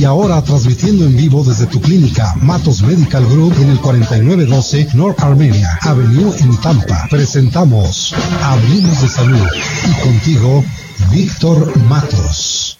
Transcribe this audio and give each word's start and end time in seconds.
Y 0.00 0.04
ahora 0.06 0.40
transmitiendo 0.40 1.04
en 1.04 1.14
vivo 1.14 1.44
desde 1.44 1.66
tu 1.66 1.78
clínica 1.78 2.34
Matos 2.40 2.80
Medical 2.80 3.22
Group 3.26 3.52
en 3.60 3.68
el 3.68 3.78
4912 3.80 4.88
North 4.94 5.20
Armenia 5.20 5.78
Avenue 5.82 6.34
en 6.38 6.58
Tampa. 6.62 7.06
Presentamos 7.10 8.14
Hablemos 8.42 9.02
de 9.02 9.08
Salud. 9.08 9.46
Y 9.84 10.02
contigo, 10.02 10.64
Víctor 11.12 11.76
Matos. 11.80 12.78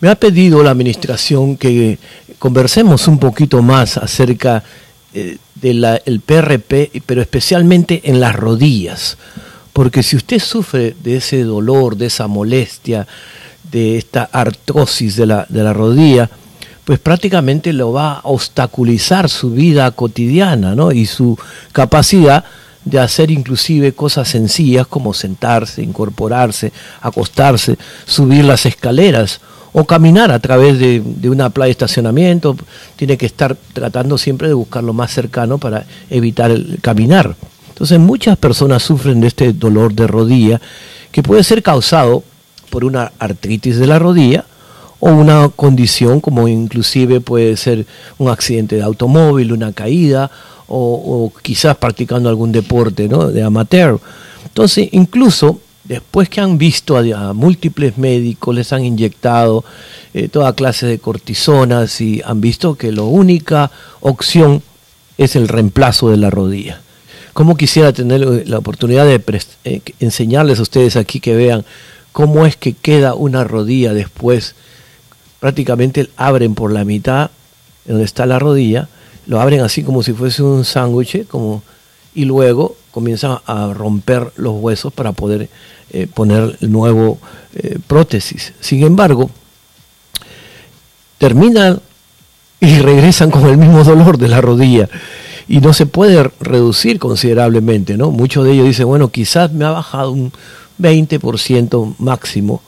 Me 0.00 0.08
ha 0.08 0.14
pedido 0.14 0.62
la 0.62 0.70
administración 0.70 1.56
que 1.56 1.98
conversemos 2.38 3.08
un 3.08 3.18
poquito 3.18 3.60
más 3.60 3.96
acerca 3.96 4.62
eh, 5.12 5.38
del 5.56 6.20
PRP, 6.24 7.02
pero 7.04 7.22
especialmente 7.22 8.02
en 8.04 8.20
las 8.20 8.36
rodillas. 8.36 9.18
Porque 9.76 10.02
si 10.02 10.16
usted 10.16 10.38
sufre 10.38 10.96
de 11.04 11.18
ese 11.18 11.44
dolor, 11.44 11.98
de 11.98 12.06
esa 12.06 12.28
molestia, 12.28 13.06
de 13.70 13.98
esta 13.98 14.26
artrosis 14.32 15.16
de 15.16 15.26
la, 15.26 15.44
de 15.50 15.62
la 15.62 15.74
rodilla, 15.74 16.30
pues 16.86 16.98
prácticamente 16.98 17.74
lo 17.74 17.92
va 17.92 18.14
a 18.14 18.20
obstaculizar 18.24 19.28
su 19.28 19.50
vida 19.50 19.90
cotidiana 19.90 20.74
¿no? 20.74 20.92
y 20.92 21.04
su 21.04 21.38
capacidad 21.72 22.42
de 22.86 23.00
hacer 23.00 23.30
inclusive 23.30 23.92
cosas 23.92 24.28
sencillas 24.28 24.86
como 24.86 25.12
sentarse, 25.12 25.82
incorporarse, 25.82 26.72
acostarse, 27.02 27.76
subir 28.06 28.46
las 28.46 28.64
escaleras 28.64 29.42
o 29.74 29.84
caminar 29.84 30.32
a 30.32 30.38
través 30.38 30.78
de, 30.78 31.02
una 31.28 31.50
playa 31.50 31.66
de 31.66 31.72
estacionamiento, 31.72 32.56
tiene 32.96 33.18
que 33.18 33.26
estar 33.26 33.54
tratando 33.74 34.16
siempre 34.16 34.48
de 34.48 34.54
buscar 34.54 34.82
lo 34.82 34.94
más 34.94 35.12
cercano 35.12 35.58
para 35.58 35.84
evitar 36.08 36.50
el 36.50 36.78
caminar. 36.80 37.36
Entonces 37.76 37.98
muchas 37.98 38.38
personas 38.38 38.82
sufren 38.82 39.20
de 39.20 39.26
este 39.26 39.52
dolor 39.52 39.92
de 39.92 40.06
rodilla 40.06 40.62
que 41.12 41.22
puede 41.22 41.44
ser 41.44 41.62
causado 41.62 42.24
por 42.70 42.86
una 42.86 43.12
artritis 43.18 43.76
de 43.76 43.86
la 43.86 43.98
rodilla 43.98 44.46
o 44.98 45.10
una 45.10 45.50
condición 45.50 46.22
como 46.22 46.48
inclusive 46.48 47.20
puede 47.20 47.54
ser 47.58 47.84
un 48.16 48.30
accidente 48.30 48.76
de 48.76 48.82
automóvil, 48.82 49.52
una 49.52 49.74
caída 49.74 50.30
o, 50.68 51.30
quizás 51.42 51.76
practicando 51.76 52.30
algún 52.30 52.50
deporte 52.50 53.08
¿no? 53.08 53.28
de 53.28 53.42
amateur. 53.42 54.00
Entonces 54.46 54.88
incluso 54.92 55.60
después 55.84 56.30
que 56.30 56.40
han 56.40 56.56
visto 56.56 56.96
a, 56.96 57.34
múltiples 57.34 57.98
médicos, 57.98 58.54
les 58.54 58.72
han 58.72 58.86
inyectado 58.86 59.66
eh, 60.14 60.28
toda 60.28 60.54
clase 60.54 60.86
de 60.86 60.98
cortisonas 60.98 62.00
y 62.00 62.22
han 62.24 62.40
visto 62.40 62.74
que 62.74 62.90
la 62.90 63.02
única 63.02 63.70
opción 64.00 64.62
es 65.18 65.36
el 65.36 65.46
reemplazo 65.46 66.08
de 66.08 66.16
la 66.16 66.30
rodilla. 66.30 66.80
¿Cómo 67.36 67.54
quisiera 67.58 67.92
tener 67.92 68.22
eh, 68.22 68.44
la 68.46 68.56
oportunidad 68.56 69.04
de 69.04 69.22
eh, 69.64 69.82
enseñarles 70.00 70.58
a 70.58 70.62
ustedes 70.62 70.96
aquí 70.96 71.20
que 71.20 71.36
vean 71.36 71.66
cómo 72.10 72.46
es 72.46 72.56
que 72.56 72.72
queda 72.72 73.12
una 73.12 73.44
rodilla 73.44 73.92
después? 73.92 74.54
Prácticamente 75.38 76.08
abren 76.16 76.54
por 76.54 76.72
la 76.72 76.86
mitad 76.86 77.30
donde 77.84 78.04
está 78.04 78.24
la 78.24 78.38
rodilla, 78.38 78.88
lo 79.26 79.38
abren 79.38 79.60
así 79.60 79.82
como 79.82 80.02
si 80.02 80.14
fuese 80.14 80.42
un 80.42 80.64
sándwich, 80.64 81.26
como 81.26 81.62
y 82.14 82.24
luego 82.24 82.74
comienzan 82.90 83.36
a 83.44 83.70
romper 83.74 84.32
los 84.36 84.54
huesos 84.54 84.90
para 84.90 85.12
poder 85.12 85.50
eh, 85.90 86.06
poner 86.06 86.56
nuevo 86.62 87.18
eh, 87.54 87.78
prótesis. 87.86 88.54
Sin 88.60 88.82
embargo, 88.82 89.28
terminan 91.18 91.82
y 92.60 92.78
regresan 92.78 93.30
con 93.30 93.44
el 93.44 93.58
mismo 93.58 93.84
dolor 93.84 94.16
de 94.16 94.28
la 94.28 94.40
rodilla 94.40 94.88
y 95.48 95.60
no 95.60 95.72
se 95.72 95.86
puede 95.86 96.30
reducir 96.40 96.98
considerablemente, 96.98 97.96
¿no? 97.96 98.10
Muchos 98.10 98.44
de 98.44 98.52
ellos 98.52 98.66
dicen, 98.66 98.86
bueno, 98.86 99.10
quizás 99.10 99.52
me 99.52 99.64
ha 99.64 99.70
bajado 99.70 100.12
un 100.12 100.32
20% 100.80 101.94
máximo. 101.98 102.62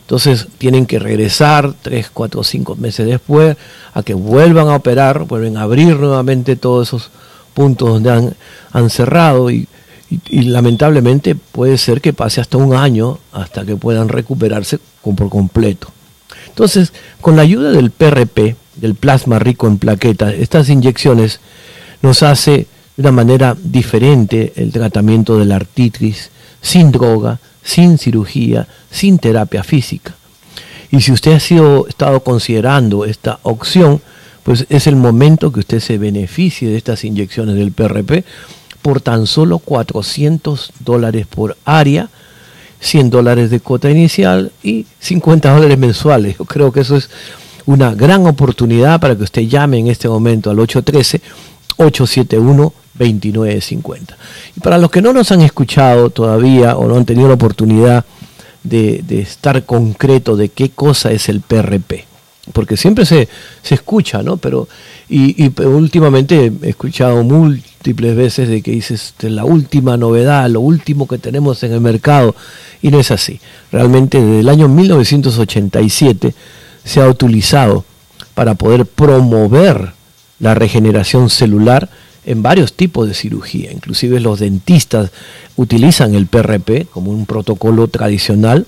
Entonces 0.00 0.48
tienen 0.58 0.86
que 0.86 0.98
regresar 0.98 1.74
3, 1.80 2.10
4, 2.12 2.44
5 2.44 2.76
meses 2.76 3.06
después 3.06 3.56
a 3.92 4.02
que 4.02 4.14
vuelvan 4.14 4.68
a 4.68 4.76
operar, 4.76 5.24
vuelven 5.24 5.56
a 5.56 5.62
abrir 5.62 5.96
nuevamente 5.98 6.56
todos 6.56 6.88
esos 6.88 7.10
puntos 7.54 7.88
donde 7.88 8.10
han, 8.10 8.34
han 8.72 8.90
cerrado 8.90 9.50
y 9.50 9.66
lamentablemente 10.30 11.34
puede 11.34 11.78
ser 11.78 12.00
que 12.00 12.12
pase 12.12 12.40
hasta 12.40 12.58
un 12.58 12.74
año 12.74 13.18
hasta 13.32 13.64
que 13.64 13.76
puedan 13.76 14.08
recuperarse 14.08 14.78
por 15.02 15.28
completo. 15.28 15.88
Entonces, 16.48 16.92
con 17.20 17.36
la 17.36 17.42
ayuda 17.42 17.70
del 17.72 17.90
PRP, 17.90 18.56
del 18.76 18.94
plasma 18.94 19.38
rico 19.38 19.66
en 19.66 19.78
plaquetas, 19.78 20.34
estas 20.34 20.68
inyecciones 20.68 21.40
nos 22.04 22.22
hace 22.22 22.66
de 22.96 23.00
una 23.00 23.12
manera 23.12 23.56
diferente 23.58 24.52
el 24.56 24.70
tratamiento 24.70 25.38
de 25.38 25.46
la 25.46 25.56
artritis, 25.56 26.28
sin 26.60 26.92
droga, 26.92 27.40
sin 27.62 27.96
cirugía, 27.96 28.68
sin 28.90 29.18
terapia 29.18 29.64
física. 29.64 30.14
Y 30.90 31.00
si 31.00 31.12
usted 31.12 31.32
ha 31.32 31.40
sido, 31.40 31.88
estado 31.88 32.20
considerando 32.20 33.06
esta 33.06 33.38
opción, 33.42 34.02
pues 34.42 34.66
es 34.68 34.86
el 34.86 34.96
momento 34.96 35.50
que 35.50 35.60
usted 35.60 35.80
se 35.80 35.96
beneficie 35.96 36.68
de 36.68 36.76
estas 36.76 37.04
inyecciones 37.04 37.54
del 37.54 37.72
PRP 37.72 38.26
por 38.82 39.00
tan 39.00 39.26
solo 39.26 39.58
400 39.58 40.74
dólares 40.80 41.26
por 41.26 41.56
área, 41.64 42.10
100 42.80 43.08
dólares 43.08 43.48
de 43.48 43.60
cuota 43.60 43.90
inicial 43.90 44.52
y 44.62 44.84
50 45.00 45.54
dólares 45.54 45.78
mensuales. 45.78 46.36
Yo 46.36 46.44
creo 46.44 46.70
que 46.70 46.80
eso 46.80 46.98
es 46.98 47.08
una 47.64 47.94
gran 47.94 48.26
oportunidad 48.26 49.00
para 49.00 49.16
que 49.16 49.22
usted 49.22 49.42
llame 49.48 49.78
en 49.78 49.86
este 49.86 50.06
momento 50.06 50.50
al 50.50 50.58
813-871-2950. 51.78 54.16
Y 54.56 54.60
para 54.60 54.78
los 54.78 54.90
que 54.90 55.02
no 55.02 55.12
nos 55.12 55.30
han 55.32 55.42
escuchado 55.42 56.10
todavía 56.10 56.76
o 56.76 56.88
no 56.88 56.96
han 56.96 57.04
tenido 57.04 57.28
la 57.28 57.34
oportunidad 57.34 58.04
de, 58.62 59.04
estar 59.10 59.64
concreto 59.64 60.36
de 60.36 60.48
qué 60.48 60.70
cosa 60.70 61.12
es 61.12 61.28
el 61.28 61.42
PRP, 61.42 62.06
porque 62.52 62.76
siempre 62.76 63.04
se, 63.04 63.28
se 63.62 63.74
escucha, 63.74 64.22
¿no? 64.22 64.36
Pero, 64.38 64.68
y, 65.08 65.44
y 65.44 65.52
últimamente 65.62 66.52
he 66.62 66.70
escuchado 66.70 67.22
múltiples 67.22 67.74
múltiples 67.84 68.16
veces 68.16 68.48
de 68.48 68.62
que 68.62 68.70
dices 68.70 69.12
la 69.20 69.44
última 69.44 69.98
novedad, 69.98 70.48
lo 70.48 70.60
último 70.60 71.06
que 71.06 71.18
tenemos 71.18 71.62
en 71.64 71.72
el 71.72 71.82
mercado, 71.82 72.34
y 72.80 72.90
no 72.90 72.98
es 72.98 73.10
así. 73.10 73.40
Realmente 73.70 74.18
desde 74.18 74.40
el 74.40 74.48
año 74.48 74.68
1987 74.68 76.34
se 76.82 77.02
ha 77.02 77.08
utilizado 77.08 77.84
para 78.34 78.54
poder 78.54 78.86
promover 78.86 79.92
la 80.44 80.54
regeneración 80.54 81.30
celular 81.30 81.88
en 82.26 82.42
varios 82.42 82.74
tipos 82.74 83.08
de 83.08 83.14
cirugía. 83.14 83.72
Inclusive 83.72 84.20
los 84.20 84.40
dentistas 84.40 85.10
utilizan 85.56 86.14
el 86.14 86.26
PRP 86.26 86.86
como 86.90 87.10
un 87.10 87.24
protocolo 87.24 87.88
tradicional 87.88 88.66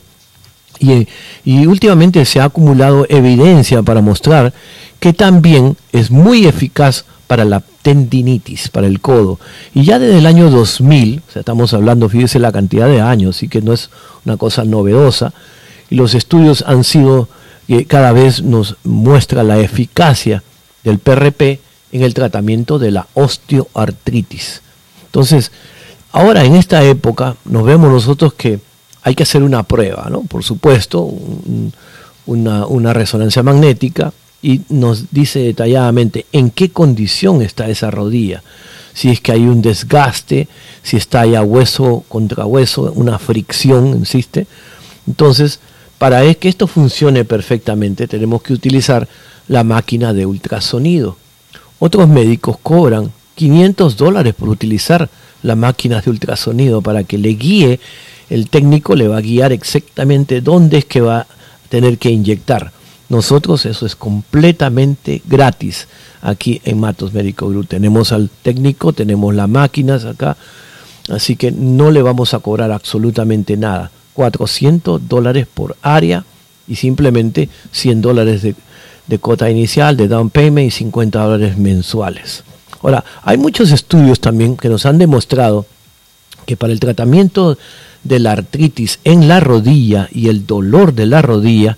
y, 0.79 1.07
y, 1.45 1.67
últimamente 1.67 2.25
se 2.25 2.41
ha 2.41 2.45
acumulado 2.45 3.07
evidencia 3.09 3.83
para 3.83 4.01
mostrar 4.01 4.53
que 5.01 5.13
también 5.13 5.77
es 5.93 6.11
muy 6.11 6.47
eficaz 6.47 7.05
para 7.27 7.45
la 7.45 7.63
tendinitis, 7.83 8.69
para 8.69 8.87
el 8.87 9.01
codo. 9.01 9.39
Y 9.75 9.85
ya 9.85 9.99
desde 9.99 10.19
el 10.19 10.27
año 10.27 10.51
2000, 10.51 11.23
o 11.29 11.33
sea, 11.33 11.41
estamos 11.41 11.75
hablando, 11.75 12.09
fíjese 12.09 12.39
la 12.39 12.53
cantidad 12.53 12.89
de 12.89 13.01
años, 13.01 13.37
así 13.37 13.49
que 13.49 13.63
no 13.63 13.73
es 13.73 13.91
una 14.25 14.37
cosa 14.37 14.65
novedosa, 14.65 15.33
y 15.89 15.95
los 15.95 16.15
estudios 16.15 16.63
han 16.67 16.85
sido, 16.85 17.29
que 17.67 17.85
cada 17.87 18.13
vez 18.13 18.43
nos 18.43 18.77
muestra 18.85 19.43
la 19.43 19.59
eficacia 19.59 20.43
del 20.85 20.99
PRP 20.99 21.61
en 21.93 22.03
el 22.03 22.15
tratamiento 22.15 22.79
de 22.79 22.91
la 22.91 23.07
osteoartritis. 23.15 24.63
Entonces, 25.07 25.53
ahora 26.13 26.45
en 26.45 26.57
esta 26.57 26.83
época 26.85 27.37
nos 27.45 27.65
vemos 27.65 27.91
nosotros 27.91 28.35
que 28.35 28.61
hay 29.03 29.15
que 29.15 29.23
hacer 29.23 29.43
una 29.43 29.63
prueba, 29.63 30.09
¿no? 30.11 30.23
Por 30.23 30.43
supuesto, 30.43 31.09
una, 32.27 32.67
una 32.67 32.93
resonancia 32.93 33.43
magnética, 33.43 34.13
y 34.43 34.63
nos 34.69 35.11
dice 35.11 35.41
detalladamente 35.41 36.27
en 36.31 36.51
qué 36.51 36.71
condición 36.71 37.43
está 37.43 37.69
esa 37.69 37.91
rodilla. 37.91 38.43
Si 38.95 39.11
es 39.11 39.21
que 39.21 39.33
hay 39.33 39.43
un 39.43 39.61
desgaste, 39.61 40.49
si 40.83 40.97
está 40.97 41.27
ya 41.27 41.43
hueso 41.43 42.05
contra 42.09 42.47
hueso, 42.47 42.93
una 42.95 43.19
fricción, 43.19 43.89
insiste. 43.89 44.47
Entonces, 45.07 45.59
para 45.99 46.33
que 46.35 46.49
esto 46.49 46.67
funcione 46.67 47.25
perfectamente, 47.25 48.07
tenemos 48.07 48.43
que 48.43 48.53
utilizar 48.53 49.09
la 49.49 49.65
máquina 49.65 50.13
de 50.13 50.27
ultrasonido. 50.27 51.17
Otros 51.79 52.09
médicos 52.09 52.57
cobran 52.63 53.13
500 53.35 53.97
dólares 53.97 54.35
por 54.35 54.49
utilizar 54.49 55.09
la 55.43 55.57
máquina 55.57 56.01
de 56.01 56.11
ultrasonido 56.11 56.83
para 56.83 57.05
que 57.05 57.19
le 57.19 57.31
guíe, 57.31 57.81
el 58.31 58.49
técnico 58.49 58.97
le 58.97 59.09
va 59.09 59.19
a 59.19 59.21
guiar 59.21 59.53
exactamente 59.53 60.41
dónde 60.41 60.79
es 60.79 60.85
que 60.85 61.01
va 61.01 61.21
a 61.21 61.27
tener 61.69 61.99
que 61.99 62.11
inyectar 62.11 62.73
nosotros 63.09 63.67
eso 63.67 63.87
es 63.87 63.95
completamente 63.95 65.23
gratis 65.27 65.87
aquí 66.23 66.61
en 66.65 66.81
Matos 66.81 67.13
Médico 67.13 67.49
Group. 67.49 67.69
Tenemos 67.69 68.13
al 68.13 68.31
técnico, 68.43 68.93
tenemos 68.93 69.35
las 69.35 69.49
máquinas 69.49 70.05
acá, 70.05 70.37
así 71.09 71.37
que 71.37 71.53
no 71.53 71.91
le 71.91 72.03
vamos 72.03 72.35
a 72.35 72.41
cobrar 72.41 72.73
absolutamente 72.73 73.57
nada. 73.57 73.91
400 74.15 75.09
dólares 75.09 75.47
por 75.53 75.77
área 75.83 76.25
y 76.67 76.77
simplemente 76.77 77.49
100 77.71 78.01
dólares 78.01 78.43
de, 78.43 78.57
de 79.07 79.19
cuota 79.19 79.51
inicial, 79.51 79.97
de 79.97 80.09
down 80.09 80.31
payment 80.31 80.69
y 80.69 80.71
50 80.71 81.23
dólares 81.23 81.59
mensuales. 81.59 82.45
Ahora, 82.83 83.05
hay 83.23 83.39
muchos 83.39 83.71
estudios 83.73 84.21
también 84.21 84.57
que 84.57 84.69
nos 84.69 84.87
han 84.87 84.99
demostrado 84.99 85.67
que 86.47 86.57
para 86.57 86.73
el 86.73 86.81
tratamiento 86.81 87.59
de 88.05 88.19
la 88.21 88.33
artritis 88.33 89.01
en 89.05 89.29
la 89.29 89.41
rodilla 89.41 90.09
y 90.13 90.29
el 90.29 90.47
dolor 90.47 90.95
de 90.95 91.07
la 91.07 91.23
rodilla, 91.23 91.77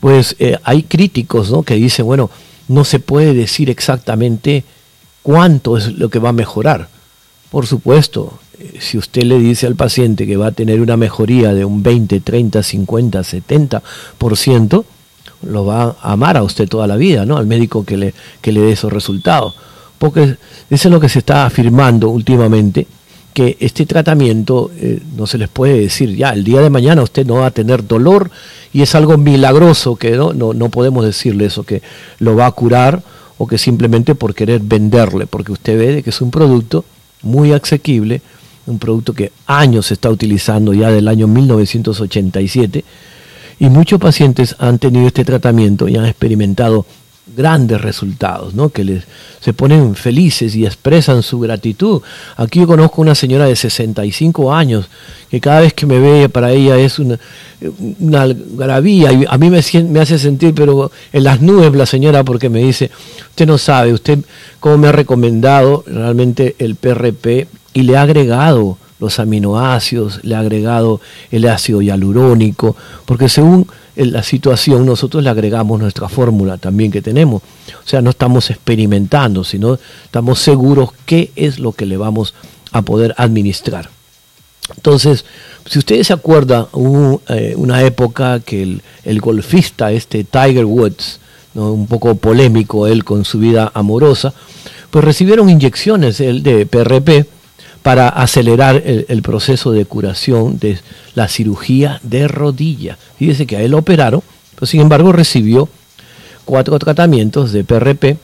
pues 0.00 0.34
eh, 0.38 0.58
hay 0.64 0.82
críticos 0.82 1.50
¿no? 1.50 1.62
que 1.62 1.74
dicen, 1.74 2.06
bueno, 2.06 2.30
no 2.68 2.84
se 2.84 2.98
puede 2.98 3.34
decir 3.34 3.70
exactamente 3.70 4.64
cuánto 5.22 5.76
es 5.76 5.92
lo 5.92 6.08
que 6.08 6.18
va 6.18 6.30
a 6.30 6.32
mejorar. 6.32 6.88
Por 7.50 7.66
supuesto, 7.66 8.40
eh, 8.58 8.78
si 8.80 8.98
usted 8.98 9.22
le 9.22 9.38
dice 9.38 9.66
al 9.66 9.76
paciente 9.76 10.26
que 10.26 10.36
va 10.36 10.48
a 10.48 10.52
tener 10.52 10.80
una 10.80 10.96
mejoría 10.96 11.54
de 11.54 11.64
un 11.64 11.82
20, 11.82 12.20
30, 12.20 12.62
50, 12.62 13.20
70%, 13.20 14.84
lo 15.42 15.64
va 15.64 15.96
a 16.00 16.12
amar 16.12 16.36
a 16.36 16.42
usted 16.42 16.68
toda 16.68 16.86
la 16.86 16.96
vida, 16.96 17.26
¿no? 17.26 17.36
Al 17.36 17.46
médico 17.46 17.84
que 17.84 17.96
le, 17.96 18.14
que 18.40 18.52
le 18.52 18.60
dé 18.60 18.72
esos 18.72 18.92
resultados. 18.92 19.54
Porque 19.98 20.36
eso 20.70 20.88
es 20.88 20.92
lo 20.92 21.00
que 21.00 21.08
se 21.08 21.20
está 21.20 21.46
afirmando 21.46 22.08
últimamente, 22.08 22.86
que 23.32 23.56
este 23.60 23.86
tratamiento 23.86 24.70
eh, 24.76 25.00
no 25.16 25.26
se 25.26 25.38
les 25.38 25.48
puede 25.48 25.80
decir 25.80 26.14
ya, 26.16 26.30
el 26.30 26.44
día 26.44 26.60
de 26.60 26.70
mañana 26.70 27.02
usted 27.02 27.26
no 27.26 27.36
va 27.36 27.46
a 27.46 27.50
tener 27.50 27.86
dolor 27.86 28.30
y 28.72 28.82
es 28.82 28.94
algo 28.94 29.16
milagroso 29.16 29.96
que 29.96 30.12
no, 30.12 30.32
no, 30.32 30.52
no 30.52 30.68
podemos 30.68 31.04
decirle 31.04 31.46
eso, 31.46 31.62
que 31.62 31.82
lo 32.18 32.36
va 32.36 32.46
a 32.46 32.52
curar 32.52 33.02
o 33.38 33.46
que 33.46 33.58
simplemente 33.58 34.14
por 34.14 34.34
querer 34.34 34.60
venderle, 34.60 35.26
porque 35.26 35.52
usted 35.52 35.78
ve 35.78 36.02
que 36.02 36.10
es 36.10 36.20
un 36.20 36.30
producto 36.30 36.84
muy 37.22 37.52
asequible, 37.52 38.20
un 38.66 38.78
producto 38.78 39.14
que 39.14 39.32
años 39.46 39.86
se 39.86 39.94
está 39.94 40.10
utilizando 40.10 40.72
ya 40.74 40.90
del 40.90 41.08
año 41.08 41.26
1987 41.26 42.84
y 43.58 43.68
muchos 43.68 44.00
pacientes 44.00 44.56
han 44.58 44.78
tenido 44.78 45.06
este 45.06 45.24
tratamiento 45.24 45.88
y 45.88 45.96
han 45.96 46.06
experimentado 46.06 46.86
grandes 47.36 47.80
resultados, 47.80 48.54
¿no? 48.54 48.70
que 48.70 48.84
les, 48.84 49.04
se 49.40 49.52
ponen 49.52 49.94
felices 49.94 50.54
y 50.56 50.66
expresan 50.66 51.22
su 51.22 51.38
gratitud. 51.38 52.02
Aquí 52.36 52.60
yo 52.60 52.66
conozco 52.66 53.00
una 53.00 53.14
señora 53.14 53.46
de 53.46 53.54
65 53.54 54.52
años 54.52 54.88
que 55.30 55.40
cada 55.40 55.60
vez 55.60 55.72
que 55.72 55.86
me 55.86 55.98
ve 55.98 56.28
para 56.28 56.50
ella 56.50 56.76
es 56.76 56.98
una, 56.98 57.18
una 58.00 58.26
y 58.80 59.04
a 59.04 59.38
mí 59.38 59.50
me, 59.50 59.60
me 59.84 60.00
hace 60.00 60.18
sentir 60.18 60.52
pero 60.54 60.90
en 61.12 61.24
las 61.24 61.40
nubes 61.40 61.72
la 61.74 61.86
señora 61.86 62.24
porque 62.24 62.48
me 62.48 62.60
dice, 62.60 62.90
usted 63.30 63.46
no 63.46 63.56
sabe, 63.56 63.92
usted 63.92 64.18
cómo 64.58 64.78
me 64.78 64.88
ha 64.88 64.92
recomendado 64.92 65.84
realmente 65.86 66.56
el 66.58 66.74
PRP 66.74 67.46
y 67.72 67.82
le 67.82 67.96
ha 67.96 68.02
agregado 68.02 68.78
los 69.02 69.18
aminoácidos, 69.18 70.20
le 70.22 70.36
ha 70.36 70.38
agregado 70.38 71.00
el 71.30 71.48
ácido 71.48 71.82
hialurónico, 71.82 72.76
porque 73.04 73.28
según 73.28 73.66
la 73.96 74.22
situación 74.22 74.86
nosotros 74.86 75.22
le 75.22 75.30
agregamos 75.30 75.80
nuestra 75.80 76.08
fórmula 76.08 76.56
también 76.56 76.90
que 76.90 77.02
tenemos. 77.02 77.42
O 77.84 77.88
sea, 77.88 78.00
no 78.00 78.10
estamos 78.10 78.48
experimentando, 78.50 79.44
sino 79.44 79.78
estamos 80.04 80.38
seguros 80.38 80.90
qué 81.04 81.32
es 81.36 81.58
lo 81.58 81.72
que 81.72 81.84
le 81.84 81.96
vamos 81.96 82.34
a 82.70 82.82
poder 82.82 83.14
administrar. 83.18 83.90
Entonces, 84.76 85.24
si 85.66 85.80
ustedes 85.80 86.06
se 86.06 86.12
acuerdan, 86.12 86.66
hubo 86.72 87.22
eh, 87.28 87.54
una 87.56 87.82
época 87.82 88.40
que 88.40 88.80
el, 89.04 89.20
golfista, 89.20 89.90
este 89.90 90.24
Tiger 90.24 90.64
Woods, 90.64 91.18
un 91.54 91.86
poco 91.86 92.14
polémico 92.14 92.86
él 92.86 93.04
con 93.04 93.24
su 93.24 93.38
vida 93.38 93.70
amorosa, 93.74 94.32
pues 94.90 95.04
recibieron 95.04 95.50
inyecciones 95.50 96.18
de 96.18 96.66
PRP, 96.66 97.26
para 97.82 98.08
acelerar 98.08 98.82
el, 98.84 99.22
proceso 99.22 99.72
de 99.72 99.84
curación 99.84 100.58
de 100.58 100.78
la 101.14 101.28
cirugía 101.28 102.00
de 102.02 102.28
rodilla. 102.28 102.96
Fíjese 103.18 103.46
que 103.46 103.56
a 103.56 103.62
él 103.62 103.74
operaron, 103.74 104.22
pero 104.54 104.66
sin 104.66 104.80
embargo 104.80 105.12
recibió 105.12 105.68
cuatro 106.44 106.78
tratamientos 106.78 107.52
de 107.52 107.64
PRP 107.64 108.16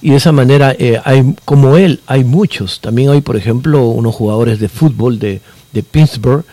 y 0.00 0.10
de 0.10 0.16
esa 0.16 0.32
manera, 0.32 0.74
eh, 0.78 1.00
hay, 1.04 1.34
como 1.44 1.76
él, 1.76 2.00
hay 2.06 2.24
muchos. 2.24 2.80
También 2.80 3.10
hay, 3.10 3.20
por 3.20 3.36
ejemplo, 3.36 3.88
unos 3.88 4.14
jugadores 4.14 4.60
de 4.60 4.68
fútbol 4.68 5.18
de, 5.18 5.40
Pittsburgh 5.92 6.44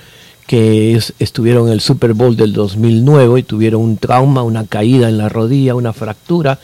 que 0.46 1.00
estuvieron 1.18 1.66
en 1.66 1.74
el 1.74 1.82
Super 1.82 2.14
Bowl 2.14 2.36
del 2.36 2.54
2009 2.54 3.40
y 3.40 3.44
tuvieron 3.44 3.82
un 3.82 3.98
trauma, 3.98 4.44
una 4.44 4.68
caída 4.68 5.10
en 5.10 5.18
la 5.18 5.30
rodilla, 5.30 5.74
una 5.74 5.94
fractura. 5.94 6.60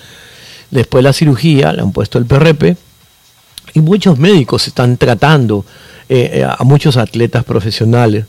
Después 0.70 1.04
la 1.04 1.12
cirugía, 1.12 1.74
le 1.74 1.82
han 1.82 1.92
puesto 1.92 2.20
el 2.20 2.26
PRP 2.26 2.78
y 3.74 3.82
muchos 3.82 4.18
médicos 4.18 4.68
están 4.68 4.98
tratando 4.98 5.66
eh, 6.10 6.30
eh, 6.34 6.44
a 6.44 6.64
muchos 6.64 6.98
atletas 6.98 7.44
profesionales. 7.44 8.26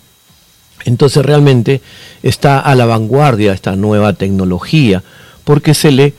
Entonces 0.85 1.25
realmente 1.25 1.81
está 2.23 2.61
a 2.61 2.75
la 2.75 2.87
vanguardia 2.87 3.53
esta 3.53 3.77
nueva 3.77 4.13
tecnología 4.15 5.03
porque 5.45 5.75
se 5.75 5.93
le 5.93 6.15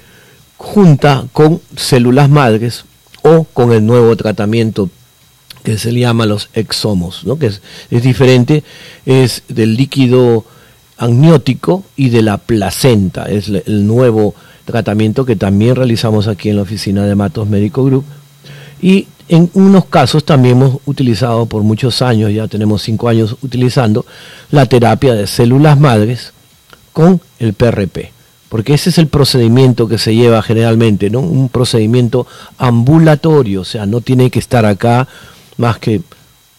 junta 0.57 1.25
con 1.33 1.61
células 1.75 2.29
madres 2.29 2.85
o 3.21 3.45
con 3.45 3.71
el 3.71 3.85
nuevo 3.85 4.15
tratamiento 4.15 4.89
que 5.63 5.77
se 5.77 5.91
le 5.91 6.01
llama 6.01 6.25
los 6.25 6.49
exomos, 6.53 7.25
¿no? 7.25 7.39
que 7.39 7.47
es, 7.47 7.61
es 7.89 8.03
diferente, 8.03 8.63
es 9.05 9.43
del 9.47 9.75
líquido 9.75 10.45
amniótico 10.97 11.83
y 11.95 12.09
de 12.09 12.21
la 12.21 12.37
placenta, 12.37 13.25
es 13.25 13.47
el 13.47 13.87
nuevo 13.87 14.35
tratamiento 14.65 15.25
que 15.25 15.35
también 15.35 15.75
realizamos 15.75 16.27
aquí 16.27 16.49
en 16.49 16.57
la 16.57 16.61
oficina 16.63 17.05
de 17.05 17.15
Matos 17.15 17.47
Médico 17.47 17.83
Group 17.85 18.05
y 18.81 19.07
en 19.27 19.49
unos 19.53 19.85
casos 19.85 20.23
también 20.25 20.57
hemos 20.57 20.79
utilizado 20.85 21.45
por 21.45 21.63
muchos 21.63 22.01
años, 22.01 22.31
ya 22.31 22.47
tenemos 22.47 22.81
cinco 22.81 23.09
años 23.09 23.35
utilizando, 23.41 24.05
la 24.51 24.65
terapia 24.65 25.13
de 25.13 25.27
células 25.27 25.79
madres 25.79 26.33
con 26.91 27.21
el 27.39 27.53
PRP. 27.53 28.11
Porque 28.49 28.75
ese 28.75 28.91
es 28.91 28.99
el 28.99 29.07
procedimiento 29.07 29.87
que 29.87 29.97
se 29.97 30.13
lleva 30.13 30.43
generalmente, 30.43 31.09
¿no? 31.09 31.21
Un 31.21 31.49
procedimiento 31.49 32.27
ambulatorio, 32.59 33.61
o 33.61 33.65
sea, 33.65 33.85
no 33.87 34.01
tiene 34.01 34.29
que 34.29 34.39
estar 34.39 34.65
acá 34.65 35.07
más 35.57 35.79
que 35.79 36.01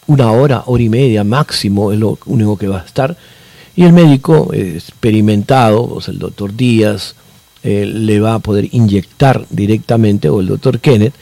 una 0.07 0.31
hora, 0.31 0.63
hora 0.65 0.83
y 0.83 0.89
media 0.89 1.23
máximo, 1.23 1.91
es 1.91 1.99
lo 1.99 2.17
único 2.25 2.57
que 2.57 2.67
va 2.67 2.81
a 2.81 2.85
estar. 2.85 3.15
Y 3.75 3.83
el 3.83 3.93
médico 3.93 4.53
experimentado, 4.53 5.83
o 5.83 6.01
sea, 6.01 6.13
el 6.13 6.19
doctor 6.19 6.55
Díaz, 6.55 7.15
eh, 7.63 7.85
le 7.85 8.19
va 8.19 8.35
a 8.35 8.39
poder 8.39 8.67
inyectar 8.73 9.45
directamente, 9.49 10.29
o 10.29 10.39
el 10.39 10.47
doctor 10.47 10.79
Kenneth, 10.79 11.13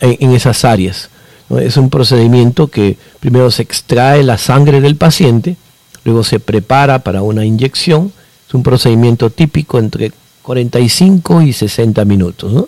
en, 0.00 0.32
esas 0.32 0.64
áreas. 0.64 1.10
Es 1.58 1.76
un 1.76 1.90
procedimiento 1.90 2.68
que 2.68 2.96
primero 3.18 3.50
se 3.50 3.62
extrae 3.62 4.22
la 4.22 4.38
sangre 4.38 4.80
del 4.80 4.96
paciente, 4.96 5.56
luego 6.04 6.24
se 6.24 6.40
prepara 6.40 7.00
para 7.00 7.22
una 7.22 7.44
inyección. 7.44 8.12
Es 8.46 8.54
un 8.54 8.62
procedimiento 8.62 9.30
típico 9.30 9.78
entre 9.78 10.12
45 10.42 11.42
y 11.42 11.52
60 11.52 12.04
minutos. 12.04 12.66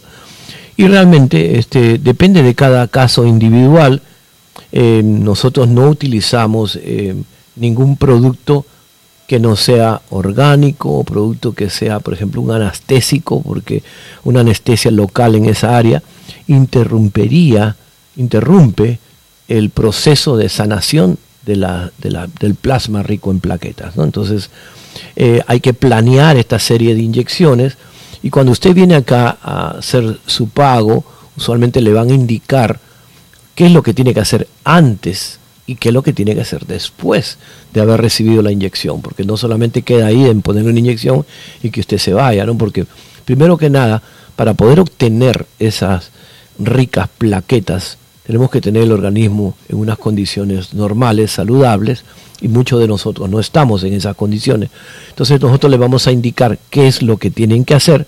Y 0.77 0.87
realmente 0.87 1.59
este, 1.59 1.99
depende 1.99 2.43
de 2.43 2.55
cada 2.55 2.89
caso 2.89 3.27
individual. 3.27 4.03
Eh, 4.73 5.03
nosotros 5.05 5.69
no 5.69 5.89
utilizamos 5.89 6.79
eh, 6.83 7.15
ningún 7.57 7.97
producto 7.97 8.65
que 9.27 9.39
no 9.39 9.57
sea 9.57 10.03
orgánico 10.11 10.91
o 10.91 11.05
producto 11.05 11.53
que 11.53 11.71
sea, 11.71 12.01
por 12.01 12.15
ejemplo, 12.15 12.41
un 12.41 12.51
anestésico, 12.51 13.43
porque 13.43 13.83
una 14.25 14.41
anestesia 14.41 14.91
local 14.91 15.35
en 15.35 15.47
esa 15.47 15.77
área 15.77 16.03
interrumpería, 16.47 17.77
interrumpe 18.17 18.99
el 19.49 19.71
proceso 19.71 20.37
de 20.37 20.49
sanación 20.49 21.19
del 21.45 22.55
plasma 22.61 23.03
rico 23.03 23.31
en 23.31 23.41
plaquetas. 23.41 23.97
Entonces, 23.97 24.51
eh, 25.17 25.43
hay 25.47 25.61
que 25.61 25.75
planear 25.75 26.37
esta 26.37 26.59
serie 26.59 26.95
de 26.95 27.03
inyecciones 27.03 27.77
y 28.23 28.31
cuando 28.31 28.53
usted 28.53 28.75
viene 28.75 28.95
acá 28.95 29.39
a 29.43 29.79
hacer 29.79 30.21
su 30.27 30.49
pago, 30.49 31.05
usualmente 31.37 31.81
le 31.81 31.93
van 31.93 32.11
a 32.11 32.15
indicar 32.15 32.79
qué 33.55 33.67
es 33.67 33.73
lo 33.73 33.83
que 33.83 33.95
tiene 33.95 34.15
que 34.15 34.21
hacer 34.21 34.47
antes 34.65 35.39
y 35.67 35.77
qué 35.77 35.89
es 35.89 35.95
lo 35.95 36.03
que 36.03 36.13
tiene 36.13 36.35
que 36.35 36.41
hacer 36.41 36.67
después 36.67 37.39
de 37.73 37.81
haber 37.81 38.01
recibido 38.01 38.43
la 38.43 38.53
inyección, 38.53 39.01
porque 39.01 39.25
no 39.25 39.37
solamente 39.37 39.83
queda 39.83 40.07
ahí 40.07 40.25
en 40.25 40.43
poner 40.43 40.65
una 40.65 40.79
inyección 40.79 41.25
y 41.63 41.71
que 41.71 41.81
usted 41.81 41.99
se 41.99 42.13
vaya, 42.13 42.45
¿no? 42.45 42.57
Porque 42.59 42.87
primero 43.25 43.57
que 43.57 43.71
nada, 43.71 44.03
para 44.37 44.55
poder 44.55 44.81
obtener 44.81 45.47
esas 45.59 46.11
ricas 46.59 47.09
plaquetas, 47.19 47.99
tenemos 48.25 48.51
que 48.51 48.61
tener 48.61 48.83
el 48.85 48.93
organismo 48.93 49.57
en 49.69 49.79
unas 49.79 49.99
condiciones 49.99 50.75
normales, 50.75 51.33
saludables, 51.33 52.05
y 52.41 52.49
muchos 52.49 52.81
de 52.81 52.89
nosotros 52.89 53.31
no 53.31 53.39
estamos 53.39 53.85
en 53.85 53.95
esas 53.95 54.17
condiciones. 54.17 54.71
Entonces 55.11 55.41
nosotros 55.41 55.71
les 55.71 55.79
vamos 55.79 56.07
a 56.07 56.13
indicar 56.13 56.59
qué 56.71 56.89
es 56.89 57.03
lo 57.03 57.17
que 57.17 57.31
tienen 57.31 57.65
que 57.65 57.75
hacer 57.75 58.07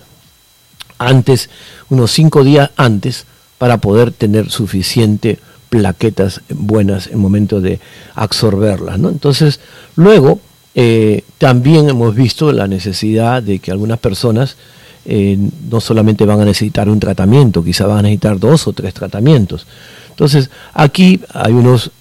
antes, 0.97 1.49
unos 1.89 2.11
cinco 2.11 2.43
días 2.43 2.71
antes, 2.75 3.25
para 3.57 3.79
poder 3.79 4.11
tener 4.11 4.51
suficiente 4.51 5.39
plaquetas 5.75 6.41
buenas 6.49 7.07
en 7.07 7.19
momento 7.19 7.59
de 7.59 7.79
absorberlas. 8.15 8.97
¿no? 8.97 9.09
Entonces, 9.09 9.59
luego 9.95 10.39
eh, 10.73 11.23
también 11.37 11.89
hemos 11.89 12.15
visto 12.15 12.51
la 12.53 12.67
necesidad 12.67 13.43
de 13.43 13.59
que 13.59 13.71
algunas 13.71 13.99
personas 13.99 14.55
eh, 15.03 15.37
no 15.69 15.81
solamente 15.81 16.25
van 16.25 16.39
a 16.39 16.45
necesitar 16.45 16.87
un 16.87 16.99
tratamiento, 16.99 17.61
quizá 17.61 17.87
van 17.87 17.99
a 17.99 18.01
necesitar 18.03 18.39
dos 18.39 18.67
o 18.67 18.73
tres 18.73 18.93
tratamientos. 18.93 19.67
Entonces, 20.11 20.49
aquí 20.73 21.19
hay 21.33 21.51
unos 21.51 21.91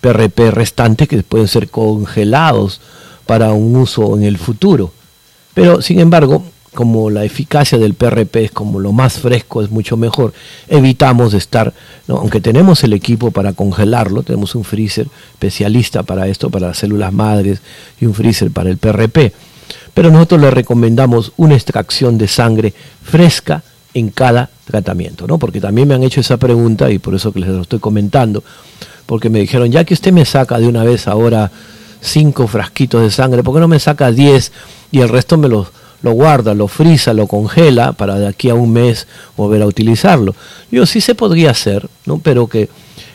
PRP 0.00 0.38
eh, 0.38 0.50
restantes 0.50 1.06
que 1.06 1.22
pueden 1.22 1.48
ser 1.48 1.68
congelados 1.68 2.80
para 3.26 3.52
un 3.52 3.76
uso 3.76 4.16
en 4.16 4.22
el 4.22 4.38
futuro. 4.38 4.92
Pero, 5.52 5.82
sin 5.82 6.00
embargo, 6.00 6.44
como 6.76 7.08
la 7.08 7.24
eficacia 7.24 7.78
del 7.78 7.94
PRP 7.94 8.36
es 8.36 8.50
como 8.52 8.78
lo 8.78 8.92
más 8.92 9.14
fresco, 9.14 9.62
es 9.62 9.70
mucho 9.70 9.96
mejor, 9.96 10.34
evitamos 10.68 11.32
estar, 11.32 11.72
aunque 12.06 12.42
tenemos 12.42 12.84
el 12.84 12.92
equipo 12.92 13.30
para 13.30 13.54
congelarlo, 13.54 14.22
tenemos 14.22 14.54
un 14.54 14.62
freezer 14.62 15.08
especialista 15.32 16.02
para 16.02 16.28
esto, 16.28 16.50
para 16.50 16.68
las 16.68 16.76
células 16.76 17.14
madres 17.14 17.62
y 17.98 18.04
un 18.04 18.12
freezer 18.12 18.50
para 18.50 18.68
el 18.68 18.76
PRP, 18.76 19.32
pero 19.94 20.10
nosotros 20.10 20.38
le 20.42 20.50
recomendamos 20.50 21.32
una 21.38 21.54
extracción 21.54 22.18
de 22.18 22.28
sangre 22.28 22.74
fresca 23.02 23.62
en 23.94 24.10
cada 24.10 24.50
tratamiento, 24.66 25.26
¿no? 25.26 25.38
Porque 25.38 25.62
también 25.62 25.88
me 25.88 25.94
han 25.94 26.02
hecho 26.02 26.20
esa 26.20 26.36
pregunta 26.36 26.90
y 26.90 26.98
por 26.98 27.14
eso 27.14 27.32
que 27.32 27.40
les 27.40 27.48
lo 27.48 27.62
estoy 27.62 27.78
comentando, 27.78 28.44
porque 29.06 29.30
me 29.30 29.38
dijeron, 29.38 29.72
ya 29.72 29.84
que 29.84 29.94
usted 29.94 30.12
me 30.12 30.26
saca 30.26 30.58
de 30.58 30.68
una 30.68 30.84
vez 30.84 31.08
ahora 31.08 31.50
cinco 32.02 32.46
frasquitos 32.46 33.00
de 33.00 33.10
sangre, 33.10 33.42
¿por 33.42 33.54
qué 33.54 33.60
no 33.60 33.68
me 33.68 33.80
saca 33.80 34.12
diez 34.12 34.52
y 34.92 35.00
el 35.00 35.08
resto 35.08 35.38
me 35.38 35.48
los 35.48 35.68
lo 36.06 36.12
guarda, 36.12 36.54
lo 36.54 36.68
frisa, 36.68 37.12
lo 37.12 37.26
congela 37.26 37.92
para 37.92 38.14
de 38.14 38.28
aquí 38.28 38.48
a 38.48 38.54
un 38.54 38.72
mes 38.72 39.08
volver 39.36 39.60
a 39.60 39.66
utilizarlo. 39.66 40.36
Yo 40.70 40.86
sí 40.86 41.00
se 41.00 41.16
podría 41.16 41.50
hacer, 41.50 41.88
¿no? 42.04 42.18
pero 42.18 42.46
que 42.46 42.68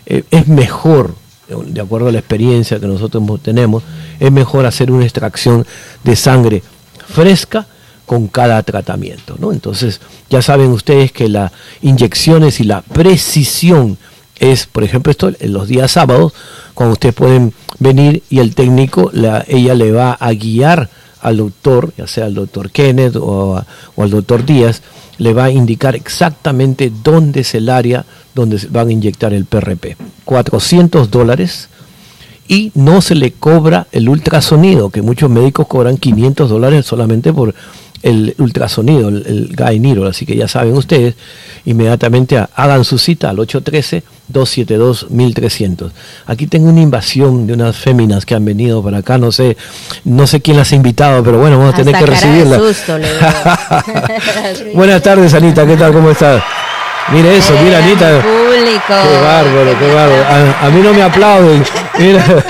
eh, 0.05 0.23
es 0.29 0.47
mejor, 0.49 1.15
de 1.47 1.79
acuerdo 1.79 2.09
a 2.09 2.11
la 2.11 2.19
experiencia 2.19 2.81
que 2.81 2.87
nosotros 2.87 3.23
tenemos, 3.41 3.81
es 4.19 4.29
mejor 4.29 4.65
hacer 4.65 4.91
una 4.91 5.05
extracción 5.05 5.65
de 6.03 6.15
sangre 6.17 6.63
fresca 7.07 7.65
con 8.05 8.27
cada 8.27 8.61
tratamiento. 8.63 9.37
¿no? 9.39 9.53
Entonces, 9.53 10.01
ya 10.29 10.41
saben 10.41 10.71
ustedes 10.71 11.13
que 11.13 11.29
las 11.29 11.53
inyecciones 11.81 12.59
y 12.59 12.65
la 12.65 12.81
precisión 12.81 13.97
es, 14.37 14.65
por 14.65 14.83
ejemplo, 14.83 15.11
esto 15.11 15.31
en 15.39 15.53
los 15.53 15.69
días 15.69 15.91
sábados, 15.91 16.33
cuando 16.73 16.93
ustedes 16.93 17.15
pueden 17.15 17.53
venir 17.79 18.21
y 18.29 18.39
el 18.39 18.53
técnico, 18.53 19.09
la, 19.13 19.45
ella 19.47 19.75
le 19.75 19.93
va 19.93 20.11
a 20.11 20.33
guiar 20.33 20.89
al 21.21 21.37
doctor, 21.37 21.93
ya 21.97 22.07
sea 22.07 22.25
al 22.25 22.33
doctor 22.33 22.71
Kenneth 22.71 23.15
o, 23.15 23.63
al 23.97 24.09
doctor 24.09 24.45
Díaz, 24.45 24.81
le 25.17 25.33
va 25.33 25.45
a 25.45 25.51
indicar 25.51 25.95
exactamente 25.95 26.91
dónde 27.03 27.41
es 27.41 27.53
el 27.55 27.69
área 27.69 28.05
donde 28.33 28.59
van 28.69 28.89
a 28.89 28.91
inyectar 28.91 29.33
el 29.33 29.45
PRP. 29.45 29.97
400 30.25 31.11
dólares 31.11 31.69
y 32.47 32.71
no 32.75 33.01
se 33.01 33.15
le 33.15 33.31
cobra 33.31 33.87
el 33.91 34.09
ultrasonido, 34.09 34.89
que 34.89 35.01
muchos 35.01 35.29
médicos 35.29 35.67
cobran 35.67 35.97
500 35.97 36.49
dólares 36.49 36.85
solamente 36.85 37.31
por 37.31 37.53
el 38.03 38.35
ultrasonido, 38.37 39.09
el, 39.09 39.25
el 39.27 39.53
Guy 39.55 39.81
Así 40.07 40.25
que 40.25 40.35
ya 40.35 40.47
saben 40.47 40.73
ustedes, 40.73 41.13
inmediatamente 41.65 42.43
hagan 42.55 42.83
su 42.83 42.97
cita 42.97 43.29
al 43.29 43.37
813-272-1300. 43.37 45.91
Aquí 46.25 46.47
tengo 46.47 46.69
una 46.69 46.81
invasión 46.81 47.45
de 47.47 47.53
unas 47.53 47.77
féminas 47.77 48.25
que 48.25 48.35
han 48.35 48.43
venido 48.45 48.83
para 48.83 48.97
acá, 48.99 49.17
no 49.17 49.31
sé, 49.31 49.57
no 50.05 50.27
sé 50.27 50.41
quién 50.41 50.57
las 50.57 50.71
ha 50.71 50.75
invitado, 50.75 51.23
pero 51.23 51.39
bueno, 51.39 51.57
vamos 51.57 51.73
a 51.73 51.77
tener 51.77 51.95
que 51.95 52.05
recibirla. 52.05 52.59
Buenas 54.73 55.01
tardes, 55.01 55.33
Anita, 55.33 55.65
¿qué 55.65 55.77
tal? 55.77 55.93
¿Cómo 55.93 56.11
estás? 56.11 56.43
Mire 57.09 57.37
eso, 57.37 57.53
mira 57.63 57.79
Anita. 57.79 58.21
Qué 58.21 58.77
bárbaro, 59.21 59.79
qué 59.79 59.93
bárbaro. 59.93 60.23
A, 60.23 60.67
a, 60.67 60.69
mí 60.69 60.81
no 60.81 60.93
me 60.93 61.01
aplauden. 61.01 61.63
Mira, 61.97 62.23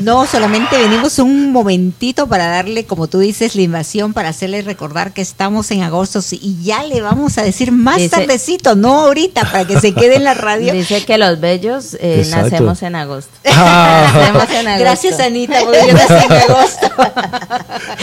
No, 0.00 0.26
solamente 0.26 0.78
venimos 0.78 1.18
un 1.18 1.52
momentito 1.52 2.26
para 2.26 2.46
darle, 2.46 2.86
como 2.86 3.06
tú 3.06 3.18
dices, 3.18 3.56
la 3.56 3.62
invasión, 3.62 4.12
para 4.12 4.30
hacerle 4.30 4.62
recordar 4.62 5.12
que 5.12 5.22
estamos 5.22 5.70
en 5.70 5.82
agosto 5.82 6.20
y 6.30 6.62
ya 6.62 6.82
le 6.84 7.02
vamos 7.02 7.38
a 7.38 7.42
decir 7.42 7.72
más 7.72 8.08
tardecito, 8.08 8.74
no 8.74 9.02
ahorita, 9.02 9.50
para 9.50 9.66
que 9.66 9.78
se 9.80 9.92
quede 9.92 10.16
en 10.16 10.24
la 10.24 10.34
radio. 10.34 10.72
Dice 10.72 11.04
que 11.04 11.18
los 11.18 11.40
bellos 11.40 11.96
eh, 12.00 12.26
nacemos 12.30 12.82
en 12.82 12.96
agosto. 12.96 13.30
Ah. 13.46 14.10
nacemos 14.14 14.50
en 14.50 14.68
agosto. 14.68 14.80
Gracias, 14.80 15.20
Anita, 15.20 15.60
porque 15.60 15.88
yo 15.88 15.94
nací 15.94 16.24
en 16.24 16.32
agosto. 16.32 16.90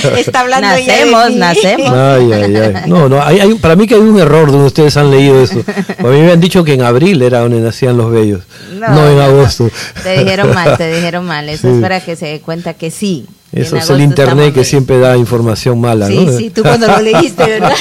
Está 0.18 0.42
hablando 0.42 0.68
nacemos, 0.68 1.32
nacemos. 1.32 1.94
Ay, 1.94 2.34
ay, 2.34 2.56
ay. 2.56 2.74
No, 2.88 3.10
no, 3.10 3.24
hay, 3.24 3.56
para 3.56 3.76
mí 3.76 3.88
que 3.88 3.96
hay 3.96 4.02
un 4.02 4.20
error 4.20 4.52
donde 4.52 4.68
ustedes 4.68 4.96
han 4.98 5.10
leído 5.10 5.42
eso. 5.42 5.64
A 6.00 6.04
mí 6.04 6.22
me 6.22 6.32
han 6.32 6.40
dicho 6.40 6.64
que 6.64 6.74
en 6.74 6.83
abril 6.84 7.22
era 7.22 7.40
donde 7.40 7.60
nacían 7.60 7.98
los 7.98 8.12
bellos, 8.12 8.44
no, 8.74 9.10
en 9.10 9.20
agosto. 9.20 9.70
Te 10.04 10.20
dijeron 10.20 10.54
mal, 10.54 10.78
te 10.78 10.94
dijeron 10.94 11.26
mal. 11.26 11.50
Eso 11.50 11.70
es 11.70 11.82
para 11.82 12.00
que 12.00 12.16
se 12.16 12.28
dé 12.28 12.40
cuenta 12.42 12.74
que 12.74 12.92
sí, 12.92 13.26
eso 13.54 13.78
es 13.78 13.90
el 13.90 14.02
internet 14.02 14.54
que 14.54 14.64
siempre 14.64 15.00
da 15.00 15.16
información 15.16 15.80
mala, 15.80 16.08
sí, 16.08 16.26
¿no? 16.26 16.38
Sí, 16.38 16.50
tú 16.50 16.64
cuando 16.64 16.88
lo 16.88 17.00
leíste, 17.00 17.44
¿verdad? 17.44 17.76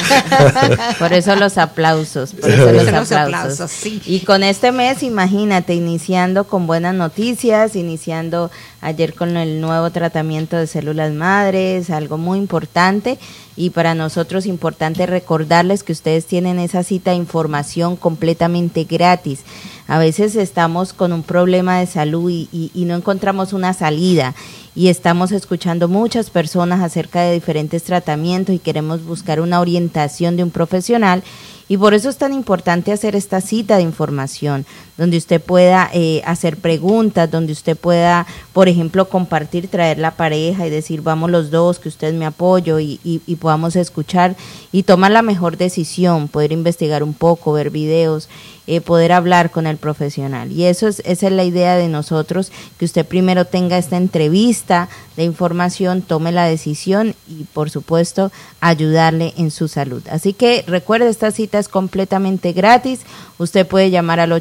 por 0.99 1.13
eso 1.13 1.35
los 1.35 1.57
aplausos, 1.57 2.33
por 2.33 2.49
eso 2.49 2.71
los 2.71 3.11
aplausos. 3.11 3.71
Y 3.85 4.19
con 4.21 4.43
este 4.43 4.71
mes, 4.71 5.01
imagínate, 5.03 5.73
iniciando 5.73 6.43
con 6.43 6.67
buenas 6.67 6.93
noticias, 6.93 7.75
iniciando 7.75 8.51
ayer 8.81 9.13
con 9.13 9.35
el 9.35 9.61
nuevo 9.61 9.89
tratamiento 9.89 10.57
de 10.57 10.67
células 10.67 11.11
madres, 11.11 11.89
algo 11.89 12.17
muy 12.17 12.37
importante 12.37 13.17
y 13.55 13.69
para 13.69 13.95
nosotros 13.95 14.45
importante 14.45 15.05
recordarles 15.05 15.83
que 15.83 15.91
ustedes 15.91 16.25
tienen 16.25 16.59
esa 16.59 16.83
cita 16.83 17.11
de 17.11 17.17
información 17.17 17.95
completamente 17.95 18.83
gratis. 18.83 19.41
A 19.87 19.99
veces 19.99 20.35
estamos 20.35 20.93
con 20.93 21.11
un 21.11 21.23
problema 21.23 21.79
de 21.79 21.85
salud 21.87 22.29
y, 22.29 22.71
y 22.73 22.85
no 22.85 22.95
encontramos 22.95 23.53
una 23.53 23.73
salida. 23.73 24.33
Y 24.75 24.87
estamos 24.87 25.31
escuchando 25.31 25.87
muchas 25.87 26.29
personas 26.29 26.81
acerca 26.81 27.21
de 27.21 27.33
diferentes 27.33 27.83
tratamientos 27.83 28.55
y 28.55 28.59
queremos 28.59 29.03
buscar 29.03 29.39
una 29.39 29.59
orientación 29.59 30.35
de 30.35 30.43
un 30.43 30.51
profesional. 30.51 31.23
Y 31.67 31.77
por 31.77 31.93
eso 31.93 32.09
es 32.09 32.17
tan 32.17 32.33
importante 32.33 32.91
hacer 32.91 33.15
esta 33.15 33.39
cita 33.39 33.77
de 33.77 33.83
información, 33.83 34.65
donde 34.97 35.17
usted 35.17 35.41
pueda 35.41 35.89
eh, 35.93 36.21
hacer 36.25 36.57
preguntas, 36.57 37.29
donde 37.31 37.51
usted 37.51 37.75
pueda, 37.75 38.27
por 38.53 38.67
ejemplo, 38.67 39.09
compartir, 39.09 39.67
traer 39.67 39.97
la 39.97 40.11
pareja 40.11 40.67
y 40.67 40.69
decir, 40.69 41.01
vamos 41.01 41.31
los 41.31 41.51
dos, 41.51 41.79
que 41.79 41.89
usted 41.89 42.13
me 42.13 42.25
apoyo 42.25 42.79
y, 42.79 42.99
y 43.03 43.35
podamos 43.37 43.75
escuchar 43.75 44.35
y 44.71 44.83
tomar 44.83 45.11
la 45.11 45.21
mejor 45.21 45.57
decisión, 45.57 46.27
poder 46.27 46.51
investigar 46.51 47.03
un 47.03 47.13
poco, 47.13 47.53
ver 47.53 47.69
videos 47.69 48.29
eh, 48.65 48.79
poder 48.79 49.11
hablar 49.11 49.51
con 49.51 49.67
el 49.67 49.75
profesional. 49.75 50.49
Y 50.53 50.63
eso 50.63 50.87
es, 50.87 51.01
esa 51.03 51.27
es 51.27 51.33
la 51.33 51.43
idea 51.43 51.75
de 51.75 51.89
nosotros, 51.89 52.49
que 52.77 52.85
usted 52.85 53.05
primero 53.05 53.43
tenga 53.43 53.77
esta 53.77 53.97
entrevista 53.97 54.87
de 55.17 55.25
información, 55.25 56.01
tome 56.01 56.31
la 56.31 56.45
decisión 56.45 57.13
y 57.27 57.43
por 57.43 57.69
supuesto 57.69 58.31
ayudarle 58.61 59.33
en 59.35 59.51
su 59.51 59.67
salud. 59.67 60.01
Así 60.09 60.31
que 60.31 60.63
recuerde, 60.65 61.09
esta 61.09 61.31
cita 61.31 61.59
es 61.59 61.67
completamente 61.67 62.53
gratis. 62.53 63.01
Usted 63.37 63.67
puede 63.67 63.91
llamar 63.91 64.21
al 64.21 64.31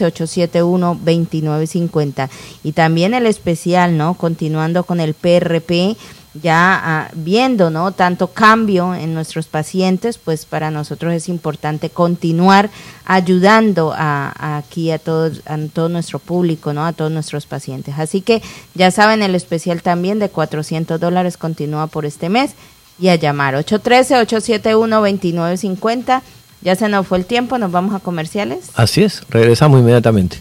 813-871-2950. 0.00 2.28
Y 2.62 2.70
también 2.72 3.14
el 3.14 3.26
especial, 3.26 3.96
¿no? 3.96 4.14
Continuando 4.14 4.84
con 4.84 5.00
el 5.00 5.14
PRP 5.14 5.96
ya 6.34 6.80
ah, 6.82 7.10
viendo 7.14 7.70
no 7.70 7.92
tanto 7.92 8.28
cambio 8.28 8.94
en 8.94 9.12
nuestros 9.12 9.46
pacientes 9.46 10.16
pues 10.16 10.46
para 10.46 10.70
nosotros 10.70 11.12
es 11.12 11.28
importante 11.28 11.90
continuar 11.90 12.70
ayudando 13.04 13.92
a, 13.94 14.56
aquí 14.56 14.90
a 14.90 14.98
todos 14.98 15.42
a 15.44 15.58
todo 15.72 15.90
nuestro 15.90 16.18
público 16.18 16.72
no 16.72 16.86
a 16.86 16.92
todos 16.92 17.12
nuestros 17.12 17.46
pacientes. 17.46 17.96
Así 17.98 18.22
que 18.22 18.42
ya 18.74 18.90
saben 18.90 19.22
el 19.22 19.34
especial 19.34 19.82
también 19.82 20.18
de 20.18 20.30
400 20.30 20.98
dólares 20.98 21.36
continúa 21.36 21.86
por 21.86 22.06
este 22.06 22.28
mes. 22.28 22.52
Y 22.98 23.08
a 23.08 23.16
llamar 23.16 23.54
813 23.54 24.20
871 24.20 24.96
2950 24.96 26.22
ya 26.62 26.76
se 26.76 26.88
nos 26.88 27.06
fue 27.06 27.18
el 27.18 27.24
tiempo 27.24 27.58
nos 27.58 27.72
vamos 27.72 27.94
a 27.94 27.98
comerciales. 28.00 28.70
Así 28.74 29.02
es 29.02 29.22
regresamos 29.28 29.80
inmediatamente 29.80 30.38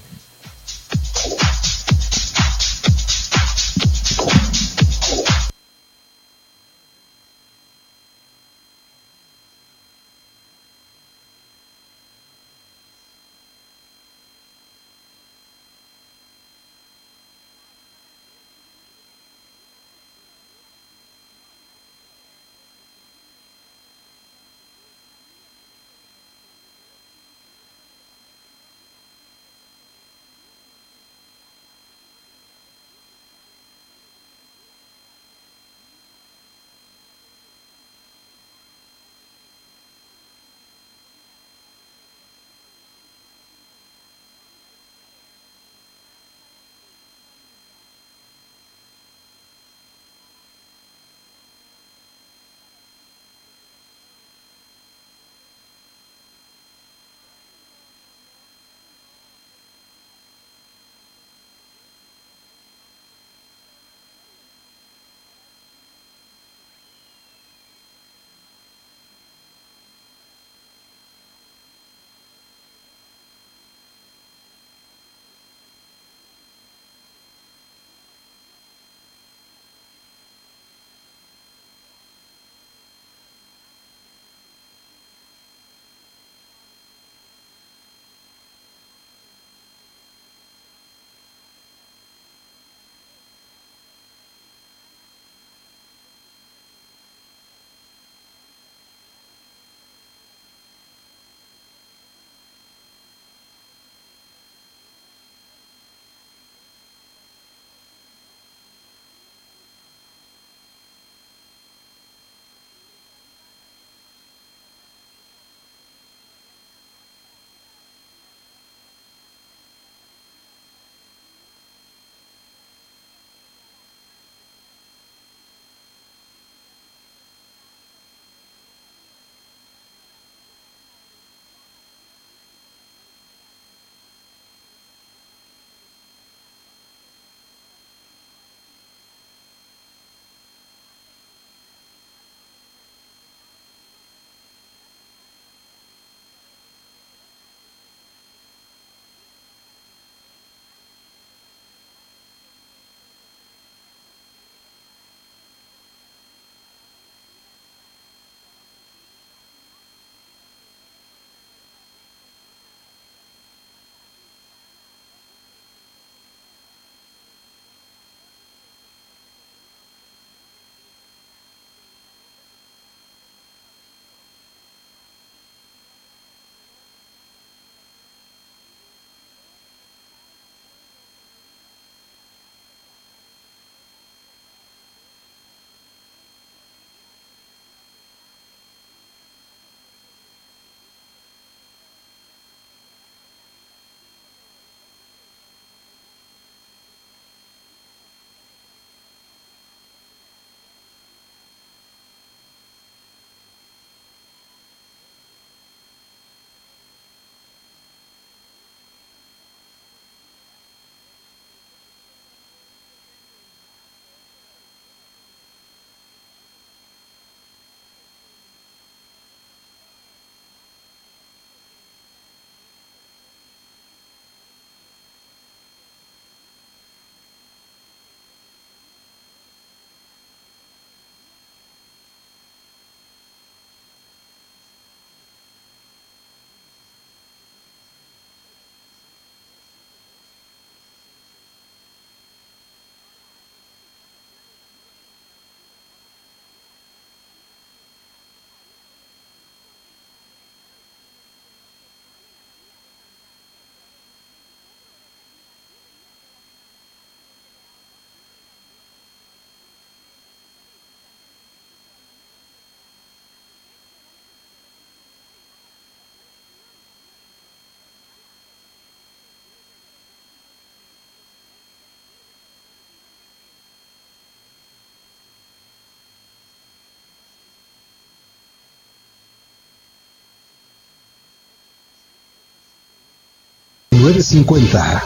2950. 284.21 285.03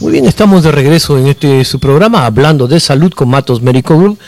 Muy 0.00 0.12
bien, 0.12 0.26
estamos 0.26 0.62
de 0.62 0.70
regreso 0.70 1.16
en 1.18 1.28
este 1.28 1.64
su 1.64 1.80
programa 1.80 2.26
hablando 2.26 2.68
de 2.68 2.78
salud 2.78 3.10
con 3.12 3.30
Matos 3.30 3.62
Medical 3.62 3.96
Group 3.96 4.18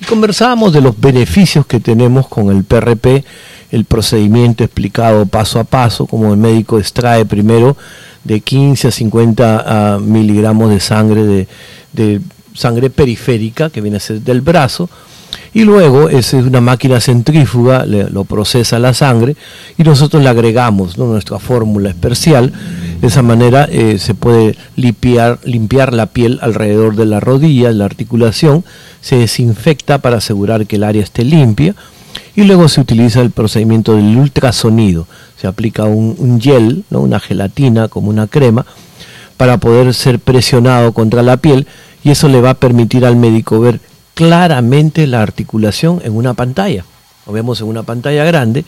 y 0.00 0.04
conversábamos 0.04 0.74
de 0.74 0.82
los 0.82 1.00
beneficios 1.00 1.64
que 1.64 1.80
tenemos 1.80 2.28
con 2.28 2.54
el 2.54 2.64
PRP, 2.64 3.24
el 3.70 3.86
procedimiento 3.86 4.62
explicado 4.62 5.24
paso 5.24 5.58
a 5.58 5.64
paso, 5.64 6.06
como 6.06 6.32
el 6.32 6.38
médico 6.38 6.78
extrae 6.78 7.24
primero 7.24 7.76
de 8.22 8.40
15 8.40 8.88
a 8.88 8.90
50 8.90 9.64
ah, 9.66 9.98
miligramos 9.98 10.68
de 10.68 10.80
sangre 10.80 11.48
de 11.92 12.20
sangre 12.52 12.90
periférica 12.90 13.70
que 13.70 13.80
viene 13.80 13.96
a 13.96 14.00
ser 14.00 14.20
del 14.20 14.42
brazo 14.42 14.90
y 15.54 15.62
luego 15.62 16.08
es 16.08 16.32
una 16.32 16.60
máquina 16.60 17.00
centrífuga, 17.00 17.86
lo 17.86 18.24
procesa 18.24 18.80
la 18.80 18.92
sangre 18.92 19.36
y 19.78 19.84
nosotros 19.84 20.20
le 20.20 20.28
agregamos 20.28 20.98
nuestra 20.98 21.38
fórmula 21.38 21.90
especial. 21.90 22.52
De 23.00 23.06
esa 23.06 23.22
manera 23.22 23.68
eh, 23.70 24.00
se 24.00 24.14
puede 24.14 24.56
limpiar, 24.74 25.38
limpiar 25.44 25.94
la 25.94 26.06
piel 26.06 26.40
alrededor 26.42 26.96
de 26.96 27.06
la 27.06 27.20
rodilla, 27.20 27.70
la 27.70 27.84
articulación, 27.84 28.64
se 29.00 29.16
desinfecta 29.16 29.98
para 29.98 30.16
asegurar 30.16 30.66
que 30.66 30.74
el 30.74 30.82
área 30.82 31.04
esté 31.04 31.22
limpia 31.22 31.76
y 32.34 32.42
luego 32.42 32.68
se 32.68 32.80
utiliza 32.80 33.20
el 33.20 33.30
procedimiento 33.30 33.94
del 33.94 34.16
ultrasonido. 34.16 35.06
Se 35.40 35.46
aplica 35.46 35.84
un, 35.84 36.16
un 36.18 36.40
gel, 36.40 36.84
¿no? 36.90 37.00
una 37.00 37.20
gelatina 37.20 37.86
como 37.86 38.10
una 38.10 38.26
crema, 38.26 38.66
para 39.36 39.58
poder 39.58 39.94
ser 39.94 40.18
presionado 40.18 40.92
contra 40.92 41.22
la 41.22 41.36
piel 41.36 41.68
y 42.02 42.10
eso 42.10 42.28
le 42.28 42.40
va 42.40 42.50
a 42.50 42.54
permitir 42.54 43.04
al 43.04 43.14
médico 43.14 43.60
ver 43.60 43.78
claramente 44.14 45.06
la 45.06 45.22
articulación 45.22 46.00
en 46.04 46.16
una 46.16 46.34
pantalla. 46.34 46.84
Lo 47.26 47.32
vemos 47.32 47.60
en 47.60 47.66
una 47.66 47.82
pantalla 47.82 48.24
grande 48.24 48.64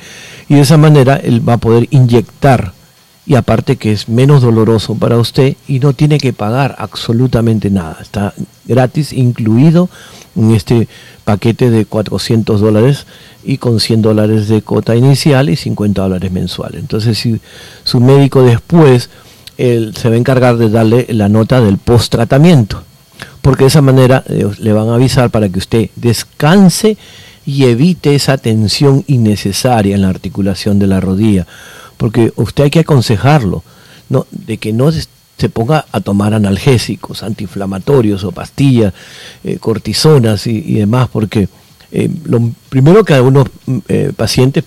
y 0.49 0.55
de 0.55 0.61
esa 0.61 0.77
manera 0.77 1.17
él 1.17 1.47
va 1.47 1.55
a 1.55 1.59
poder 1.59 1.89
inyectar 1.91 2.73
y 3.27 3.35
aparte 3.35 3.77
que 3.77 3.93
es 3.93 4.09
menos 4.09 4.43
doloroso 4.43 4.95
para 4.95 5.19
usted 5.19 5.57
y 5.67 5.81
no 5.81 5.93
tiene 5.93 6.19
que 6.19 6.33
pagar 6.33 6.77
absolutamente 6.79 7.71
nada. 7.71 7.99
Está 8.01 8.33
gratis 8.65 9.13
incluido 9.13 9.91
en 10.37 10.53
este 10.53 10.89
paquete 11.25 11.71
de 11.71 11.87
400 11.87 12.61
dólares 12.61 13.07
y 13.45 13.59
con 13.59 13.81
100 13.81 14.03
dólares 14.03 14.49
de 14.49 14.63
cota 14.63 14.95
inicial 14.95 15.51
y 15.51 15.57
50 15.57 16.03
dólares 16.03 16.31
mensuales. 16.33 16.81
Entonces 16.81 17.19
si 17.19 17.41
su 17.85 18.01
médico 18.01 18.43
después 18.43 19.11
él 19.59 19.95
se 19.97 20.09
va 20.09 20.15
a 20.15 20.19
encargar 20.19 20.57
de 20.57 20.71
darle 20.71 21.07
la 21.11 21.29
nota 21.29 21.61
del 21.61 21.79
post 21.79 22.13
tratamiento 22.13 22.85
porque 23.47 23.63
de 23.63 23.69
esa 23.69 23.81
manera 23.81 24.25
eh, 24.29 24.45
le 24.59 24.73
van 24.73 24.89
a 24.89 24.97
avisar 24.97 25.31
para 25.31 25.49
que 25.49 25.61
usted 25.61 25.91
descanse 25.95 26.99
y 27.45 27.67
evite 27.67 28.17
esa 28.17 28.39
tensión 28.39 29.05
innecesaria 29.07 29.95
en 29.95 30.03
la 30.03 30.09
articulación 30.09 30.81
de 30.81 30.89
la 30.89 30.99
rodilla, 30.99 31.47
porque 31.97 32.33
usted 32.35 32.65
hay 32.65 32.71
que 32.71 32.81
aconsejarlo, 32.81 33.63
no, 34.09 34.27
de 34.33 34.59
que 34.59 34.73
no 34.73 34.91
se 34.91 35.49
ponga 35.49 35.85
a 35.93 36.01
tomar 36.01 36.35
analgésicos, 36.35 37.23
antiinflamatorios 37.23 38.25
o 38.25 38.33
pastillas, 38.33 38.93
eh, 39.45 39.59
cortisonas 39.61 40.49
y, 40.49 40.75
demás, 40.75 41.09
porque 41.13 41.49
eh, 41.93 42.11
lo 42.25 42.51
primero 42.69 43.05
que 43.05 43.15
algunos 43.15 43.47
pacientes 44.17 44.65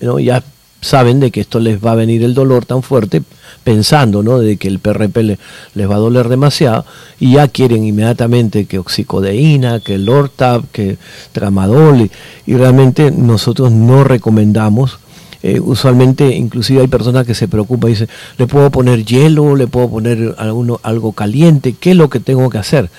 ¿no? 0.00 0.18
ya 0.18 0.42
saben 0.82 1.20
de 1.20 1.30
que 1.30 1.40
esto 1.40 1.60
les 1.60 1.82
va 1.82 1.92
a 1.92 1.94
venir 1.94 2.22
el 2.24 2.34
dolor 2.34 2.66
tan 2.66 2.82
fuerte, 2.82 3.22
pensando 3.64 4.22
¿no? 4.22 4.40
de 4.40 4.56
que 4.56 4.68
el 4.68 4.80
PRP 4.80 5.38
les 5.74 5.90
va 5.90 5.94
a 5.94 5.98
doler 5.98 6.28
demasiado, 6.28 6.84
y 7.18 7.34
ya 7.34 7.48
quieren 7.48 7.84
inmediatamente 7.84 8.66
que 8.66 8.78
oxicodeína, 8.78 9.80
que 9.80 9.96
Lortab, 9.96 10.64
que 10.72 10.98
tramadol, 11.30 12.10
y, 12.46 12.54
realmente 12.54 13.10
nosotros 13.10 13.72
no 13.72 14.04
recomendamos. 14.04 14.98
Eh, 15.44 15.58
usualmente, 15.58 16.36
inclusive 16.36 16.82
hay 16.82 16.88
personas 16.88 17.26
que 17.26 17.34
se 17.34 17.48
preocupan 17.48 17.90
y 17.90 17.94
dicen, 17.94 18.08
le 18.38 18.46
puedo 18.46 18.70
poner 18.70 19.04
hielo, 19.04 19.56
le 19.56 19.66
puedo 19.66 19.88
poner 19.88 20.34
alguno, 20.38 20.80
algo 20.82 21.12
caliente, 21.12 21.74
¿qué 21.78 21.92
es 21.92 21.96
lo 21.96 22.10
que 22.10 22.20
tengo 22.20 22.50
que 22.50 22.58
hacer? 22.58 22.90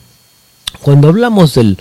Cuando 0.82 1.10
hablamos 1.10 1.54
del 1.54 1.78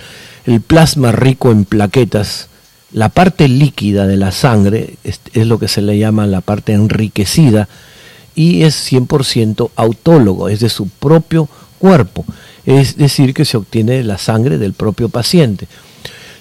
plasma 0.66 1.12
rico 1.12 1.50
en 1.50 1.64
plaquetas, 1.64 2.48
la 2.92 3.08
parte 3.08 3.48
líquida 3.48 4.06
de 4.06 4.18
la 4.18 4.32
sangre 4.32 4.96
es, 5.04 5.22
es 5.32 5.46
lo 5.46 5.58
que 5.58 5.68
se 5.68 5.80
le 5.80 5.98
llama 5.98 6.26
la 6.26 6.42
parte 6.42 6.74
enriquecida 6.74 7.66
y 8.34 8.64
es 8.64 8.92
100% 8.92 9.70
autólogo, 9.74 10.50
es 10.50 10.60
de 10.60 10.68
su 10.68 10.86
propio 10.88 11.48
cuerpo 11.78 12.26
es 12.68 12.98
decir, 12.98 13.32
que 13.32 13.46
se 13.46 13.56
obtiene 13.56 14.04
la 14.04 14.18
sangre 14.18 14.58
del 14.58 14.74
propio 14.74 15.08
paciente. 15.08 15.66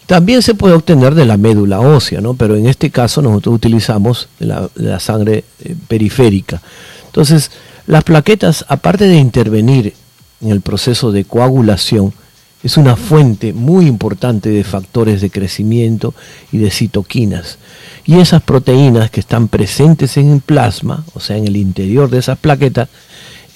También 0.07 0.41
se 0.41 0.55
puede 0.55 0.73
obtener 0.73 1.15
de 1.15 1.23
la 1.23 1.37
médula 1.37 1.79
ósea, 1.79 2.19
¿no? 2.19 2.33
pero 2.33 2.57
en 2.57 2.67
este 2.67 2.89
caso 2.89 3.21
nosotros 3.21 3.55
utilizamos 3.55 4.27
la, 4.39 4.69
la 4.75 4.99
sangre 4.99 5.45
eh, 5.63 5.75
periférica. 5.87 6.61
Entonces, 7.05 7.49
las 7.85 8.03
plaquetas, 8.03 8.65
aparte 8.67 9.05
de 9.05 9.15
intervenir 9.15 9.93
en 10.41 10.49
el 10.49 10.59
proceso 10.59 11.13
de 11.13 11.23
coagulación, 11.23 12.13
es 12.61 12.75
una 12.75 12.97
fuente 12.97 13.53
muy 13.53 13.85
importante 13.85 14.49
de 14.49 14.65
factores 14.65 15.21
de 15.21 15.29
crecimiento 15.29 16.13
y 16.51 16.57
de 16.57 16.71
citoquinas. 16.71 17.57
Y 18.05 18.19
esas 18.19 18.41
proteínas 18.41 19.11
que 19.11 19.21
están 19.21 19.47
presentes 19.47 20.17
en 20.17 20.33
el 20.33 20.41
plasma, 20.41 21.05
o 21.13 21.21
sea, 21.21 21.37
en 21.37 21.47
el 21.47 21.55
interior 21.55 22.09
de 22.09 22.19
esas 22.19 22.37
plaquetas, 22.37 22.89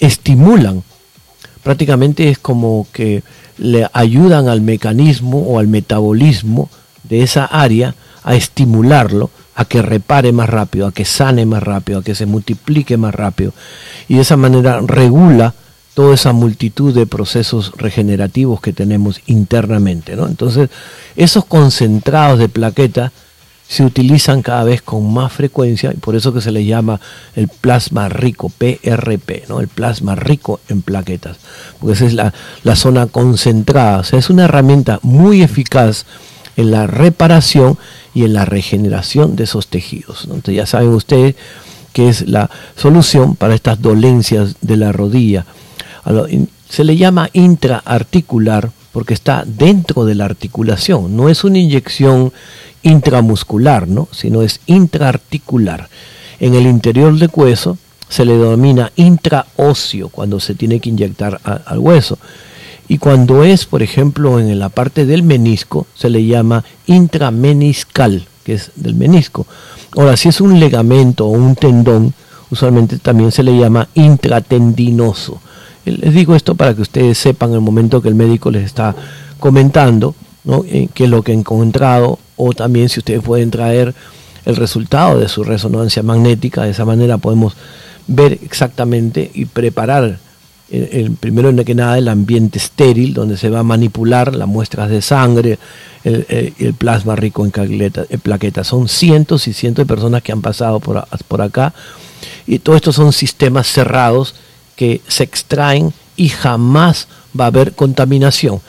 estimulan 0.00 0.82
prácticamente 1.62 2.28
es 2.28 2.38
como 2.38 2.86
que 2.92 3.22
le 3.58 3.88
ayudan 3.92 4.48
al 4.48 4.60
mecanismo 4.60 5.38
o 5.42 5.58
al 5.58 5.68
metabolismo 5.68 6.70
de 7.04 7.22
esa 7.22 7.44
área 7.44 7.94
a 8.24 8.34
estimularlo 8.34 9.30
a 9.54 9.64
que 9.64 9.82
repare 9.82 10.32
más 10.32 10.48
rápido, 10.48 10.86
a 10.86 10.92
que 10.92 11.04
sane 11.04 11.44
más 11.44 11.62
rápido, 11.62 11.98
a 11.98 12.02
que 12.02 12.14
se 12.14 12.26
multiplique 12.26 12.96
más 12.96 13.14
rápido. 13.14 13.52
Y 14.08 14.14
de 14.14 14.22
esa 14.22 14.36
manera 14.36 14.80
regula 14.80 15.54
toda 15.94 16.14
esa 16.14 16.32
multitud 16.32 16.94
de 16.94 17.06
procesos 17.06 17.72
regenerativos 17.76 18.60
que 18.60 18.72
tenemos 18.72 19.20
internamente. 19.26 20.16
¿no? 20.16 20.26
Entonces, 20.26 20.70
esos 21.16 21.44
concentrados 21.44 22.38
de 22.38 22.48
plaquetas 22.48 23.12
se 23.68 23.84
utilizan 23.84 24.42
cada 24.42 24.64
vez 24.64 24.82
con 24.82 25.12
más 25.12 25.32
frecuencia 25.32 25.92
y 25.92 25.96
por 25.96 26.14
eso 26.14 26.34
que 26.34 26.40
se 26.40 26.52
le 26.52 26.64
llama 26.64 27.00
el 27.34 27.48
plasma 27.48 28.08
rico, 28.08 28.50
PRP, 28.50 29.48
¿no? 29.48 29.60
el 29.60 29.68
plasma 29.68 30.14
rico 30.14 30.60
en 30.68 30.82
plaquetas, 30.82 31.38
porque 31.80 31.94
esa 31.94 32.06
es 32.06 32.14
la, 32.14 32.76
zona 32.76 33.06
concentrada, 33.06 34.00
o 34.00 34.04
sea, 34.04 34.18
es 34.18 34.28
una 34.28 34.44
herramienta 34.44 34.98
muy 35.02 35.42
eficaz 35.42 36.04
en 36.56 36.70
la 36.70 36.86
reparación 36.86 37.78
y 38.14 38.24
en 38.24 38.34
la 38.34 38.44
regeneración 38.44 39.36
de 39.36 39.44
esos 39.44 39.68
tejidos. 39.68 40.24
Entonces 40.24 40.56
ya 40.56 40.66
saben 40.66 40.90
ustedes 40.90 41.34
que 41.94 42.08
es 42.08 42.28
la 42.28 42.50
solución 42.76 43.36
para 43.36 43.54
estas 43.54 43.80
dolencias 43.80 44.56
de 44.60 44.76
la 44.76 44.92
rodilla. 44.92 45.46
Se 46.68 46.84
le 46.84 46.96
llama 46.96 47.30
intraarticular 47.32 48.70
porque 48.92 49.14
está 49.14 49.44
dentro 49.46 50.04
de 50.04 50.14
la 50.14 50.26
articulación, 50.26 51.16
no 51.16 51.28
es 51.28 51.44
una 51.44 51.58
inyección 51.58 52.32
intramuscular, 52.82 53.88
¿no? 53.88 54.08
sino 54.12 54.42
es 54.42 54.60
intraarticular. 54.66 55.88
En 56.40 56.54
el 56.54 56.66
interior 56.66 57.16
del 57.16 57.30
hueso 57.32 57.78
se 58.08 58.24
le 58.24 58.36
denomina 58.36 58.92
intraóseo 58.96 60.08
cuando 60.08 60.40
se 60.40 60.54
tiene 60.54 60.80
que 60.80 60.90
inyectar 60.90 61.40
al 61.44 61.78
hueso. 61.78 62.18
Y 62.88 62.98
cuando 62.98 63.44
es, 63.44 63.64
por 63.64 63.82
ejemplo, 63.82 64.38
en 64.38 64.58
la 64.58 64.68
parte 64.68 65.06
del 65.06 65.22
menisco, 65.22 65.86
se 65.94 66.10
le 66.10 66.26
llama 66.26 66.64
intrameniscal, 66.86 68.26
que 68.44 68.54
es 68.54 68.72
del 68.74 68.94
menisco. 68.94 69.46
Ahora, 69.96 70.16
si 70.16 70.28
es 70.28 70.40
un 70.40 70.60
legamento 70.60 71.26
o 71.26 71.30
un 71.30 71.54
tendón, 71.54 72.12
usualmente 72.50 72.98
también 72.98 73.32
se 73.32 73.42
le 73.42 73.56
llama 73.56 73.88
intratendinoso. 73.94 75.40
Les 75.84 76.14
digo 76.14 76.34
esto 76.34 76.54
para 76.54 76.74
que 76.74 76.82
ustedes 76.82 77.18
sepan 77.18 77.52
el 77.52 77.60
momento 77.60 78.00
que 78.00 78.08
el 78.08 78.14
médico 78.14 78.50
les 78.50 78.64
está 78.64 78.94
comentando 79.38 80.14
¿no? 80.44 80.64
Eh, 80.66 80.88
qué 80.92 81.04
es 81.04 81.10
lo 81.10 81.22
que 81.22 81.32
ha 81.32 81.34
encontrado 81.34 82.18
o 82.36 82.52
también 82.52 82.88
si 82.88 83.00
ustedes 83.00 83.22
pueden 83.22 83.50
traer 83.50 83.94
el 84.44 84.56
resultado 84.56 85.18
de 85.18 85.28
su 85.28 85.44
resonancia 85.44 86.02
magnética, 86.02 86.62
de 86.62 86.70
esa 86.70 86.84
manera 86.84 87.18
podemos 87.18 87.54
ver 88.08 88.38
exactamente 88.42 89.30
y 89.32 89.44
preparar 89.44 90.18
el, 90.70 91.12
primero 91.12 91.54
que 91.64 91.74
nada 91.74 91.98
el 91.98 92.08
ambiente 92.08 92.58
estéril 92.58 93.12
donde 93.12 93.36
se 93.36 93.50
va 93.50 93.60
a 93.60 93.62
manipular 93.62 94.34
las 94.34 94.48
muestras 94.48 94.88
de 94.88 95.02
sangre, 95.02 95.58
el, 96.02 96.74
plasma 96.78 97.14
rico 97.14 97.44
en, 97.44 97.52
plaquetas. 98.20 98.68
Son 98.68 98.88
cientos 98.88 99.46
y 99.48 99.52
cientos 99.52 99.84
de 99.84 99.94
personas 99.94 100.22
que 100.22 100.32
han 100.32 100.40
pasado 100.40 100.80
por, 100.80 101.06
por 101.28 101.42
acá 101.42 101.74
y 102.46 102.58
todo 102.58 102.74
esto 102.74 102.90
son 102.90 103.12
sistemas 103.12 103.66
cerrados 103.66 104.34
que 104.76 105.00
se 105.08 105.24
extraen 105.24 105.92
y 106.16 106.28
jamás 106.28 107.08
va 107.38 107.44
a 107.44 107.48
haber 107.48 107.72
contaminación. 107.72 108.60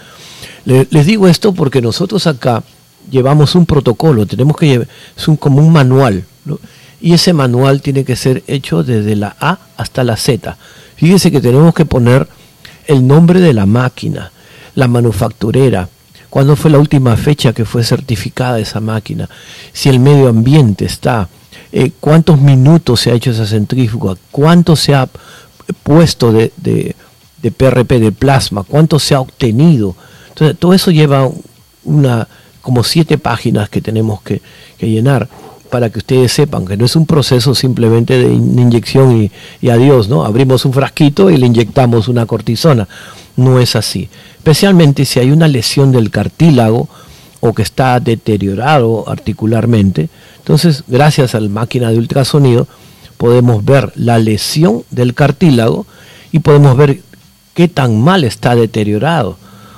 les 0.65 1.05
digo 1.05 1.27
esto 1.27 1.53
porque 1.53 1.81
nosotros 1.81 2.25
acá 2.27 2.63
llevamos 3.09 3.55
un 3.55 3.65
protocolo, 3.65 4.25
tenemos 4.25 4.55
que 4.57 4.67
llevar, 4.67 4.87
es 5.15 5.27
un, 5.27 5.35
como 5.35 5.61
un 5.61 5.71
manual. 5.71 6.25
y 7.01 7.13
ese 7.13 7.33
manual 7.33 7.81
tiene 7.81 8.05
que 8.05 8.15
ser 8.15 8.43
hecho 8.47 8.83
desde 8.83 9.15
la 9.15 9.35
A 9.39 9.59
hasta 9.77 10.03
la 10.03 10.15
Z. 10.15 10.57
Fíjese 10.95 11.31
que 11.31 11.41
tenemos 11.41 11.73
que 11.73 11.85
poner 11.85 12.27
el 12.87 13.05
nombre 13.05 13.39
de 13.39 13.53
la 13.53 13.65
máquina, 13.65 14.31
la 14.75 14.87
manufacturera, 14.87 15.89
cuándo 16.29 16.55
fue 16.55 16.71
la 16.71 16.79
última 16.79 17.15
fecha 17.17 17.53
que 17.53 17.65
fue 17.65 17.83
certificada 17.83 18.59
esa 18.59 18.79
máquina, 18.79 19.29
si 19.71 19.89
el 19.89 19.99
medio 19.99 20.29
ambiente 20.29 20.85
está, 20.85 21.29
eh, 21.71 21.91
cuántos 21.99 22.39
minutos 22.39 23.01
se 23.01 23.11
ha 23.11 23.13
hecho 23.13 23.31
esa 23.31 23.45
centrífuga, 23.45 24.15
cuánto 24.31 24.75
se 24.75 24.95
ha 24.95 25.07
puesto 25.84 26.32
de, 26.32 26.52
de, 26.58 27.52
PRP, 27.52 27.99
de 27.99 28.12
plasma, 28.12 28.63
cuánto 28.63 28.99
se 28.99 29.15
ha 29.15 29.19
obtenido. 29.19 29.95
Entonces, 30.30 30.58
todo 30.58 30.73
eso 30.73 30.91
lleva 30.91 31.30
una, 31.84 32.28
como 32.62 32.84
siete 32.84 33.17
páginas 33.17 33.69
que 33.69 33.82
tenemos 33.82 34.21
que, 34.21 34.41
llenar 34.80 35.30
para 35.69 35.89
que 35.89 35.99
ustedes 35.99 36.32
sepan 36.34 36.65
que 36.65 36.76
no 36.76 36.86
es 36.86 36.95
un 36.97 37.06
proceso 37.06 37.56
simplemente 37.56 38.17
de 38.17 38.34
inyección 38.34 39.23
y, 39.23 39.32
y, 39.62 39.69
adiós, 39.69 40.10
¿no? 40.10 40.26
Abrimos 40.26 40.65
un 40.65 40.73
frasquito 40.73 41.30
y 41.30 41.38
le 41.38 41.47
inyectamos 41.47 42.10
una 42.10 42.26
cortisona. 42.26 42.88
No 43.38 43.60
es 43.60 43.76
así. 43.76 44.10
Especialmente 44.38 45.06
si 45.06 45.19
hay 45.19 45.32
una 45.32 45.47
lesión 45.47 45.91
del 45.91 46.12
cartílago 46.12 46.89
o 47.45 47.54
que 47.54 47.62
está 47.62 47.99
deteriorado 47.99 49.04
articularmente. 49.10 50.10
Entonces, 50.38 50.84
gracias 50.88 51.36
a 51.36 51.41
la 51.41 51.49
máquina 51.49 51.91
de 51.91 51.97
ultrasonido, 51.97 52.67
podemos 53.23 53.63
ver 53.63 53.93
la 53.95 54.19
lesión 54.19 54.83
del 54.91 55.13
cartílago 55.13 55.86
y 56.33 56.39
podemos 56.39 56.75
ver 56.75 56.99
qué 57.53 57.69
tan 57.69 58.01
mal 58.01 58.25
está 58.25 58.53
deteriorado. 58.53 59.38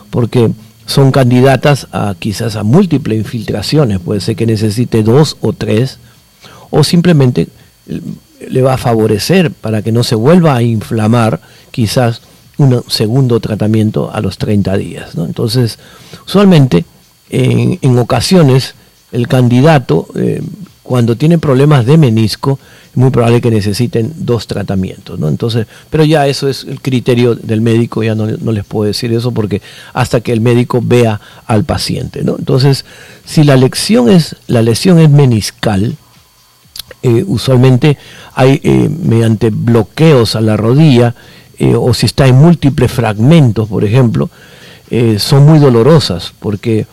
Porque 0.10 0.50
son 0.88 1.12
candidatas 1.12 1.86
a 1.92 2.16
quizás 2.18 2.56
a 2.56 2.64
múltiples 2.64 3.20
infiltraciones, 3.20 4.00
puede 4.00 4.20
ser 4.22 4.36
que 4.36 4.48
necesite 4.48 5.04
dos 5.04 5.38
o 5.42 5.54
tres, 5.54 6.00
o 6.72 6.84
simplemente 6.84 7.48
le 8.50 8.62
va 8.64 8.74
a 8.74 8.78
favorecer 8.80 9.52
para 9.52 9.84
que 9.84 9.92
no 9.92 10.04
se 10.04 10.16
vuelva 10.16 10.56
a 10.56 10.64
inflamar 10.64 11.40
quizás 11.70 12.24
un 12.58 12.84
segundo 12.88 13.40
tratamiento 13.42 14.10
a 14.12 14.22
los 14.22 14.40
30 14.40 14.76
días. 14.78 15.12
Entonces, 15.16 15.78
usualmente, 16.26 16.84
en, 17.30 18.00
ocasiones, 18.00 18.74
el 19.12 19.28
candidato, 19.28 20.08
eh, 20.16 20.42
cuando 20.82 21.16
tiene 21.16 21.38
problemas 21.38 21.86
de 21.86 22.00
menisco, 22.00 22.58
muy 22.96 23.10
probable 23.10 23.42
que 23.42 23.52
necesiten 23.52 24.14
dos 24.18 24.48
tratamientos. 24.48 25.20
¿no? 25.20 25.28
Entonces, 25.28 25.68
pero 25.90 26.04
ya 26.04 26.28
eso 26.28 26.48
es 26.48 26.64
el 26.64 26.82
criterio 26.82 27.36
del 27.36 27.62
médico, 27.62 28.04
ya 28.04 28.16
no, 28.16 28.26
les 28.28 28.66
puedo 28.66 28.86
decir 28.88 29.14
eso 29.14 29.32
porque 29.32 29.62
hasta 29.94 30.22
que 30.22 30.32
el 30.32 30.42
médico 30.42 30.82
vea 30.84 31.20
al 31.46 31.64
paciente. 31.64 32.24
¿no? 32.24 32.36
Entonces, 32.38 32.86
si 33.26 33.44
la 33.44 33.58
lesión 33.58 34.10
es, 34.10 34.36
la 34.48 34.62
lesión 34.62 35.00
es 35.00 35.10
meniscal, 35.10 35.96
eh, 37.04 37.24
usualmente 37.28 37.98
hay 38.34 38.60
eh, 38.64 38.90
mediante 38.90 39.50
bloqueos 39.50 40.36
a 40.36 40.42
la 40.42 40.58
rodilla, 40.58 41.14
eh, 41.58 41.76
o 41.76 41.94
si 41.94 42.06
está 42.06 42.28
en 42.28 42.36
múltiples 42.36 42.92
fragmentos, 42.92 43.70
por 43.70 43.84
ejemplo, 43.84 44.30
son 45.18 45.46
muy 45.46 45.58
dolorosas, 45.58 46.32
porque 46.40 46.86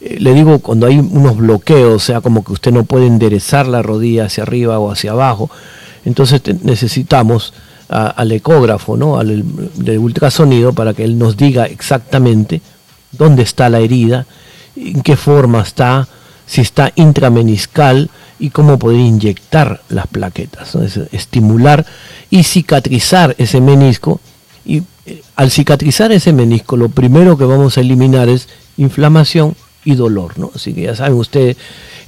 le 0.00 0.32
digo, 0.32 0.60
cuando 0.60 0.86
hay 0.86 0.98
unos 0.98 1.36
bloqueos, 1.36 1.94
o 1.94 1.98
sea, 1.98 2.20
como 2.20 2.42
que 2.42 2.52
usted 2.52 2.72
no 2.72 2.84
puede 2.84 3.06
enderezar 3.06 3.66
la 3.66 3.82
rodilla 3.82 4.26
hacia 4.26 4.44
arriba 4.44 4.78
o 4.78 4.90
hacia 4.90 5.12
abajo, 5.12 5.50
entonces 6.04 6.40
necesitamos 6.62 7.52
al 7.88 8.30
ecógrafo, 8.30 8.96
¿no? 8.96 9.18
al 9.18 9.42
de 9.74 9.98
ultrasonido, 9.98 10.72
para 10.72 10.94
que 10.94 11.04
él 11.04 11.18
nos 11.18 11.36
diga 11.36 11.66
exactamente 11.66 12.62
dónde 13.10 13.42
está 13.42 13.68
la 13.68 13.80
herida, 13.80 14.26
en 14.76 15.02
qué 15.02 15.16
forma 15.16 15.60
está, 15.60 16.06
si 16.46 16.60
está 16.60 16.92
intrameniscal 16.94 18.08
y 18.38 18.50
cómo 18.50 18.78
poder 18.78 19.00
inyectar 19.00 19.82
las 19.88 20.06
plaquetas, 20.06 20.76
estimular 21.10 21.84
y 22.30 22.44
cicatrizar 22.44 23.34
ese 23.38 23.60
menisco. 23.60 24.20
Y 24.64 24.82
eh, 25.06 25.22
al 25.34 25.50
cicatrizar 25.50 26.12
ese 26.12 26.32
menisco, 26.32 26.76
lo 26.76 26.88
primero 26.88 27.36
que 27.36 27.44
vamos 27.44 27.76
a 27.76 27.80
eliminar 27.80 28.28
es 28.28 28.48
inflamación 28.76 29.56
y 29.84 29.94
dolor. 29.94 30.38
¿no? 30.38 30.50
Así 30.54 30.72
que 30.74 30.82
ya 30.82 30.94
saben 30.94 31.14
ustedes, 31.14 31.56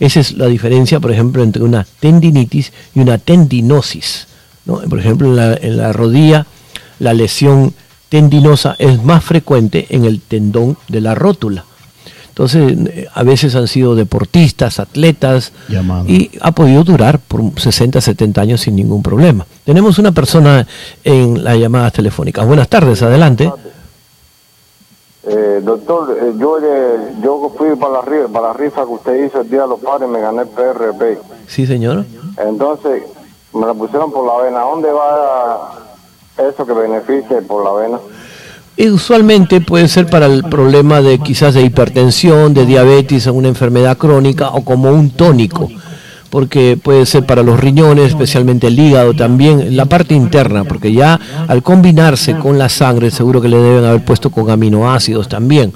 esa 0.00 0.20
es 0.20 0.36
la 0.36 0.46
diferencia, 0.46 1.00
por 1.00 1.12
ejemplo, 1.12 1.42
entre 1.42 1.62
una 1.62 1.86
tendinitis 2.00 2.72
y 2.94 3.00
una 3.00 3.18
tendinosis. 3.18 4.26
¿no? 4.64 4.80
Por 4.80 4.98
ejemplo, 4.98 5.28
en 5.28 5.36
la, 5.36 5.54
en 5.54 5.76
la 5.76 5.92
rodilla, 5.92 6.46
la 6.98 7.14
lesión 7.14 7.74
tendinosa 8.08 8.76
es 8.78 9.02
más 9.02 9.24
frecuente 9.24 9.86
en 9.90 10.04
el 10.04 10.20
tendón 10.20 10.76
de 10.88 11.00
la 11.00 11.14
rótula. 11.14 11.64
Entonces, 12.32 12.78
eh, 12.88 13.08
a 13.12 13.22
veces 13.24 13.54
han 13.54 13.68
sido 13.68 13.94
deportistas, 13.94 14.80
atletas, 14.80 15.52
y 16.06 16.30
ha 16.40 16.52
podido 16.52 16.82
durar 16.82 17.18
por 17.18 17.42
60, 17.60 18.00
70 18.00 18.40
años 18.40 18.60
sin 18.62 18.74
ningún 18.74 19.02
problema. 19.02 19.46
Tenemos 19.64 19.98
una 19.98 20.12
persona 20.12 20.66
en 21.04 21.44
las 21.44 21.58
llamadas 21.58 21.92
telefónicas. 21.92 22.46
Buenas 22.46 22.68
tardes, 22.68 23.02
adelante. 23.02 23.50
Eh, 25.24 25.60
doctor, 25.62 26.18
eh, 26.20 26.32
yo, 26.36 26.58
yo 27.22 27.52
fui 27.56 27.76
para 27.76 27.92
la, 27.92 28.02
rifa, 28.02 28.28
para 28.28 28.48
la 28.48 28.52
rifa 28.54 28.84
que 28.84 28.90
usted 28.90 29.24
hizo 29.24 29.40
el 29.42 29.50
Día 29.50 29.62
de 29.62 29.68
los 29.68 29.80
Padres 29.80 30.08
y 30.08 30.12
me 30.12 30.20
gané 30.20 30.42
el 30.42 30.48
PRP. 30.48 31.18
Sí, 31.46 31.66
señor. 31.66 32.04
Entonces, 32.38 33.04
me 33.54 33.66
la 33.66 33.74
pusieron 33.74 34.10
por 34.10 34.26
la 34.26 34.44
vena. 34.44 34.60
¿Dónde 34.60 34.90
va 34.90 35.74
eso 36.38 36.66
que 36.66 36.72
beneficie 36.72 37.42
por 37.42 37.64
la 37.64 37.72
vena? 37.72 37.98
Y 38.76 38.88
usualmente 38.88 39.60
puede 39.60 39.86
ser 39.86 40.06
para 40.06 40.26
el 40.26 40.44
problema 40.44 41.02
de 41.02 41.18
quizás 41.18 41.54
de 41.54 41.62
hipertensión, 41.62 42.54
de 42.54 42.64
diabetes, 42.64 43.26
una 43.26 43.48
enfermedad 43.48 43.98
crónica 43.98 44.48
o 44.48 44.64
como 44.64 44.90
un 44.90 45.10
tónico, 45.10 45.68
porque 46.32 46.78
puede 46.82 47.04
ser 47.04 47.26
para 47.26 47.42
los 47.42 47.60
riñones, 47.60 48.06
especialmente 48.06 48.68
el 48.68 48.78
hígado 48.78 49.12
también, 49.12 49.76
la 49.76 49.84
parte 49.84 50.14
interna, 50.14 50.64
porque 50.64 50.90
ya 50.90 51.20
al 51.46 51.62
combinarse 51.62 52.38
con 52.38 52.58
la 52.58 52.70
sangre 52.70 53.10
seguro 53.10 53.42
que 53.42 53.50
le 53.50 53.58
deben 53.58 53.84
haber 53.84 54.02
puesto 54.02 54.30
con 54.30 54.48
aminoácidos 54.48 55.28
también. 55.28 55.74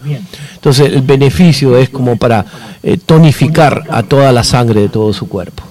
Entonces 0.54 0.94
el 0.94 1.02
beneficio 1.02 1.76
es 1.76 1.90
como 1.90 2.16
para 2.16 2.46
eh, 2.82 2.96
tonificar 2.96 3.82
a 3.90 4.02
toda 4.02 4.32
la 4.32 4.42
sangre 4.42 4.80
de 4.80 4.88
todo 4.88 5.12
su 5.12 5.28
cuerpo. 5.28 5.62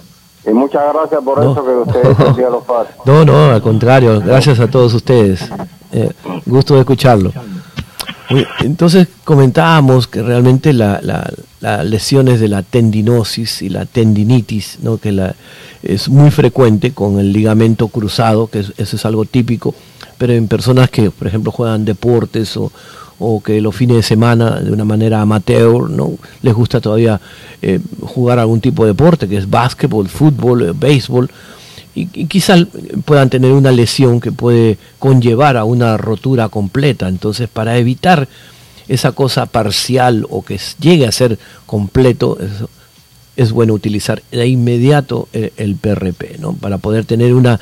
Y 0.46 0.52
muchas 0.52 0.84
gracias 0.94 1.20
por 1.24 1.40
eso 1.40 1.66
que 1.66 1.72
ustedes 1.72 2.38
los 2.52 2.64
padres. 2.64 2.94
No, 3.06 3.26
no, 3.26 3.50
al 3.50 3.64
contrario, 3.64 4.22
gracias 4.24 4.60
a 4.60 4.68
todos 4.68 4.94
ustedes. 4.94 5.50
Eh, 5.94 6.12
gusto 6.46 6.76
de 6.76 6.82
escucharlo. 6.82 7.32
Entonces 8.60 9.08
comentábamos 9.24 10.08
que 10.08 10.22
realmente 10.22 10.74
las 10.74 11.32
lesiones 11.84 12.40
de 12.40 12.48
la 12.48 12.64
tendinosis 12.64 13.62
y 13.62 13.70
la 13.70 13.86
tendinitis, 13.86 14.80
¿no? 14.82 14.98
que 14.98 15.12
la, 15.12 15.36
es 15.84 16.10
muy 16.10 16.32
frecuente 16.32 16.92
con 16.92 17.20
el 17.20 17.32
ligamento 17.32 17.88
cruzado, 17.88 18.48
que 18.48 18.60
eso 18.60 18.96
es 18.96 19.06
algo 19.06 19.26
típico, 19.26 19.76
pero 20.18 20.34
en 20.34 20.48
personas 20.48 20.90
que, 20.90 21.12
por 21.12 21.28
ejemplo, 21.28 21.52
juegan 21.52 21.86
deportes 21.86 22.58
o, 22.58 22.72
o 23.20 23.42
que 23.42 23.62
los 23.62 23.76
fines 23.76 23.98
de 23.98 24.04
semana 24.04 24.60
de 24.60 24.72
una 24.72 24.86
manera 24.86 25.22
amateur 25.22 25.90
no 25.90 26.14
les 26.42 26.54
gusta 26.54 26.82
todavía 26.82 27.20
eh, 27.62 27.80
jugar 28.02 28.40
algún 28.40 28.60
tipo 28.60 28.84
de 28.84 28.92
deporte 28.92 29.28
que 29.28 29.38
es 29.38 29.50
básquetbol, 29.50 30.10
fútbol, 30.10 30.64
eh, 30.64 30.74
béisbol 30.76 31.30
y, 31.96 32.08
quizás 32.28 32.68
puedan 33.06 33.30
tener 33.30 33.54
una 33.54 33.72
lesión 33.72 34.20
que 34.20 34.32
puede 34.32 34.78
conllevar 35.00 35.58
a 35.58 35.64
una 35.64 35.98
rotura 35.98 36.50
completa. 36.50 37.08
Entonces, 37.08 37.50
para 37.50 37.78
evitar 37.78 38.28
esa 38.88 39.14
cosa 39.14 39.48
parcial 39.48 40.28
o 40.30 40.44
que 40.44 40.60
llegue 40.80 41.08
a 41.08 41.12
ser 41.12 41.40
completo, 41.66 42.38
es, 43.36 43.52
bueno 43.52 43.74
utilizar 43.74 44.22
de 44.32 44.48
inmediato 44.48 45.28
el, 45.34 45.76
PRP, 45.76 46.38
¿no? 46.40 46.54
Para 46.54 46.78
poder 46.78 47.06
tener 47.06 47.34
una 47.34 47.60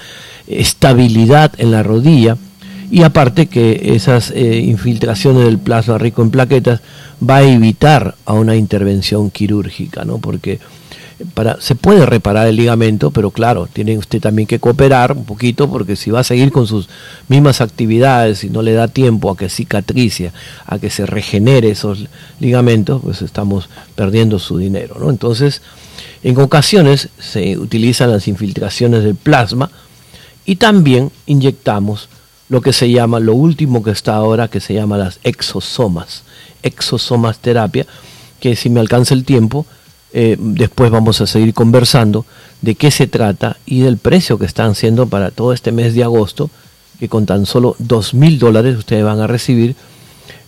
estabilidad 0.48 1.54
en 1.58 1.72
la 1.72 1.84
rodilla 1.84 2.38
y 2.92 3.04
aparte 3.04 3.48
que 3.48 3.94
esas 3.96 4.32
eh, 4.32 4.58
infiltraciones 4.58 5.46
del 5.46 5.58
plasma 5.58 5.98
rico 5.98 6.22
en 6.22 6.30
plaquetas 6.30 6.82
va 7.28 7.38
a 7.38 7.44
evitar 7.44 8.16
a 8.26 8.34
una 8.34 8.56
intervención 8.56 9.32
quirúrgica, 9.32 10.06
¿no? 10.06 10.20
Porque 10.20 10.60
se 11.60 11.76
puede 11.76 12.06
reparar 12.06 12.48
el 12.48 12.56
ligamento, 12.56 13.12
pero 13.12 13.32
claro, 13.32 13.68
tiene 13.72 13.98
usted 13.98 14.20
también 14.20 14.48
que 14.48 14.60
cooperar 14.60 15.14
un 15.14 15.26
poquito 15.26 15.70
porque 15.70 15.96
si 15.96 16.12
va 16.12 16.22
a 16.22 16.24
seguir 16.24 16.52
con 16.52 16.68
sus 16.68 16.90
mismas 17.28 17.62
actividades 17.62 18.44
y 18.44 18.50
no 18.50 18.62
le 18.62 18.74
da 18.74 18.88
tiempo 18.88 19.32
a 19.32 19.38
que 19.38 19.50
cicatrice, 19.50 20.32
a 20.66 20.80
que 20.80 20.90
se 20.90 21.06
regenere 21.06 21.70
esos 21.72 22.08
ligamentos, 22.40 23.02
pues 23.04 23.22
estamos 23.22 23.70
perdiendo 23.96 24.40
su 24.40 24.58
dinero, 24.58 24.98
¿no? 25.00 25.10
Entonces, 25.10 25.62
en 26.24 26.40
ocasiones 26.40 27.10
se 27.20 27.58
utilizan 27.58 28.12
las 28.12 28.28
infiltraciones 28.28 29.04
del 29.04 29.16
plasma 29.16 29.70
y 30.46 30.56
también 30.58 31.12
inyectamos 31.26 32.10
lo 32.50 32.62
que 32.62 32.74
se 32.74 32.92
llama, 32.92 33.20
lo 33.20 33.34
último 33.34 33.84
que 33.84 33.92
está 33.92 34.16
ahora, 34.16 34.48
que 34.48 34.60
se 34.60 34.74
llama 34.74 34.98
las 34.98 35.20
exosomas, 35.24 36.24
exosomas 36.62 37.40
terapia, 37.40 37.86
que 38.40 38.56
si 38.56 38.70
me 38.70 38.80
alcanza 38.80 39.14
el 39.14 39.26
tiempo, 39.26 39.66
eh, 40.16 40.38
después 40.40 40.92
vamos 40.92 41.22
a 41.22 41.28
seguir 41.28 41.56
conversando 41.56 42.26
de 42.62 42.76
qué 42.76 42.92
se 42.92 43.08
trata 43.08 43.58
y 43.66 43.82
del 43.82 43.98
precio 43.98 44.38
que 44.38 44.46
están 44.46 44.72
haciendo 44.72 45.08
para 45.08 45.32
todo 45.32 45.54
este 45.54 45.72
mes 45.72 45.96
de 45.96 46.04
agosto, 46.04 46.52
que 47.00 47.10
con 47.10 47.26
tan 47.26 47.48
solo 47.48 47.76
dos 47.80 48.14
mil 48.14 48.38
dólares 48.38 48.78
ustedes 48.78 49.04
van 49.04 49.20
a 49.20 49.28
recibir 49.28 49.76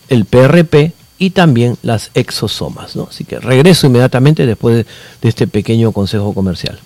el 0.08 0.24
PRP 0.24 0.92
y 1.18 1.30
también 1.30 1.76
las 1.82 2.12
exosomas. 2.14 2.94
¿no? 2.94 3.08
Así 3.10 3.24
que 3.24 3.40
regreso 3.40 3.88
inmediatamente 3.88 4.46
después 4.46 4.76
de, 4.76 4.86
de 5.20 5.28
este 5.28 5.48
pequeño 5.48 5.90
consejo 5.90 6.32
comercial. 6.32 6.78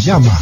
Llama 0.00 0.38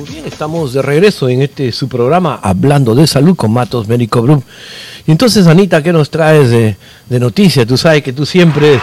Muy 0.00 0.08
bien, 0.08 0.24
estamos 0.24 0.72
de 0.72 0.80
regreso 0.80 1.28
en 1.28 1.42
este 1.42 1.72
su 1.72 1.86
programa 1.86 2.40
Hablando 2.42 2.94
de 2.94 3.06
Salud 3.06 3.36
con 3.36 3.52
Matos 3.52 3.86
Médico 3.86 4.22
Group. 4.22 4.42
Y 5.06 5.10
entonces, 5.10 5.46
Anita, 5.46 5.82
¿qué 5.82 5.92
nos 5.92 6.08
traes 6.08 6.48
de, 6.48 6.74
noticias? 7.20 7.66
Tú 7.66 7.76
sabes 7.76 8.02
que 8.02 8.14
tú 8.14 8.24
siempre, 8.24 8.80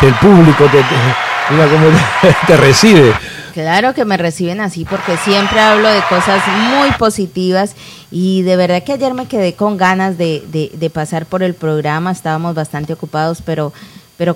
el 0.00 0.14
público 0.20 0.66
te, 2.46 2.56
recibe. 2.56 3.12
Claro 3.52 3.94
que 3.94 4.04
me 4.04 4.16
reciben 4.16 4.60
así 4.60 4.84
porque 4.84 5.16
siempre 5.16 5.58
hablo 5.58 5.88
de 5.88 6.02
cosas 6.08 6.40
muy 6.46 6.92
positivas 6.92 7.74
y 8.12 8.42
de 8.42 8.54
verdad 8.54 8.84
que 8.84 8.92
ayer 8.92 9.12
me 9.12 9.26
quedé 9.26 9.54
con 9.54 9.76
ganas 9.76 10.18
de, 10.18 10.44
de, 10.52 10.70
de 10.72 10.88
pasar 10.88 11.26
por 11.26 11.42
el 11.42 11.54
programa, 11.54 12.12
estábamos 12.12 12.54
bastante 12.54 12.92
ocupados, 12.92 13.42
pero 13.44 13.72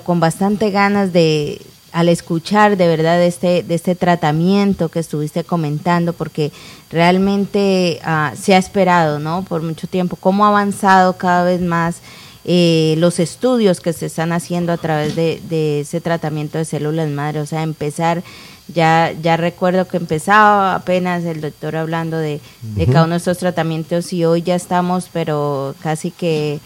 con 0.03 0.19
bastante 0.19 0.69
ganas 0.69 1.13
de, 1.13 1.61
al 1.95 2.09
escuchar 2.09 2.75
de 2.75 2.89
verdad 2.89 3.17
de 3.17 3.27
este, 3.27 3.63
de 3.63 3.73
este 3.73 3.95
tratamiento 3.95 4.89
que 4.89 4.99
estuviste 4.99 5.45
comentando, 5.45 6.11
porque 6.11 6.51
realmente 6.91 8.01
ah, 8.03 8.33
se 8.35 8.53
ha 8.53 8.57
esperado, 8.57 9.17
¿no? 9.17 9.45
Por 9.45 9.61
mucho 9.61 9.87
tiempo, 9.87 10.17
cómo 10.17 10.43
ha 10.43 10.49
avanzado 10.49 11.13
cada 11.13 11.45
vez 11.45 11.61
más 11.61 12.01
eh, 12.43 12.95
los 12.97 13.19
estudios 13.19 13.79
que 13.79 13.93
se 13.93 14.07
están 14.07 14.33
haciendo 14.33 14.73
a 14.73 14.77
través 14.77 15.15
de, 15.15 15.41
de 15.47 15.79
ese 15.79 16.01
tratamiento 16.01 16.57
de 16.57 16.65
células 16.65 17.09
madre, 17.09 17.39
o 17.39 17.45
sea, 17.45 17.63
empezar 17.63 18.23
ya, 18.67 19.13
ya 19.21 19.37
recuerdo 19.37 19.87
que 19.87 19.95
empezaba 19.95 20.75
apenas 20.75 21.23
el 21.23 21.39
doctor 21.39 21.77
hablando 21.77 22.17
de, 22.17 22.41
de 22.61 22.85
cada 22.87 23.05
uno 23.05 23.13
de 23.13 23.19
estos 23.19 23.37
tratamientos 23.37 24.11
y 24.11 24.25
hoy 24.25 24.41
ya 24.41 24.55
estamos, 24.55 25.09
pero 25.13 25.75
casi 25.81 26.11
que 26.11 26.59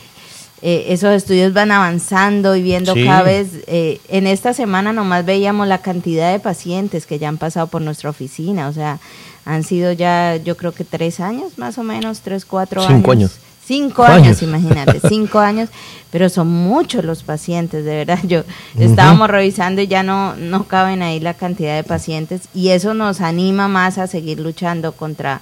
eh, 0.62 0.88
esos 0.90 1.14
estudios 1.14 1.54
van 1.54 1.72
avanzando 1.72 2.56
y 2.56 2.62
viendo 2.62 2.94
cada 2.94 3.24
vez, 3.24 3.48
eh, 3.68 4.02
en 4.10 4.28
esta 4.28 4.54
semana 4.54 4.92
nomás 4.92 5.26
veíamos 5.26 5.68
la 5.68 5.78
cantidad 5.78 6.32
de 6.32 6.40
pacientes 6.40 7.06
que 7.06 7.18
ya 7.18 7.30
han 7.30 7.38
pasado 7.38 7.68
por 7.68 7.82
nuestra 7.82 8.10
oficina, 8.10 8.68
o 8.68 8.74
sea, 8.74 9.00
han 9.46 9.64
sido 9.64 9.92
ya 9.94 10.36
yo 10.36 10.58
creo 10.58 10.74
que 10.74 10.84
tres 10.84 11.22
años 11.22 11.58
más 11.58 11.78
o 11.78 11.84
menos, 11.84 12.22
tres, 12.22 12.46
cuatro 12.46 12.86
Cinco 12.86 13.12
años. 13.12 13.40
Cinco 13.66 14.04
años, 14.04 14.42
imagínate, 14.42 15.00
cinco 15.08 15.38
años, 15.38 15.70
pero 16.12 16.28
son 16.30 16.48
muchos 16.48 17.06
los 17.06 17.22
pacientes, 17.22 17.86
de 17.86 17.98
verdad. 17.98 18.20
Yo 18.24 18.44
estábamos 18.80 19.30
revisando 19.30 19.80
y 19.80 19.88
ya 19.88 20.02
no, 20.02 20.36
no 20.36 20.64
caben 20.64 21.04
ahí 21.04 21.20
la 21.20 21.36
cantidad 21.36 21.76
de 21.76 21.84
pacientes 21.84 22.50
y 22.56 22.70
eso 22.70 22.96
nos 22.96 23.22
anima 23.22 23.68
más 23.68 24.00
a 24.00 24.08
seguir 24.08 24.40
luchando 24.40 24.94
contra, 24.94 25.42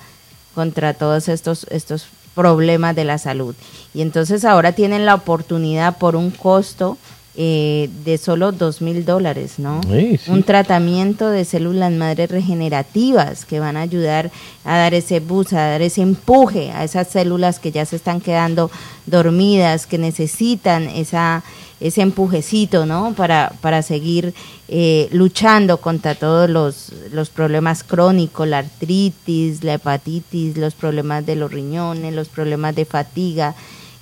contra 0.53 0.93
todos 0.93 1.30
estos, 1.30 1.65
estos 1.70 2.07
problemas 2.38 2.95
de 2.95 3.03
la 3.03 3.17
salud. 3.17 3.55
Y 3.93 4.01
entonces 4.01 4.45
ahora 4.45 4.71
tienen 4.71 5.05
la 5.05 5.15
oportunidad 5.15 5.97
por 5.97 6.15
un 6.15 6.29
costo 6.29 6.97
eh, 7.39 7.89
de 8.03 8.17
solo 8.17 8.51
dos 8.51 8.81
mil 8.81 9.05
dólares, 9.05 9.59
¿no? 9.59 9.81
Un 10.27 10.41
tratamiento 10.41 11.29
de 11.29 11.45
células 11.45 11.91
madres 11.91 12.31
regenerativas 12.31 13.45
que 13.45 13.59
van 13.59 13.77
a 13.77 13.81
ayudar 13.81 14.31
a 14.65 14.77
dar 14.77 14.95
ese 14.95 15.19
bus, 15.19 15.53
a 15.53 15.69
dar 15.69 15.83
ese 15.83 16.01
empuje 16.01 16.71
a 16.71 16.83
esas 16.83 17.07
células 17.07 17.59
que 17.59 17.71
ya 17.71 17.85
se 17.85 17.95
están 17.95 18.21
quedando 18.21 18.71
dormidas, 19.05 19.85
que 19.85 19.99
necesitan 19.99 20.89
esa 20.89 21.43
ese 21.79 22.01
empujecito, 22.01 22.88
¿no? 22.88 23.13
Para, 23.13 23.53
para 23.61 23.83
seguir 23.83 24.33
eh, 24.67 25.07
luchando 25.11 25.77
contra 25.77 26.15
todos 26.15 26.49
los, 26.49 26.91
los 27.11 27.29
problemas 27.29 27.83
crónicos, 27.83 28.47
la 28.47 28.59
artritis, 28.59 29.63
la 29.63 29.75
hepatitis, 29.75 30.57
los 30.57 30.73
problemas 30.73 31.25
de 31.25 31.35
los 31.35 31.51
riñones, 31.51 32.15
los 32.15 32.29
problemas 32.29 32.75
de 32.75 32.85
fatiga, 32.85 33.53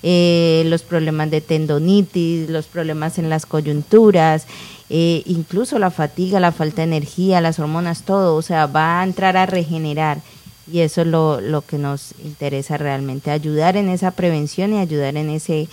eh, 0.02 0.64
los 0.66 0.82
problemas 0.82 1.30
de 1.30 1.40
tendonitis, 1.40 2.48
los 2.48 2.66
problemas 2.66 3.18
en 3.18 3.28
las 3.28 3.46
coyunturas, 3.46 4.46
eh, 4.88 5.22
incluso 5.26 5.78
la 5.78 5.90
fatiga, 5.90 6.40
la 6.40 6.52
falta 6.52 6.76
de 6.76 6.88
energía, 6.88 7.40
las 7.40 7.58
hormonas, 7.58 8.02
todo, 8.02 8.36
o 8.36 8.42
sea, 8.42 8.66
va 8.66 9.00
a 9.00 9.04
entrar 9.04 9.36
a 9.36 9.46
regenerar. 9.46 10.20
Y 10.70 10.80
eso 10.80 11.02
es 11.02 11.06
lo, 11.06 11.40
lo 11.40 11.62
que 11.62 11.78
nos 11.78 12.12
interesa 12.24 12.76
realmente, 12.76 13.30
ayudar 13.30 13.76
en 13.76 13.88
esa 13.88 14.10
prevención 14.10 14.74
y 14.74 14.78
ayudar 14.78 15.16
en 15.16 15.30
ese 15.30 15.68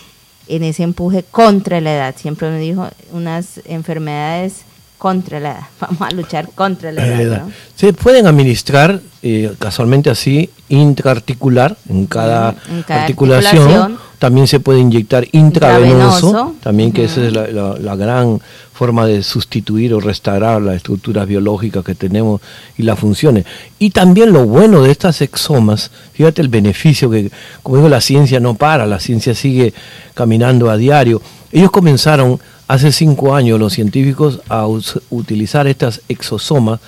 en 0.47 0.63
ese 0.63 0.83
empuje 0.83 1.23
contra 1.23 1.79
la 1.81 1.93
edad. 1.93 2.15
Siempre 2.17 2.49
me 2.49 2.59
dijo 2.59 2.89
unas 3.11 3.61
enfermedades 3.65 4.65
contra 5.03 5.37
la 5.37 5.51
edad. 5.51 5.63
Vamos 5.81 6.01
a 6.01 6.11
luchar 6.11 6.49
contra 6.55 6.89
la 6.93 7.05
edad. 7.21 7.43
Se 7.75 7.91
pueden 7.91 8.25
administrar 8.25 9.01
eh, 9.21 9.53
casualmente 9.59 10.09
así 10.09 10.49
intraarticular 10.69 11.75
en 11.89 12.05
cada, 12.05 12.55
articulación. 12.87 13.97
También 14.17 14.47
se 14.47 14.61
puede 14.61 14.79
inyectar 14.79 15.27
intravenoso, 15.33 16.55
también 16.63 16.93
que 16.93 17.03
esa 17.03 17.21
es 17.27 17.33
la, 17.33 17.95
gran 17.97 18.39
forma 18.71 19.05
de 19.05 19.21
sustituir 19.23 19.93
o 19.93 19.99
restaurar 19.99 20.61
las 20.61 20.77
estructuras 20.77 21.27
biológicas 21.27 21.83
que 21.83 21.95
tenemos 21.95 22.39
y 22.77 22.83
las 22.83 22.97
funciones. 22.97 23.43
Y 23.79 23.89
también 23.89 24.31
lo 24.31 24.45
bueno 24.45 24.83
de 24.83 24.91
estas 24.91 25.19
exomas, 25.21 25.91
fíjate 26.13 26.41
el 26.41 26.47
beneficio 26.47 27.09
que, 27.09 27.29
como 27.61 27.75
digo, 27.75 27.89
la 27.89 27.99
ciencia 27.99 28.39
no 28.39 28.53
para, 28.53 28.85
la 28.85 29.01
ciencia 29.01 29.35
sigue 29.35 29.73
caminando 30.13 30.69
a 30.69 30.77
diario. 30.77 31.21
Ellos 31.51 31.71
comenzaron 31.71 32.39
hace 32.73 32.91
cinco 32.91 33.35
años, 33.35 33.59
los 33.59 33.73
científicos, 33.73 34.41
a 34.49 34.65
utilizar 35.11 35.67
estas 35.67 36.01
exosomas 36.09 36.79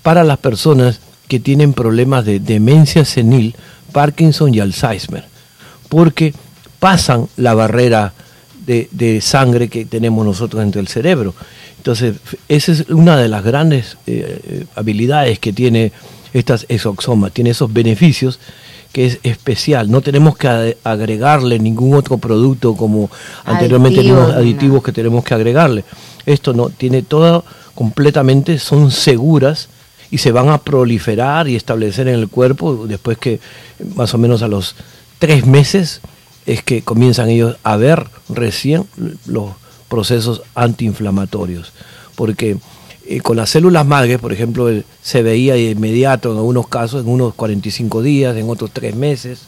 para 0.00 0.22
las 0.22 0.38
personas 0.38 1.00
que 1.26 1.40
tienen 1.40 1.72
problemas 1.72 2.24
de 2.24 2.38
demencia 2.38 3.04
senil, 3.04 3.56
Parkinson 3.90 4.54
y 4.54 4.60
Alzheimer. 4.60 5.24
Porque 5.88 6.32
pasan 6.78 7.26
la 7.36 7.54
barrera 7.54 8.12
de, 8.64 9.20
sangre 9.20 9.68
que 9.68 9.84
tenemos 9.84 10.24
nosotros 10.24 10.62
entre 10.62 10.80
el 10.80 10.86
cerebro. 10.86 11.34
Entonces, 11.78 12.14
esa 12.48 12.70
es 12.70 12.88
una 12.90 13.16
de 13.16 13.28
las 13.28 13.42
grandes 13.42 13.96
eh, 14.06 14.40
eh, 14.46 14.66
habilidades 14.76 15.40
que 15.40 15.52
tiene 15.52 15.90
estas 16.32 16.64
exoxomas, 16.68 17.32
tiene 17.32 17.50
esos 17.50 17.72
beneficios 17.72 18.38
que 18.94 19.06
es 19.06 19.18
especial. 19.24 19.90
No 19.90 20.02
tenemos 20.02 20.36
que 20.36 20.76
agregarle 20.84 21.58
ningún 21.58 21.94
otro 21.94 22.16
producto 22.18 22.76
como 22.76 23.10
anteriormente 23.44 24.04
los 24.04 24.32
aditivos 24.32 24.84
que 24.84 24.92
tenemos 24.92 25.24
que 25.24 25.34
agregarle. 25.34 25.84
Esto 26.26 26.52
no, 26.52 26.70
tiene 26.70 27.02
todo 27.02 27.44
completamente, 27.74 28.60
son 28.60 28.92
seguras 28.92 29.68
y 30.12 30.18
se 30.18 30.30
van 30.30 30.48
a 30.48 30.58
proliferar 30.58 31.48
y 31.48 31.56
establecer 31.56 32.06
en 32.06 32.14
el 32.14 32.28
cuerpo 32.28 32.86
después 32.86 33.18
que 33.18 33.40
más 33.96 34.14
o 34.14 34.18
menos 34.18 34.42
a 34.42 34.48
los 34.48 34.76
tres 35.18 35.44
meses 35.44 36.00
es 36.46 36.62
que 36.62 36.82
comienzan 36.82 37.30
ellos 37.30 37.56
a 37.64 37.76
ver 37.76 38.06
recién 38.28 38.84
los 39.26 39.50
procesos 39.88 40.42
antiinflamatorios. 40.54 41.72
Porque 42.14 42.58
eh, 43.06 43.20
con 43.20 43.36
las 43.36 43.50
células 43.50 43.86
madres, 43.86 44.18
por 44.18 44.32
ejemplo, 44.32 44.70
se 45.02 45.22
veía 45.22 45.54
de 45.54 45.70
inmediato 45.70 46.32
en 46.32 46.38
algunos 46.38 46.68
casos, 46.68 47.04
en 47.04 47.10
unos 47.10 47.34
45 47.34 48.02
días, 48.02 48.36
en 48.36 48.48
otros 48.48 48.70
3 48.72 48.96
meses. 48.96 49.42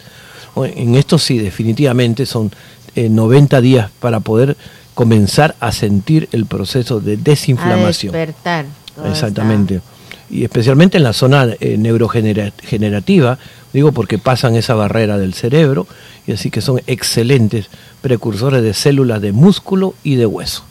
En 0.56 0.94
estos 0.94 1.22
sí, 1.22 1.38
definitivamente 1.38 2.26
son 2.26 2.50
90 2.94 3.58
eh, 3.58 3.60
días 3.60 3.90
para 4.00 4.20
poder 4.20 4.56
comenzar 4.94 5.54
a 5.60 5.72
sentir 5.72 6.28
el 6.32 6.46
proceso 6.46 7.00
de 7.00 7.16
desinflamación. 7.16 8.14
A 8.14 8.18
despertar. 8.18 8.66
Exactamente. 9.04 9.80
Y 10.30 10.42
especialmente 10.42 10.96
en 10.96 11.04
la 11.04 11.12
zona 11.12 11.48
eh, 11.60 11.76
neurogenerativa, 11.78 13.38
digo 13.72 13.92
porque 13.92 14.18
pasan 14.18 14.56
esa 14.56 14.74
barrera 14.74 15.18
del 15.18 15.34
cerebro 15.34 15.86
y 16.26 16.32
así 16.32 16.50
que 16.50 16.60
son 16.60 16.80
excelentes 16.86 17.68
precursores 18.00 18.62
de 18.62 18.74
células 18.74 19.20
de 19.20 19.32
músculo 19.32 19.94
y 20.02 20.16
de 20.16 20.26
hueso. 20.26 20.64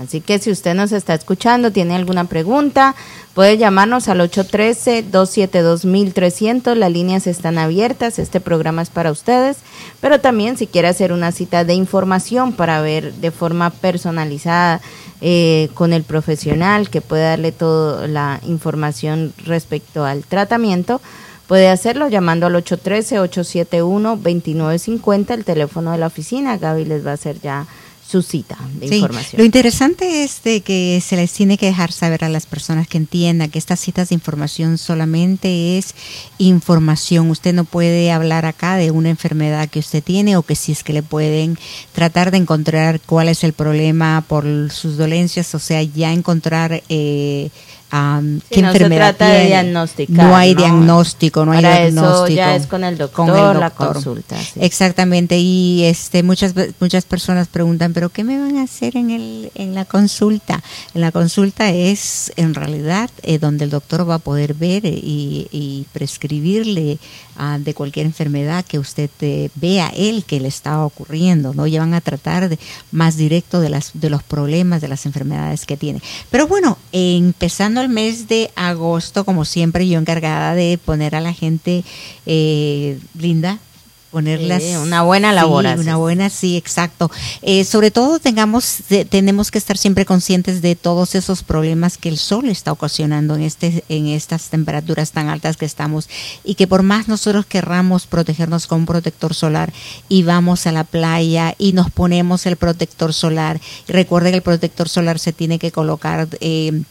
Así 0.00 0.20
que 0.22 0.38
si 0.38 0.50
usted 0.50 0.74
nos 0.74 0.92
está 0.92 1.12
escuchando, 1.14 1.72
tiene 1.72 1.94
alguna 1.94 2.24
pregunta, 2.24 2.94
puede 3.34 3.58
llamarnos 3.58 4.08
al 4.08 4.20
813-272-1300. 4.20 6.74
Las 6.74 6.90
líneas 6.90 7.26
están 7.26 7.58
abiertas. 7.58 8.18
Este 8.18 8.40
programa 8.40 8.80
es 8.80 8.88
para 8.88 9.12
ustedes. 9.12 9.58
Pero 10.00 10.18
también 10.18 10.56
si 10.56 10.66
quiere 10.66 10.88
hacer 10.88 11.12
una 11.12 11.32
cita 11.32 11.64
de 11.64 11.74
información 11.74 12.54
para 12.54 12.80
ver 12.80 13.12
de 13.12 13.30
forma 13.30 13.68
personalizada 13.68 14.80
eh, 15.20 15.68
con 15.74 15.92
el 15.92 16.02
profesional 16.02 16.88
que 16.88 17.02
puede 17.02 17.24
darle 17.24 17.52
toda 17.52 18.08
la 18.08 18.40
información 18.46 19.34
respecto 19.44 20.06
al 20.06 20.24
tratamiento, 20.24 21.02
Puede 21.50 21.68
hacerlo 21.68 22.08
llamando 22.08 22.46
al 22.46 22.54
813-871-2950, 22.64 25.34
el 25.34 25.44
teléfono 25.44 25.90
de 25.90 25.98
la 25.98 26.06
oficina. 26.06 26.56
Gaby 26.56 26.84
les 26.84 27.04
va 27.04 27.10
a 27.10 27.14
hacer 27.14 27.40
ya 27.40 27.66
su 28.10 28.22
cita 28.22 28.58
de 28.74 28.96
información. 28.96 29.38
Lo 29.38 29.44
interesante 29.44 30.24
es 30.24 30.42
de 30.42 30.62
que 30.62 31.00
se 31.04 31.14
les 31.14 31.32
tiene 31.32 31.56
que 31.58 31.66
dejar 31.66 31.92
saber 31.92 32.24
a 32.24 32.28
las 32.28 32.44
personas 32.44 32.88
que 32.88 32.98
entiendan 32.98 33.50
que 33.50 33.58
estas 33.58 33.78
citas 33.78 34.08
de 34.08 34.16
información 34.16 34.78
solamente 34.78 35.78
es 35.78 35.94
información. 36.38 37.30
Usted 37.30 37.54
no 37.54 37.64
puede 37.64 38.10
hablar 38.10 38.46
acá 38.46 38.76
de 38.76 38.90
una 38.90 39.10
enfermedad 39.10 39.68
que 39.68 39.78
usted 39.78 40.02
tiene 40.02 40.36
o 40.36 40.42
que 40.42 40.56
si 40.56 40.72
es 40.72 40.82
que 40.82 40.92
le 40.92 41.04
pueden 41.04 41.56
tratar 41.92 42.32
de 42.32 42.38
encontrar 42.38 43.00
cuál 43.00 43.28
es 43.28 43.44
el 43.44 43.52
problema 43.52 44.24
por 44.26 44.44
sus 44.72 44.96
dolencias, 44.96 45.54
o 45.54 45.60
sea, 45.60 45.80
ya 45.82 46.12
encontrar 46.12 46.82
eh, 46.88 47.50
qué 47.90 48.62
no 48.62 48.68
enfermedad 48.68 49.12
se 49.12 49.16
trata 49.18 49.28
de 49.28 49.46
diagnosticar. 49.46 50.26
No 50.26 50.36
hay 50.36 50.54
diagnóstico, 50.54 51.44
no 51.44 51.52
hay 51.52 51.60
diagnóstico. 51.60 52.24
Eso 52.24 52.28
ya 52.28 52.54
es 52.54 52.66
con 52.66 52.84
el 52.84 52.96
doctor, 52.96 53.56
la 53.56 53.70
consulta. 53.70 54.36
Exactamente, 54.56 55.38
y 55.38 55.84
este 55.84 56.22
muchas 56.22 56.54
muchas 56.78 57.04
personas 57.04 57.48
preguntan, 57.48 57.92
pero 57.92 58.08
¿qué 58.08 58.24
me 58.24 58.38
van 58.38 58.58
a 58.58 58.62
hacer 58.62 58.96
en 58.96 59.10
el 59.10 59.50
en 59.54 59.74
la 59.74 59.84
consulta? 59.84 60.62
En 60.94 61.00
la 61.00 61.12
consulta 61.12 61.70
es 61.70 62.32
en 62.36 62.54
realidad 62.54 63.10
eh, 63.22 63.38
donde 63.38 63.64
el 63.64 63.70
doctor 63.70 64.08
va 64.08 64.16
a 64.16 64.18
poder 64.18 64.54
ver 64.54 64.84
y, 64.84 65.48
y 65.50 65.86
prescribirle 65.92 66.98
Ah, 67.42 67.58
de 67.58 67.72
cualquier 67.72 68.04
enfermedad 68.04 68.66
que 68.66 68.78
usted 68.78 69.08
eh, 69.22 69.48
vea 69.54 69.90
él 69.96 70.24
que 70.26 70.40
le 70.40 70.48
está 70.48 70.84
ocurriendo, 70.84 71.54
¿no? 71.54 71.66
Ya 71.66 71.80
van 71.80 71.94
a 71.94 72.02
tratar 72.02 72.50
de, 72.50 72.58
más 72.92 73.16
directo 73.16 73.60
de, 73.62 73.70
las, 73.70 73.92
de 73.94 74.10
los 74.10 74.22
problemas, 74.22 74.82
de 74.82 74.88
las 74.88 75.06
enfermedades 75.06 75.64
que 75.64 75.78
tiene. 75.78 76.02
Pero 76.30 76.46
bueno, 76.46 76.76
empezando 76.92 77.79
el 77.80 77.88
mes 77.88 78.28
de 78.28 78.50
agosto, 78.56 79.24
como 79.24 79.44
siempre, 79.44 79.88
yo 79.88 79.98
encargada 79.98 80.54
de 80.54 80.78
poner 80.84 81.14
a 81.14 81.20
la 81.20 81.32
gente 81.32 81.84
eh, 82.26 82.98
linda, 83.18 83.58
ponerlas 84.10 84.62
una 84.82 85.02
buena 85.02 85.32
labor 85.32 85.64
una 85.78 85.96
buena 85.96 86.30
sí 86.30 86.56
exacto. 86.56 87.10
Eh, 87.42 87.64
sobre 87.64 87.90
todo 87.90 88.18
tengamos 88.18 88.78
tenemos 89.08 89.50
que 89.50 89.58
estar 89.58 89.76
siempre 89.78 90.04
conscientes 90.04 90.62
de 90.62 90.74
todos 90.74 91.14
esos 91.14 91.42
problemas 91.42 91.96
que 91.96 92.08
el 92.08 92.18
sol 92.18 92.48
está 92.48 92.72
ocasionando 92.72 93.36
en 93.36 93.42
este 93.42 93.84
en 93.88 94.08
estas 94.08 94.48
temperaturas 94.48 95.12
tan 95.12 95.28
altas 95.28 95.56
que 95.56 95.64
estamos 95.64 96.08
y 96.44 96.54
que 96.54 96.66
por 96.66 96.82
más 96.82 97.08
nosotros 97.08 97.46
querramos 97.46 98.06
protegernos 98.06 98.66
con 98.66 98.80
un 98.80 98.86
protector 98.86 99.34
solar 99.34 99.72
y 100.08 100.22
vamos 100.22 100.66
a 100.66 100.72
la 100.72 100.84
playa 100.84 101.54
y 101.58 101.72
nos 101.72 101.90
ponemos 101.90 102.46
el 102.46 102.56
protector 102.56 103.14
solar 103.14 103.60
recuerde 103.86 104.30
que 104.30 104.36
el 104.36 104.42
protector 104.42 104.88
solar 104.88 105.18
se 105.18 105.32
tiene 105.32 105.58
que 105.58 105.70
colocar 105.70 106.28
eh, 106.40 106.82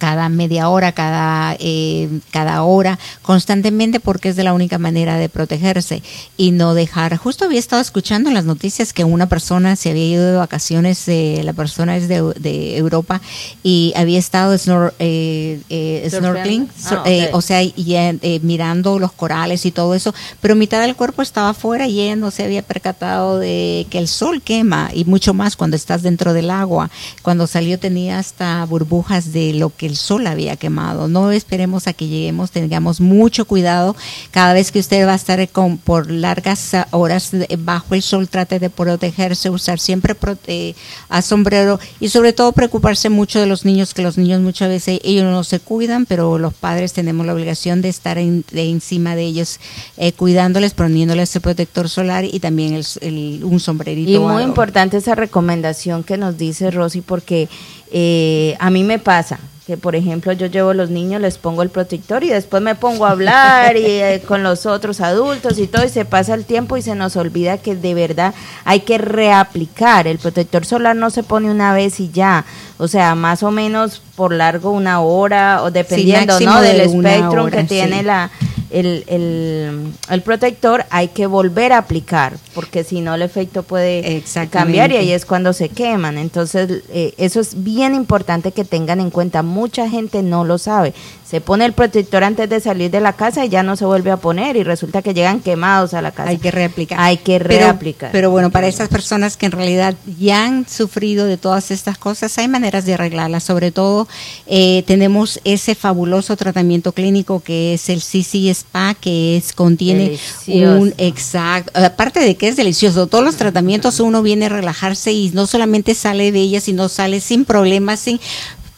cada 0.00 0.30
media 0.30 0.70
hora, 0.70 0.92
cada, 0.92 1.54
eh, 1.60 2.08
cada 2.30 2.62
hora, 2.62 2.98
constantemente, 3.20 4.00
porque 4.00 4.30
es 4.30 4.36
de 4.36 4.44
la 4.44 4.54
única 4.54 4.78
manera 4.78 5.18
de 5.18 5.28
protegerse 5.28 6.02
y 6.38 6.52
no 6.52 6.72
dejar. 6.72 7.18
Justo 7.18 7.44
había 7.44 7.58
estado 7.58 7.82
escuchando 7.82 8.30
en 8.30 8.34
las 8.34 8.46
noticias 8.46 8.94
que 8.94 9.04
una 9.04 9.28
persona 9.28 9.76
se 9.76 9.90
había 9.90 10.06
ido 10.06 10.24
de 10.24 10.36
vacaciones, 10.38 11.06
eh, 11.06 11.42
la 11.44 11.52
persona 11.52 11.98
es 11.98 12.08
de, 12.08 12.32
de, 12.40 12.78
Europa 12.78 13.20
y 13.62 13.92
había 13.94 14.18
estado 14.18 14.54
eh, 14.98 15.60
eh, 15.68 16.08
snorkeling, 16.10 16.70
ah, 16.86 17.04
o 17.32 17.42
sea, 17.42 17.62
y, 17.62 18.40
mirando 18.42 18.98
los 18.98 19.12
corales 19.12 19.66
y 19.66 19.70
todo 19.70 19.94
eso, 19.94 20.14
pero 20.40 20.56
mitad 20.56 20.80
del 20.80 20.96
cuerpo 20.96 21.20
estaba 21.20 21.50
afuera 21.50 21.86
y 21.86 22.00
ella 22.00 22.16
no 22.16 22.30
se 22.30 22.44
había 22.44 22.62
percatado 22.62 23.38
de 23.38 23.86
que 23.90 23.98
el 23.98 24.08
sol 24.08 24.40
quema 24.40 24.90
y 24.94 25.04
mucho 25.04 25.34
más 25.34 25.56
cuando 25.56 25.76
estás 25.76 26.02
dentro 26.02 26.32
del 26.32 26.50
agua. 26.50 26.90
Cuando 27.20 27.46
salió 27.46 27.78
tenía 27.78 28.18
hasta 28.18 28.64
burbujas 28.64 29.32
de 29.32 29.52
lo 29.52 29.74
que 29.76 29.89
el 29.90 29.96
sol 29.96 30.26
había 30.26 30.56
quemado. 30.56 31.08
No 31.08 31.30
esperemos 31.30 31.86
a 31.86 31.92
que 31.92 32.08
lleguemos, 32.08 32.50
tengamos 32.50 33.00
mucho 33.00 33.44
cuidado. 33.44 33.96
Cada 34.30 34.54
vez 34.54 34.72
que 34.72 34.78
usted 34.78 35.06
va 35.06 35.12
a 35.12 35.16
estar 35.16 35.46
con, 35.48 35.76
por 35.78 36.10
largas 36.10 36.72
horas 36.92 37.30
bajo 37.58 37.94
el 37.94 38.02
sol, 38.02 38.28
trate 38.28 38.58
de 38.58 38.70
protegerse, 38.70 39.50
usar 39.50 39.78
siempre 39.78 40.16
eh, 40.46 40.74
a 41.08 41.22
sombrero 41.22 41.78
y 41.98 42.08
sobre 42.08 42.32
todo 42.32 42.52
preocuparse 42.52 43.10
mucho 43.10 43.40
de 43.40 43.46
los 43.46 43.64
niños, 43.64 43.94
que 43.94 44.02
los 44.02 44.16
niños 44.16 44.40
muchas 44.40 44.68
veces 44.68 45.00
ellos 45.02 45.24
no 45.24 45.44
se 45.44 45.60
cuidan, 45.60 46.06
pero 46.06 46.38
los 46.38 46.54
padres 46.54 46.92
tenemos 46.92 47.26
la 47.26 47.34
obligación 47.34 47.82
de 47.82 47.88
estar 47.88 48.18
encima 48.18 49.16
de 49.16 49.22
ellos, 49.22 49.58
eh, 49.96 50.12
cuidándoles, 50.12 50.74
poniéndoles 50.74 51.34
el 51.34 51.42
protector 51.42 51.88
solar 51.88 52.24
y 52.24 52.40
también 52.40 52.80
el, 53.00 53.40
un 53.44 53.60
sombrerito. 53.60 54.10
Y 54.10 54.18
muy 54.18 54.42
importante 54.42 54.96
esa 54.96 55.14
recomendación 55.14 56.04
que 56.04 56.16
nos 56.16 56.38
dice 56.38 56.70
Rosy, 56.70 57.00
porque 57.00 57.48
eh, 57.92 58.56
a 58.60 58.70
mí 58.70 58.84
me 58.84 58.98
pasa, 58.98 59.40
que 59.66 59.76
por 59.76 59.94
ejemplo 59.94 60.32
yo 60.32 60.46
llevo 60.46 60.70
a 60.70 60.74
los 60.74 60.90
niños, 60.90 61.20
les 61.20 61.38
pongo 61.38 61.62
el 61.62 61.68
protector 61.68 62.24
y 62.24 62.28
después 62.28 62.62
me 62.62 62.74
pongo 62.74 63.06
a 63.06 63.10
hablar 63.10 63.76
y, 63.76 63.84
eh, 63.84 64.22
con 64.26 64.42
los 64.42 64.66
otros 64.66 65.00
adultos 65.00 65.58
y 65.58 65.66
todo 65.66 65.84
y 65.84 65.88
se 65.88 66.04
pasa 66.04 66.34
el 66.34 66.44
tiempo 66.44 66.76
y 66.76 66.82
se 66.82 66.94
nos 66.94 67.16
olvida 67.16 67.58
que 67.58 67.76
de 67.76 67.94
verdad 67.94 68.34
hay 68.64 68.80
que 68.80 68.98
reaplicar. 68.98 70.06
El 70.06 70.18
protector 70.18 70.64
solar 70.64 70.96
no 70.96 71.10
se 71.10 71.22
pone 71.22 71.50
una 71.50 71.74
vez 71.74 72.00
y 72.00 72.10
ya, 72.10 72.44
o 72.78 72.88
sea, 72.88 73.14
más 73.14 73.42
o 73.42 73.50
menos 73.50 74.02
por 74.16 74.32
largo 74.32 74.70
una 74.70 75.00
hora 75.00 75.62
o 75.62 75.70
dependiendo 75.70 76.40
¿no? 76.40 76.60
del 76.60 76.80
espectro 76.80 77.46
que 77.46 77.64
tiene 77.64 78.02
la 78.02 78.30
el, 78.70 79.04
el, 79.06 79.92
el, 80.08 80.22
protector 80.22 80.84
hay 80.90 81.08
que 81.08 81.26
volver 81.26 81.72
a 81.72 81.78
aplicar, 81.78 82.36
porque 82.54 82.84
si 82.84 83.00
no 83.00 83.14
el 83.14 83.22
efecto 83.22 83.62
puede 83.62 84.22
cambiar 84.50 84.92
y 84.92 84.96
ahí 84.96 85.12
es 85.12 85.24
cuando 85.24 85.52
se 85.52 85.68
queman. 85.68 86.18
Entonces, 86.18 86.82
eh, 86.90 87.14
eso 87.18 87.40
es 87.40 87.62
bien 87.62 87.94
importante 87.94 88.52
que 88.52 88.64
tengan 88.64 89.00
en 89.00 89.10
cuenta. 89.10 89.42
Mucha 89.42 89.88
gente 89.88 90.22
no 90.22 90.44
lo 90.44 90.58
sabe 90.58 90.94
se 91.30 91.40
pone 91.40 91.64
el 91.64 91.74
protector 91.74 92.24
antes 92.24 92.50
de 92.50 92.58
salir 92.58 92.90
de 92.90 93.00
la 93.00 93.12
casa 93.12 93.44
y 93.44 93.48
ya 93.48 93.62
no 93.62 93.76
se 93.76 93.84
vuelve 93.84 94.10
a 94.10 94.16
poner 94.16 94.56
y 94.56 94.64
resulta 94.64 95.00
que 95.00 95.14
llegan 95.14 95.38
quemados 95.38 95.94
a 95.94 96.02
la 96.02 96.10
casa. 96.10 96.30
Hay 96.30 96.38
que 96.38 96.50
reaplicar. 96.50 96.98
Hay 96.98 97.18
que 97.18 97.38
reaplicar. 97.38 98.10
Pero, 98.10 98.32
bueno, 98.32 98.50
para 98.50 98.66
esas 98.66 98.88
personas 98.88 99.36
que 99.36 99.46
en 99.46 99.52
realidad 99.52 99.94
ya 100.18 100.44
han 100.44 100.68
sufrido 100.68 101.26
de 101.26 101.36
todas 101.36 101.70
estas 101.70 101.98
cosas, 101.98 102.36
hay 102.38 102.48
maneras 102.48 102.84
de 102.84 102.94
arreglarlas. 102.94 103.44
Sobre 103.44 103.70
todo, 103.70 104.08
eh, 104.48 104.82
tenemos 104.88 105.38
ese 105.44 105.76
fabuloso 105.76 106.36
tratamiento 106.36 106.90
clínico 106.90 107.38
que 107.38 107.74
es 107.74 107.88
el 107.90 108.00
CC 108.00 108.50
Spa, 108.50 108.94
que 108.94 109.36
es 109.36 109.52
contiene 109.52 110.18
un 110.48 110.92
exacto, 110.98 111.70
aparte 111.74 112.18
de 112.18 112.34
que 112.34 112.48
es 112.48 112.56
delicioso, 112.56 113.06
todos 113.06 113.22
los 113.22 113.36
tratamientos 113.36 114.00
uno 114.00 114.22
viene 114.22 114.46
a 114.46 114.48
relajarse 114.48 115.12
y 115.12 115.30
no 115.30 115.46
solamente 115.46 115.94
sale 115.94 116.32
de 116.32 116.40
ella, 116.40 116.60
sino 116.60 116.88
sale 116.88 117.20
sin 117.20 117.44
problemas, 117.44 118.00
sin 118.00 118.18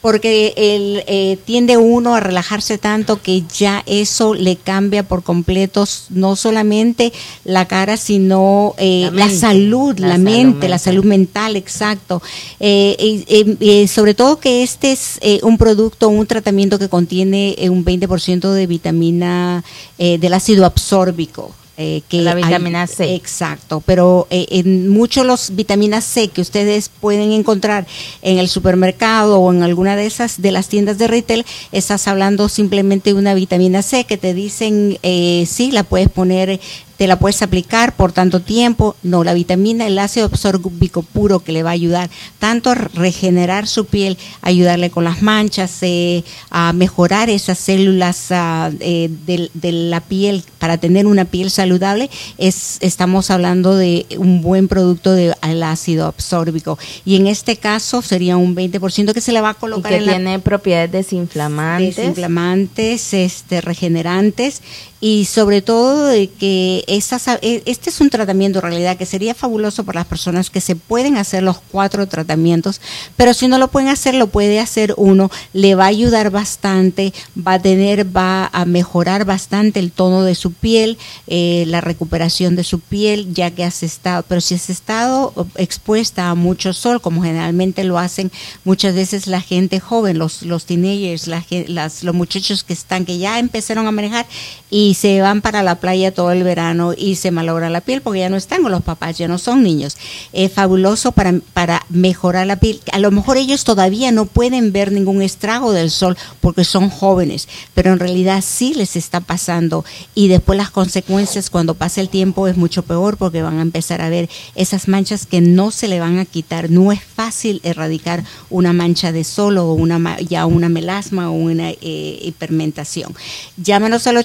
porque 0.02 0.52
él, 0.56 1.04
eh, 1.06 1.38
tiende 1.44 1.78
uno 1.78 2.16
a 2.16 2.20
relajarse 2.20 2.76
tanto 2.76 3.22
que 3.22 3.44
ya 3.56 3.82
eso 3.86 4.34
le 4.34 4.56
cambia 4.56 5.04
por 5.04 5.22
completo 5.22 5.84
no 6.10 6.36
solamente 6.36 7.12
la 7.44 7.66
cara, 7.66 7.96
sino 7.96 8.74
eh, 8.78 9.08
la, 9.12 9.30
salud, 9.30 9.98
la, 9.98 10.18
mente, 10.18 10.68
la 10.68 10.78
salud 10.78 11.04
mental, 11.04 11.56
exacto. 11.56 12.20
Eh, 12.58 13.86
sobre 13.88 14.14
todo 14.14 14.40
que 14.40 14.64
este 14.64 14.92
es 14.92 15.20
un 15.42 15.56
producto, 15.56 16.08
un 16.08 16.26
tratamiento 16.26 16.78
que 16.78 16.88
contiene 16.88 17.56
un 17.70 17.84
20% 17.84 18.50
de 18.52 18.66
vitamina 18.66 19.62
del 19.98 20.34
ácido 20.34 20.66
absórbico. 20.66 21.54
Eh, 21.78 22.02
que 22.10 22.20
la 22.20 22.34
vitamina 22.34 22.86
C. 22.86 23.14
Exacto, 23.14 23.82
pero 23.86 24.26
eh, 24.28 24.46
en 24.50 24.90
muchos 24.90 25.24
los 25.24 25.56
vitaminas 25.56 26.04
C 26.04 26.28
que 26.28 26.42
ustedes 26.42 26.90
pueden 26.90 27.32
encontrar 27.32 27.86
en 28.20 28.38
el 28.38 28.50
supermercado 28.50 29.40
o 29.40 29.50
en 29.50 29.62
alguna 29.62 29.96
de 29.96 30.04
esas 30.04 30.42
de 30.42 30.52
las 30.52 30.68
tiendas 30.68 30.98
de 30.98 31.06
retail, 31.06 31.46
estás 31.72 32.08
hablando 32.08 32.50
simplemente 32.50 33.14
de 33.14 33.18
una 33.18 33.32
vitamina 33.32 33.80
C 33.80 34.04
que 34.04 34.18
te 34.18 34.34
dicen, 34.34 34.98
eh, 35.02 35.46
sí, 35.48 35.72
la 35.72 35.82
puedes 35.82 36.10
poner 36.10 36.60
te 36.96 37.06
la 37.06 37.18
puedes 37.18 37.42
aplicar 37.42 37.94
por 37.94 38.12
tanto 38.12 38.40
tiempo. 38.40 38.96
No, 39.02 39.24
la 39.24 39.34
vitamina, 39.34 39.86
el 39.86 39.98
ácido 39.98 40.26
absorbico 40.26 41.02
puro 41.02 41.40
que 41.40 41.52
le 41.52 41.62
va 41.62 41.70
a 41.70 41.72
ayudar 41.72 42.10
tanto 42.38 42.70
a 42.70 42.74
regenerar 42.74 43.66
su 43.66 43.86
piel, 43.86 44.18
ayudarle 44.40 44.90
con 44.90 45.04
las 45.04 45.22
manchas, 45.22 45.78
eh, 45.82 46.24
a 46.50 46.72
mejorar 46.72 47.30
esas 47.30 47.58
células 47.58 48.30
ah, 48.30 48.70
eh, 48.80 49.10
de, 49.26 49.72
la 49.72 50.00
piel 50.00 50.44
para 50.58 50.78
tener 50.78 51.06
una 51.06 51.24
piel 51.24 51.50
saludable, 51.50 52.10
es, 52.38 52.78
estamos 52.80 53.30
hablando 53.30 53.74
de 53.76 54.06
un 54.18 54.42
buen 54.42 54.68
producto 54.68 55.12
del 55.12 55.34
ácido 55.62 56.06
absórbico. 56.06 56.78
Y 57.04 57.16
en 57.16 57.26
este 57.26 57.56
caso 57.56 58.02
sería 58.02 58.36
un 58.36 58.54
20% 58.54 59.12
que 59.12 59.20
se 59.20 59.32
le 59.32 59.40
va 59.40 59.50
a 59.50 59.54
colocar 59.54 59.92
y 59.92 59.98
que 59.98 60.10
tiene 60.10 60.38
propiedades 60.38 60.92
desinflamantes. 60.92 61.96
Desinflamantes, 61.96 63.14
este, 63.14 63.60
regenerantes 63.60 64.62
y 65.04 65.24
sobre 65.24 65.62
todo 65.62 66.06
de 66.06 66.28
que 66.28 66.84
e, 66.86 67.62
este 67.66 67.90
es 67.90 68.00
un 68.00 68.08
tratamiento 68.08 68.60
en 68.60 68.62
realidad 68.62 68.96
que 68.96 69.04
sería 69.04 69.34
fabuloso 69.34 69.82
para 69.82 69.98
las 69.98 70.06
personas 70.06 70.48
que 70.48 70.60
se 70.60 70.76
pueden 70.76 71.16
hacer 71.16 71.42
los 71.42 71.58
cuatro 71.58 72.06
tratamientos, 72.06 72.80
pero 73.16 73.34
si 73.34 73.48
no 73.48 73.58
lo 73.58 73.66
pueden 73.66 73.88
hacer, 73.88 74.14
lo 74.14 74.28
puede 74.28 74.60
hacer 74.60 74.94
uno, 74.96 75.28
le 75.54 75.74
va 75.74 75.86
a 75.86 75.88
ayudar 75.88 76.30
bastante, 76.30 77.12
va 77.36 77.54
a 77.54 77.58
tener, 77.60 78.16
va 78.16 78.48
a 78.52 78.64
mejorar 78.64 79.24
bastante 79.24 79.80
el 79.80 79.90
tono 79.90 80.22
de 80.22 80.36
su 80.36 80.52
piel, 80.52 80.96
eh, 81.26 81.64
la 81.66 81.80
recuperación 81.80 82.54
de 82.54 82.62
su 82.62 82.78
piel, 82.78 83.34
ya 83.34 83.50
que 83.50 83.64
has 83.64 83.82
estado, 83.82 84.24
pero 84.28 84.40
si 84.40 84.54
has 84.54 84.70
estado 84.70 85.34
expuesta 85.56 86.30
a 86.30 86.36
mucho 86.36 86.72
sol, 86.72 87.00
como 87.00 87.24
generalmente 87.24 87.82
lo 87.82 87.98
hacen 87.98 88.30
muchas 88.62 88.94
veces 88.94 89.26
la 89.26 89.40
gente 89.40 89.80
joven, 89.80 90.18
los, 90.18 90.42
los 90.42 90.64
teenagers, 90.64 91.26
las, 91.26 92.04
los 92.04 92.14
muchachos 92.14 92.62
que 92.62 92.72
están, 92.72 93.04
que 93.04 93.18
ya 93.18 93.40
empezaron 93.40 93.88
a 93.88 93.90
manejar 93.90 94.26
y 94.70 94.91
se 94.94 95.20
van 95.20 95.40
para 95.40 95.62
la 95.62 95.76
playa 95.76 96.12
todo 96.12 96.32
el 96.32 96.42
verano 96.42 96.92
y 96.96 97.16
se 97.16 97.30
malogra 97.30 97.70
la 97.70 97.80
piel 97.80 98.02
porque 98.02 98.20
ya 98.20 98.28
no 98.28 98.36
están 98.36 98.62
con 98.62 98.72
los 98.72 98.82
papás, 98.82 99.18
ya 99.18 99.28
no 99.28 99.38
son 99.38 99.62
niños. 99.62 99.96
Es 100.32 100.52
fabuloso 100.52 101.12
para, 101.12 101.34
para 101.52 101.84
mejorar 101.88 102.46
la 102.46 102.56
piel. 102.56 102.80
A 102.92 102.98
lo 102.98 103.10
mejor 103.10 103.36
ellos 103.36 103.64
todavía 103.64 104.12
no 104.12 104.26
pueden 104.26 104.72
ver 104.72 104.92
ningún 104.92 105.22
estrago 105.22 105.72
del 105.72 105.90
sol 105.90 106.16
porque 106.40 106.64
son 106.64 106.90
jóvenes, 106.90 107.48
pero 107.74 107.92
en 107.92 107.98
realidad 107.98 108.42
sí 108.46 108.74
les 108.74 108.96
está 108.96 109.20
pasando 109.20 109.84
y 110.14 110.28
después 110.28 110.56
las 110.56 110.70
consecuencias 110.70 111.50
cuando 111.50 111.74
pasa 111.74 112.00
el 112.00 112.08
tiempo 112.08 112.48
es 112.48 112.56
mucho 112.56 112.82
peor 112.82 113.16
porque 113.16 113.42
van 113.42 113.58
a 113.58 113.62
empezar 113.62 114.00
a 114.00 114.08
ver 114.08 114.28
esas 114.54 114.88
manchas 114.88 115.26
que 115.26 115.40
no 115.40 115.70
se 115.70 115.88
le 115.88 116.00
van 116.00 116.18
a 116.18 116.24
quitar. 116.24 116.70
No 116.70 116.92
es 116.92 117.02
fácil 117.02 117.60
erradicar 117.64 118.24
una 118.50 118.72
mancha 118.72 119.12
de 119.12 119.24
sol 119.24 119.58
o 119.58 119.72
una, 119.72 120.20
ya 120.20 120.46
una 120.46 120.68
melasma 120.68 121.30
o 121.30 121.32
una 121.32 121.70
eh, 121.70 122.18
hipermentación. 122.22 123.14
Llámanos 123.56 124.06
al 124.06 124.16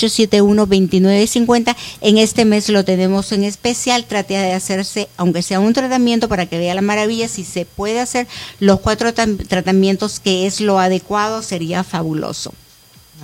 813-871-2950 0.00 1.76
en 2.00 2.18
este 2.18 2.44
mes 2.44 2.68
lo 2.68 2.84
tenemos 2.84 3.32
en 3.32 3.44
especial. 3.44 4.04
Trate 4.04 4.34
de 4.34 4.52
hacerse, 4.52 5.08
aunque 5.16 5.42
sea 5.42 5.60
un 5.60 5.72
tratamiento 5.72 6.28
para 6.28 6.46
que 6.46 6.58
vea 6.58 6.74
la 6.74 6.82
maravilla, 6.82 7.28
si 7.28 7.44
se 7.44 7.64
puede 7.64 8.00
hacer 8.00 8.26
los 8.58 8.80
cuatro 8.80 9.12
tratamientos 9.12 10.20
que 10.20 10.46
es 10.46 10.60
lo 10.60 10.78
adecuado, 10.78 11.42
sería 11.42 11.84
fabuloso. 11.84 12.52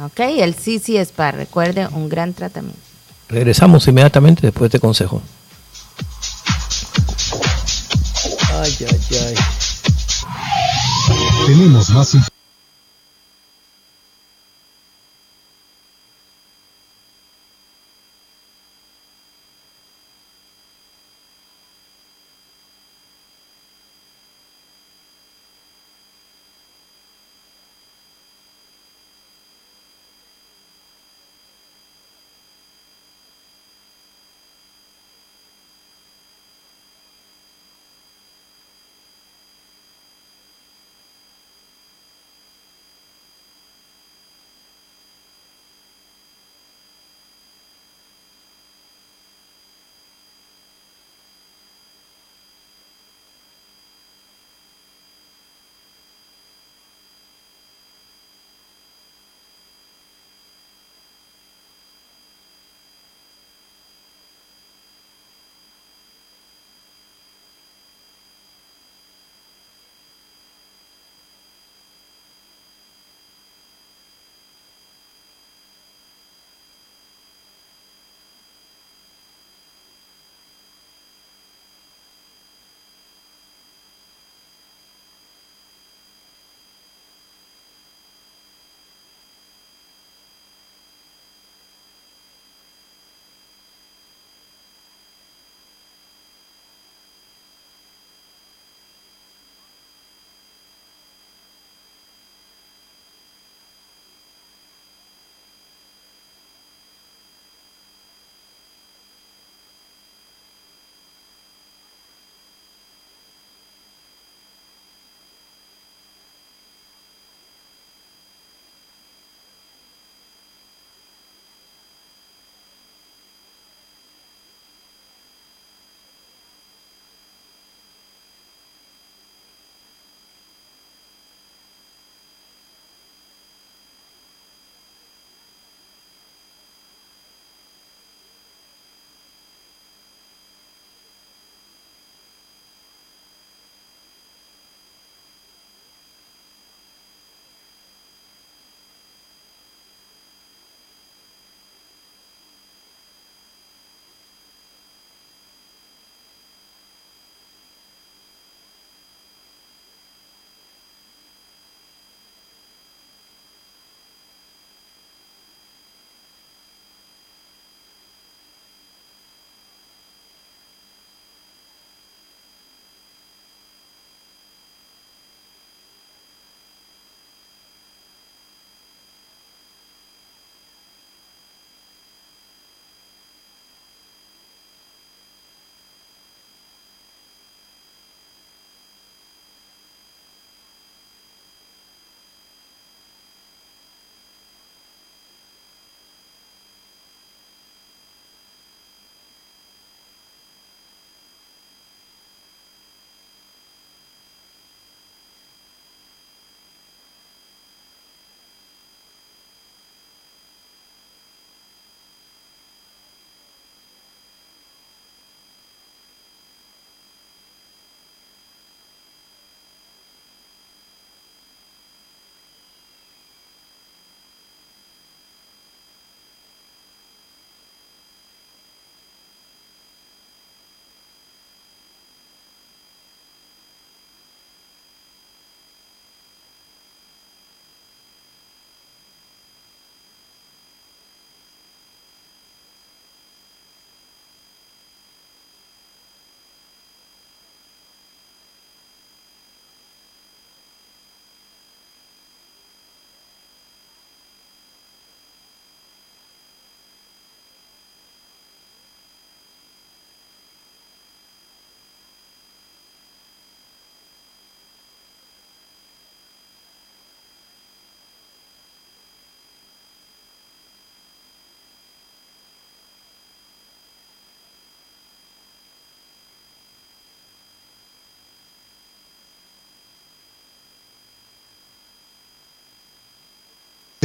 Ok, 0.05 0.21
el 0.21 0.55
CC 0.55 1.01
Spa, 1.01 1.31
recuerde, 1.33 1.89
un 1.89 2.09
gran 2.09 2.35
tratamiento. 2.35 2.79
Regresamos 3.29 3.89
inmediatamente 3.89 4.43
después 4.43 4.71
de 4.71 4.77
este 4.77 4.81
consejo. 4.81 5.23
Ay, 8.53 8.77
ay, 8.81 9.01
ay. 9.27 9.35
Tenemos 11.47 11.91
más 11.91 12.15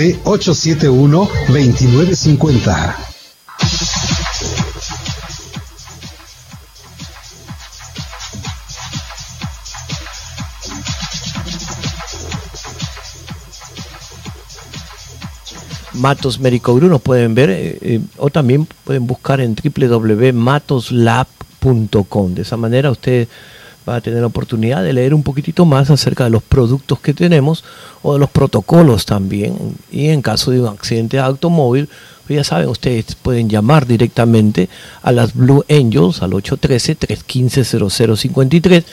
871-2950. 0.10 2.95
Matos 15.93 16.39
Médico 16.39 16.74
Bruno 16.74 16.99
pueden 16.99 17.36
ver 17.36 17.49
eh, 17.52 17.78
eh, 17.82 17.99
o 18.18 18.32
también 18.32 18.68
pueden 18.84 19.06
buscar 19.06 19.39
en 19.39 19.56
www.matoslab.com. 19.56 22.34
De 22.34 22.41
esa 22.41 22.58
manera 22.58 22.89
usted 22.89 23.28
va 23.88 23.96
a 23.96 24.02
tener 24.02 24.20
la 24.22 24.28
oportunidad 24.28 24.84
de 24.84 24.94
leer 24.94 25.14
un 25.14 25.24
poquitito 25.24 25.66
más 25.66 25.90
acerca 25.90 26.26
de 26.26 26.30
los 26.30 26.44
productos 26.44 27.00
que 27.00 27.14
tenemos 27.14 27.64
o 28.04 28.14
de 28.14 28.20
los 28.20 28.30
protocolos 28.30 29.06
también. 29.06 29.76
Y 29.92 30.10
en 30.10 30.22
caso 30.22 30.52
de 30.52 30.62
un 30.62 30.68
accidente 30.68 31.18
de 31.18 31.24
automóvil, 31.24 31.90
pues 32.28 32.38
ya 32.38 32.44
saben, 32.44 32.70
ustedes 32.70 33.16
pueden 33.16 33.50
llamar 33.50 33.88
directamente 33.88 34.70
a 35.02 35.12
las 35.12 35.34
Blue 35.34 35.66
Angels 35.70 36.22
al 36.22 36.32
813-315-0053 36.32 38.84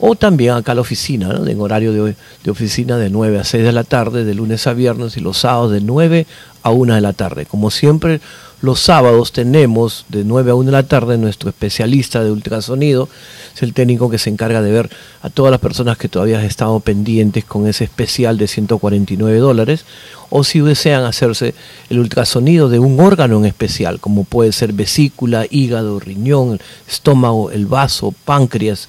o 0.00 0.14
también 0.14 0.52
acá 0.52 0.70
a 0.72 0.74
la 0.76 0.82
oficina, 0.82 1.40
en 1.44 1.60
horario 1.60 1.92
de, 1.92 2.14
de, 2.44 2.50
oficina 2.50 2.96
de 2.96 3.10
9 3.10 3.40
a 3.40 3.44
6 3.44 3.64
de 3.64 3.72
la 3.72 3.82
tarde, 3.82 4.24
de 4.24 4.34
lunes 4.34 4.68
a 4.68 4.72
viernes 4.72 5.16
y 5.16 5.20
los 5.20 5.38
sábados 5.38 5.72
de 5.72 5.80
9 5.80 6.24
a 6.62 6.70
1 6.70 6.94
de 6.94 7.00
la 7.00 7.12
tarde. 7.12 7.46
Como 7.46 7.72
siempre, 7.72 8.20
los 8.60 8.80
sábados 8.80 9.32
tenemos 9.32 10.04
de 10.08 10.24
9 10.24 10.50
a 10.50 10.54
1 10.54 10.66
de 10.66 10.72
la 10.72 10.82
tarde 10.82 11.16
nuestro 11.18 11.48
especialista 11.48 12.24
de 12.24 12.30
ultrasonido, 12.30 13.08
es 13.54 13.62
el 13.62 13.72
técnico 13.72 14.10
que 14.10 14.18
se 14.18 14.30
encarga 14.30 14.62
de 14.62 14.72
ver 14.72 14.90
a 15.22 15.30
todas 15.30 15.50
las 15.50 15.60
personas 15.60 15.96
que 15.96 16.08
todavía 16.08 16.44
estado 16.44 16.80
pendientes 16.80 17.44
con 17.44 17.66
ese 17.66 17.84
especial 17.84 18.36
de 18.36 18.48
149 18.48 19.38
dólares, 19.38 19.84
o 20.30 20.44
si 20.44 20.60
desean 20.60 21.04
hacerse 21.04 21.54
el 21.88 22.00
ultrasonido 22.00 22.68
de 22.68 22.78
un 22.78 22.98
órgano 23.00 23.38
en 23.38 23.44
especial, 23.44 24.00
como 24.00 24.24
puede 24.24 24.52
ser 24.52 24.72
vesícula, 24.72 25.46
hígado, 25.48 26.00
riñón, 26.00 26.58
estómago, 26.88 27.50
el 27.50 27.66
vaso, 27.66 28.12
páncreas, 28.24 28.88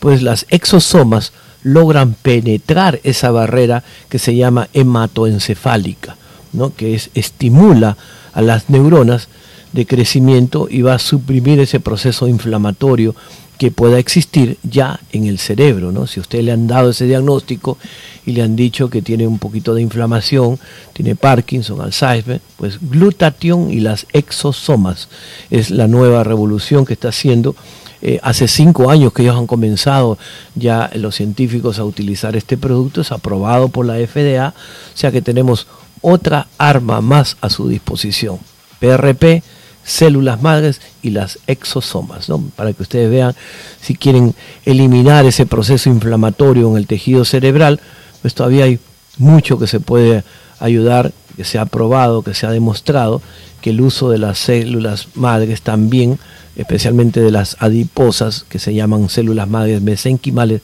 pues 0.00 0.22
las 0.22 0.46
exosomas 0.48 1.32
logran 1.62 2.14
penetrar 2.14 3.00
esa 3.04 3.30
barrera 3.30 3.84
que 4.08 4.18
se 4.18 4.36
llama 4.36 4.68
hematoencefálica, 4.72 6.16
¿no? 6.52 6.74
que 6.74 6.94
es, 6.94 7.10
estimula 7.14 7.96
a 8.32 8.42
las 8.42 8.70
neuronas 8.70 9.28
de 9.72 9.86
crecimiento 9.86 10.68
y 10.70 10.82
va 10.82 10.94
a 10.94 10.98
suprimir 10.98 11.60
ese 11.60 11.80
proceso 11.80 12.26
inflamatorio 12.28 13.14
que 13.58 13.72
pueda 13.72 13.98
existir 13.98 14.56
ya 14.62 15.00
en 15.12 15.26
el 15.26 15.38
cerebro. 15.38 15.90
¿no? 15.90 16.06
Si 16.06 16.20
usted 16.20 16.42
le 16.42 16.52
han 16.52 16.68
dado 16.68 16.90
ese 16.90 17.06
diagnóstico 17.06 17.76
y 18.24 18.32
le 18.32 18.42
han 18.42 18.54
dicho 18.54 18.88
que 18.88 19.02
tiene 19.02 19.26
un 19.26 19.38
poquito 19.38 19.74
de 19.74 19.82
inflamación, 19.82 20.58
tiene 20.92 21.16
Parkinson, 21.16 21.80
Alzheimer, 21.80 22.40
pues 22.56 22.78
glutatión 22.80 23.70
y 23.70 23.80
las 23.80 24.06
exosomas 24.12 25.08
es 25.50 25.70
la 25.70 25.88
nueva 25.88 26.22
revolución 26.22 26.86
que 26.86 26.92
está 26.92 27.08
haciendo 27.08 27.56
eh, 28.00 28.20
hace 28.22 28.46
cinco 28.46 28.90
años 28.90 29.12
que 29.12 29.22
ellos 29.22 29.36
han 29.36 29.46
comenzado 29.46 30.18
ya 30.54 30.90
los 30.94 31.16
científicos 31.16 31.78
a 31.78 31.84
utilizar 31.84 32.36
este 32.36 32.56
producto, 32.56 33.00
es 33.00 33.10
aprobado 33.12 33.68
por 33.68 33.86
la 33.86 33.94
FDA, 33.94 34.48
o 34.48 34.96
sea 34.96 35.10
que 35.10 35.22
tenemos 35.22 35.66
otra 36.00 36.46
arma 36.58 37.00
más 37.00 37.36
a 37.40 37.50
su 37.50 37.68
disposición. 37.68 38.38
PRP, 38.78 39.42
células 39.84 40.42
madres 40.42 40.80
y 41.02 41.10
las 41.10 41.38
exosomas, 41.46 42.28
¿no? 42.28 42.38
para 42.54 42.72
que 42.72 42.82
ustedes 42.82 43.10
vean 43.10 43.34
si 43.80 43.94
quieren 43.94 44.34
eliminar 44.64 45.24
ese 45.24 45.46
proceso 45.46 45.88
inflamatorio 45.88 46.70
en 46.70 46.76
el 46.76 46.86
tejido 46.86 47.24
cerebral, 47.24 47.80
pues 48.22 48.34
todavía 48.34 48.64
hay 48.64 48.78
mucho 49.16 49.58
que 49.58 49.66
se 49.66 49.80
puede 49.80 50.24
ayudar, 50.60 51.12
que 51.36 51.44
se 51.44 51.58
ha 51.58 51.66
probado, 51.66 52.22
que 52.22 52.34
se 52.34 52.46
ha 52.46 52.50
demostrado 52.50 53.22
que 53.60 53.70
el 53.70 53.80
uso 53.80 54.10
de 54.10 54.18
las 54.18 54.38
células 54.38 55.08
madres 55.14 55.62
también 55.62 56.18
especialmente 56.58 57.20
de 57.20 57.30
las 57.30 57.56
adiposas, 57.60 58.44
que 58.48 58.58
se 58.58 58.74
llaman 58.74 59.08
células 59.08 59.48
madres 59.48 59.80
mesenquimales, 59.80 60.60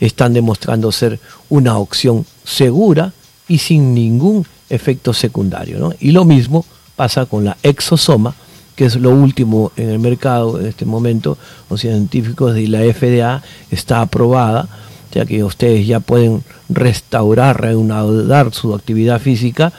están 0.00 0.34
demostrando 0.34 0.90
ser 0.90 1.20
una 1.48 1.78
opción 1.78 2.26
segura 2.44 3.12
y 3.46 3.58
sin 3.58 3.94
ningún 3.94 4.44
efecto 4.68 5.14
secundario. 5.14 5.94
Y 6.00 6.10
lo 6.10 6.24
mismo 6.24 6.66
pasa 6.96 7.24
con 7.26 7.44
la 7.44 7.56
exosoma, 7.62 8.34
que 8.74 8.86
es 8.86 8.96
lo 8.96 9.10
último 9.10 9.70
en 9.76 9.90
el 9.90 10.00
mercado 10.00 10.58
en 10.58 10.66
este 10.66 10.84
momento. 10.84 11.38
Los 11.70 11.80
científicos 11.80 12.54
de 12.54 12.66
la 12.66 12.80
FDA 12.92 13.42
está 13.70 14.00
aprobada, 14.00 14.68
ya 15.12 15.24
que 15.24 15.44
ustedes 15.44 15.86
ya 15.86 16.00
pueden 16.00 16.42
restaurar, 16.68 17.60
reanudar 17.60 18.52
su 18.52 18.74
actividad 18.74 19.20
física 19.20 19.72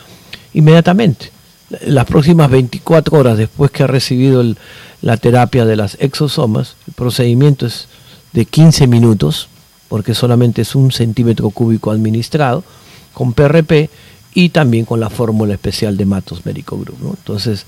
inmediatamente. 0.54 1.33
Las 1.82 2.06
próximas 2.06 2.50
24 2.50 3.18
horas 3.18 3.38
después 3.38 3.72
que 3.72 3.84
ha 3.84 3.88
recibido 3.88 4.42
el, 4.42 4.58
la 5.02 5.18
terapia 5.18 5.66
de 5.66 5.76
las 5.76 5.98
exosomas. 6.00 6.76
El 6.88 6.94
procedimiento 6.94 7.66
es 7.66 7.88
de 8.32 8.46
15 8.46 8.88
minutos, 8.88 9.50
porque 9.90 10.16
solamente 10.16 10.64
es 10.64 10.76
un 10.76 10.92
centímetro 10.92 11.50
cúbico 11.50 11.92
administrado, 11.92 12.64
con 13.14 13.34
PRP 13.34 13.90
y 14.34 14.50
también 14.50 14.86
con 14.86 15.00
la 15.00 15.10
fórmula 15.10 15.54
especial 15.54 15.98
de 15.98 16.06
Matos 16.06 16.46
Médico 16.46 16.78
Group. 16.78 16.98
Entonces, 17.18 17.66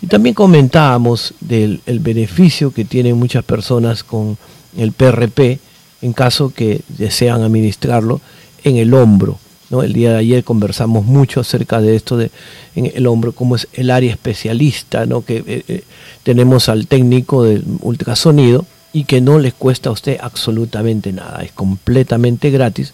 Y 0.00 0.06
también 0.06 0.36
comentábamos 0.36 1.34
del 1.40 1.82
beneficio 1.84 2.72
que 2.72 2.84
tienen 2.84 3.18
muchas 3.18 3.42
personas 3.42 4.04
con 4.04 4.38
el 4.76 4.92
PRP 4.92 5.58
en 6.02 6.12
caso 6.12 6.52
que 6.54 6.80
desean 6.88 7.42
administrarlo 7.42 8.20
en 8.64 8.76
el 8.76 8.94
hombro. 8.94 9.38
¿no? 9.70 9.82
El 9.82 9.92
día 9.92 10.12
de 10.12 10.18
ayer 10.18 10.44
conversamos 10.44 11.04
mucho 11.04 11.40
acerca 11.40 11.80
de 11.80 11.96
esto 11.96 12.16
de 12.16 12.30
en 12.74 12.90
el 12.94 13.06
hombro, 13.06 13.32
como 13.32 13.56
es 13.56 13.68
el 13.72 13.90
área 13.90 14.10
especialista, 14.10 15.06
¿no? 15.06 15.24
que 15.24 15.44
eh, 15.46 15.64
eh, 15.68 15.84
tenemos 16.22 16.68
al 16.68 16.86
técnico 16.86 17.44
del 17.44 17.64
ultrasonido 17.80 18.66
y 18.92 19.04
que 19.04 19.20
no 19.20 19.38
les 19.38 19.54
cuesta 19.54 19.90
a 19.90 19.92
usted 19.92 20.18
absolutamente 20.20 21.12
nada, 21.12 21.42
es 21.42 21.52
completamente 21.52 22.50
gratis 22.50 22.92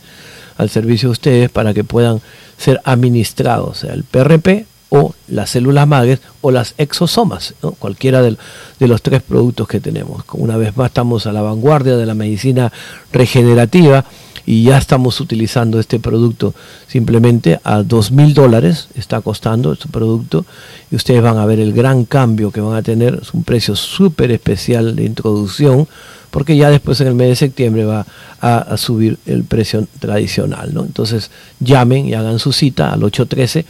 al 0.58 0.68
servicio 0.68 1.08
de 1.08 1.12
ustedes 1.12 1.50
para 1.50 1.72
que 1.72 1.84
puedan 1.84 2.20
ser 2.58 2.80
administrados, 2.84 3.84
el 3.84 4.04
PRP 4.04 4.66
o 4.88 5.14
las 5.28 5.50
células 5.50 5.86
madres 5.88 6.20
o 6.40 6.50
las 6.50 6.74
exosomas, 6.78 7.54
cualquiera 7.78 8.22
de, 8.22 8.36
los 8.80 9.02
tres 9.02 9.22
productos 9.22 9.66
que 9.68 9.80
tenemos. 9.80 10.22
Una 10.32 10.56
vez 10.56 10.76
más 10.76 10.88
estamos 10.88 11.26
a 11.26 11.32
la 11.32 11.42
vanguardia 11.42 11.96
de 11.96 12.06
la 12.06 12.14
medicina 12.14 12.72
regenerativa 13.12 14.04
y 14.48 14.62
ya 14.62 14.78
estamos 14.78 15.20
utilizando 15.20 15.80
este 15.80 15.98
producto 15.98 16.54
simplemente 16.86 17.58
a 17.64 17.82
dos 17.82 18.12
mil 18.12 18.32
dólares 18.32 18.88
está 18.94 19.20
costando 19.20 19.72
este 19.72 19.88
producto 19.88 20.46
y 20.88 20.94
ustedes 20.94 21.20
van 21.20 21.36
a 21.38 21.46
ver 21.46 21.58
el 21.58 21.72
gran 21.72 22.04
cambio 22.04 22.52
que 22.52 22.60
van 22.60 22.76
a 22.76 22.82
tener 22.82 23.18
es 23.20 23.34
un 23.34 23.42
precio 23.42 23.74
súper 23.74 24.30
especial 24.30 24.94
de 24.94 25.02
introducción 25.02 25.88
porque 26.30 26.56
ya 26.56 26.70
después 26.70 27.00
en 27.00 27.08
el 27.08 27.14
mes 27.14 27.30
de 27.30 27.36
septiembre 27.36 27.84
va 27.86 28.06
a, 28.40 28.76
subir 28.76 29.18
el 29.26 29.42
precio 29.42 29.84
tradicional 29.98 30.72
¿no? 30.72 30.84
entonces 30.84 31.32
llamen 31.58 32.06
y 32.06 32.14
hagan 32.14 32.38
su 32.38 32.52
cita 32.52 32.92
al 32.92 33.02
813 33.02 33.66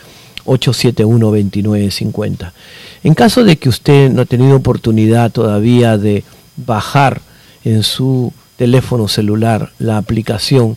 871 0.46 1.26
2950 1.26 2.52
en 3.04 3.14
caso 3.14 3.44
de 3.44 3.56
que 3.56 3.68
usted 3.68 4.10
no 4.10 4.22
ha 4.22 4.24
tenido 4.24 4.56
oportunidad 4.56 5.30
todavía 5.30 5.98
de 5.98 6.24
bajar 6.56 7.20
en 7.64 7.82
su 7.82 8.32
teléfono 8.56 9.06
celular 9.06 9.70
la 9.78 9.96
aplicación 9.96 10.76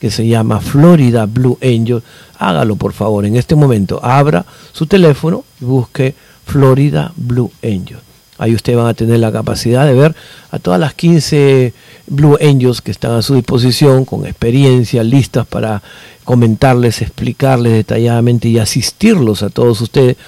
que 0.00 0.10
se 0.10 0.26
llama 0.26 0.60
Florida 0.60 1.26
Blue 1.26 1.58
Angel, 1.62 2.02
hágalo 2.38 2.76
por 2.76 2.92
favor 2.92 3.26
en 3.26 3.36
este 3.36 3.54
momento. 3.54 4.00
Abra 4.02 4.46
su 4.72 4.86
teléfono 4.86 5.44
y 5.60 5.64
busque 5.64 6.14
Florida 6.46 7.12
Blue 7.16 7.50
Angel. 7.62 7.98
Ahí 8.38 8.54
usted 8.54 8.76
va 8.76 8.88
a 8.88 8.94
tener 8.94 9.18
la 9.18 9.32
capacidad 9.32 9.84
de 9.84 9.94
ver 9.94 10.14
a 10.52 10.60
todas 10.60 10.78
las 10.78 10.94
15 10.94 11.74
Blue 12.06 12.38
Angels 12.40 12.80
que 12.80 12.92
están 12.92 13.12
a 13.12 13.22
su 13.22 13.34
disposición, 13.34 14.04
con 14.04 14.24
experiencia, 14.26 15.02
listas 15.02 15.46
para 15.46 15.82
comentarles, 16.28 17.00
explicarles 17.00 17.72
detalladamente 17.72 18.48
y 18.48 18.58
asistirlos 18.58 19.42
a 19.42 19.48
todos 19.48 19.80
ustedes 19.80 20.18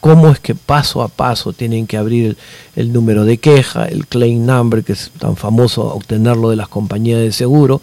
cómo 0.00 0.30
es 0.30 0.40
que 0.40 0.56
paso 0.56 1.00
a 1.00 1.06
paso 1.06 1.52
tienen 1.52 1.86
que 1.86 1.96
abrir 1.96 2.36
el, 2.74 2.92
número 2.92 3.24
de 3.24 3.38
queja, 3.38 3.84
el 3.84 4.08
claim 4.08 4.44
number, 4.44 4.82
que 4.82 4.94
es 4.94 5.12
tan 5.16 5.36
famoso 5.36 5.94
obtenerlo 5.94 6.50
de 6.50 6.56
las 6.56 6.66
compañías 6.66 7.20
de 7.20 7.30
seguro, 7.30 7.80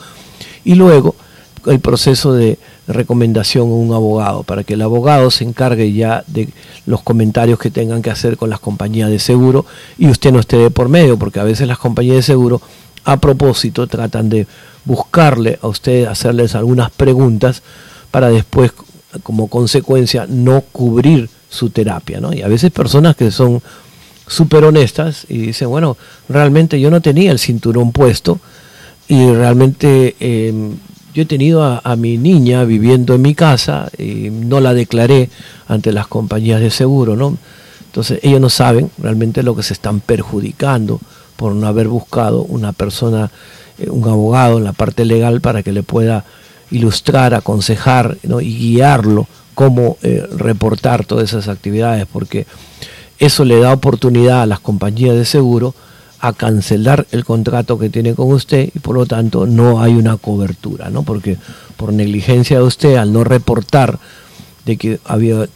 y 0.65 0.75
luego 0.75 1.15
el 1.65 1.79
proceso 1.79 2.33
de 2.33 2.59
recomendación 2.89 3.69
a 3.69 3.73
un 3.73 3.93
abogado, 3.93 4.43
para 4.43 4.65
que 4.65 4.73
el 4.73 4.81
abogado 4.81 5.31
se 5.31 5.45
encargue 5.45 5.93
ya 5.93 6.25
de 6.27 6.49
los 6.85 7.01
comentarios 7.03 7.57
que 7.57 7.71
tengan 7.71 8.01
que 8.01 8.09
hacer 8.09 8.35
con 8.35 8.49
las 8.49 8.59
compañías 8.59 9.09
de 9.09 9.19
seguro 9.19 9.65
y 9.97 10.09
usted 10.09 10.33
no 10.33 10.41
esté 10.41 10.57
de 10.57 10.71
por 10.71 10.89
medio, 10.89 11.17
porque 11.17 11.39
a 11.39 11.45
veces 11.45 11.69
las 11.69 11.77
compañías 11.77 12.17
de 12.17 12.23
seguro 12.23 12.61
a 13.05 13.15
propósito 13.15 13.87
tratan 13.87 14.27
de 14.27 14.45
buscarle 14.85 15.59
a 15.61 15.67
usted, 15.67 16.05
hacerles 16.05 16.55
algunas 16.55 16.91
preguntas 16.91 17.61
para 18.09 18.29
después, 18.29 18.71
como 19.23 19.47
consecuencia, 19.47 20.25
no 20.27 20.61
cubrir 20.71 21.29
su 21.49 21.69
terapia, 21.69 22.19
¿no? 22.19 22.33
Y 22.33 22.41
a 22.41 22.47
veces 22.47 22.71
personas 22.71 23.15
que 23.15 23.31
son 23.31 23.61
súper 24.27 24.63
honestas 24.63 25.25
y 25.27 25.37
dicen, 25.37 25.69
bueno, 25.69 25.97
realmente 26.29 26.79
yo 26.79 26.89
no 26.89 27.01
tenía 27.01 27.31
el 27.31 27.39
cinturón 27.39 27.91
puesto 27.91 28.39
y 29.07 29.29
realmente 29.33 30.15
em, 30.19 30.77
yo 31.13 31.23
he 31.23 31.25
tenido 31.25 31.63
a, 31.63 31.95
mi 31.97 32.17
niña 32.17 32.63
viviendo 32.63 33.13
en 33.13 33.21
mi 33.21 33.35
casa 33.35 33.89
y 33.97 34.29
no 34.29 34.61
la 34.61 34.73
declaré 34.73 35.29
ante 35.67 35.91
las 35.91 36.07
compañías 36.07 36.61
de 36.61 36.71
seguro, 36.71 37.17
¿no? 37.17 37.37
Entonces 37.87 38.19
ellos 38.23 38.39
no 38.39 38.49
saben 38.49 38.89
realmente 38.97 39.43
lo 39.43 39.53
que 39.53 39.63
se 39.63 39.73
están 39.73 39.99
perjudicando 39.99 41.01
por 41.35 41.53
no 41.53 41.67
haber 41.67 41.89
buscado 41.89 42.43
una 42.43 42.71
persona, 42.71 43.29
un 43.89 44.07
abogado 44.07 44.57
en 44.57 44.63
la 44.63 44.73
parte 44.73 45.05
legal 45.05 45.41
para 45.41 45.63
que 45.63 45.71
le 45.71 45.83
pueda 45.83 46.25
ilustrar, 46.69 47.33
aconsejar 47.33 48.17
y 48.23 48.57
guiarlo 48.57 49.27
cómo 49.53 49.97
eh, 50.01 50.25
reportar 50.37 51.05
todas 51.05 51.29
esas 51.29 51.47
actividades, 51.47 52.07
porque 52.11 52.45
eso 53.19 53.45
le 53.45 53.59
da 53.59 53.73
oportunidad 53.73 54.41
a 54.41 54.45
las 54.45 54.59
compañías 54.59 55.15
de 55.15 55.25
seguro 55.25 55.75
a 56.19 56.33
cancelar 56.33 57.07
el 57.11 57.25
contrato 57.25 57.77
que 57.77 57.89
tiene 57.89 58.13
con 58.13 58.31
usted 58.31 58.69
y 58.73 58.79
por 58.79 58.95
lo 58.95 59.05
tanto 59.05 59.45
no 59.45 59.81
hay 59.81 59.93
una 59.93 60.17
cobertura, 60.17 60.89
¿no? 60.89 61.03
Porque 61.03 61.37
por 61.77 61.93
negligencia 61.93 62.57
de 62.57 62.63
usted 62.63 62.95
al 62.95 63.11
no 63.11 63.23
reportar 63.23 63.99
de 64.65 64.77
que 64.77 64.99
había 65.05 65.47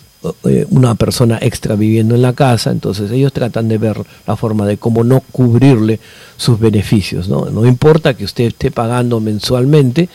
eh, 0.45 0.65
una 0.69 0.95
persona 0.95 1.37
extra 1.41 1.75
viviendo 1.75 2.15
en 2.15 2.21
la 2.21 2.33
casa, 2.33 2.71
entonces 2.71 3.11
ellos 3.11 3.33
tratan 3.33 3.67
de 3.67 3.77
ver 3.77 4.01
la 4.25 4.35
forma 4.35 4.65
de 4.65 4.77
cómo 4.77 5.03
no 5.03 5.21
cubrirle 5.31 5.99
sus 6.37 6.59
beneficios, 6.59 7.27
¿no? 7.27 7.45
No 7.45 7.65
importa 7.65 8.13
que 8.13 8.25
usted 8.25 8.45
esté 8.45 8.71
pagando 8.71 9.19
mensualmente, 9.19 10.09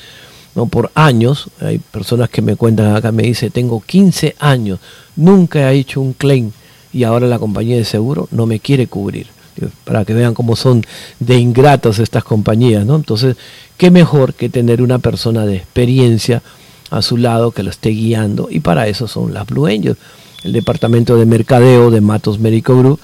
¿no? 0.55 0.67
por 0.67 0.91
años. 0.95 1.49
Hay 1.61 1.79
personas 1.79 2.29
que 2.29 2.43
me 2.43 2.57
cuentan 2.57 2.95
acá, 2.95 3.13
me 3.13 3.23
dice, 3.23 3.51
tengo 3.51 3.81
15 3.81 4.37
años, 4.39 4.79
nunca 5.17 5.73
he 5.73 5.79
hecho 5.79 6.01
un 6.01 6.13
claim 6.13 6.51
y 6.93 7.05
ahora 7.05 7.27
la 7.27 7.39
compañía 7.39 7.77
de 7.77 7.85
seguro 7.85 8.29
no 8.31 8.47
me 8.47 8.61
quiere 8.61 8.87
cubrir. 8.87 9.29
Para 9.85 10.07
que 10.07 10.15
vean 10.15 10.33
cómo 10.33 10.57
son 10.57 10.83
de 11.19 11.37
ingratos 11.37 11.99
estas 11.99 12.25
compañías, 12.25 12.87
¿no? 12.87 12.97
Entonces, 12.97 13.37
qué 13.77 13.91
mejor 13.91 14.33
que 14.33 14.49
tener 14.49 14.81
una 14.81 14.99
persona 15.01 15.45
de 15.45 15.57
experiencia 15.57 16.43
a 16.91 17.03
su 17.03 17.17
lado 17.17 17.53
que 17.53 17.63
lo 17.63 17.71
esté 17.71 17.91
guiando 17.91 18.49
y 18.51 18.61
para 18.61 18.89
eso 18.89 19.09
son 19.09 19.33
las 19.33 19.47
Blue 19.47 19.67
Angels, 19.67 19.99
el 20.45 20.53
departamento 20.53 21.17
de 21.17 21.27
mercadeo 21.27 21.91
de 21.91 22.01
Matos 22.01 22.39
Medical 22.39 22.77
Group, 22.77 23.01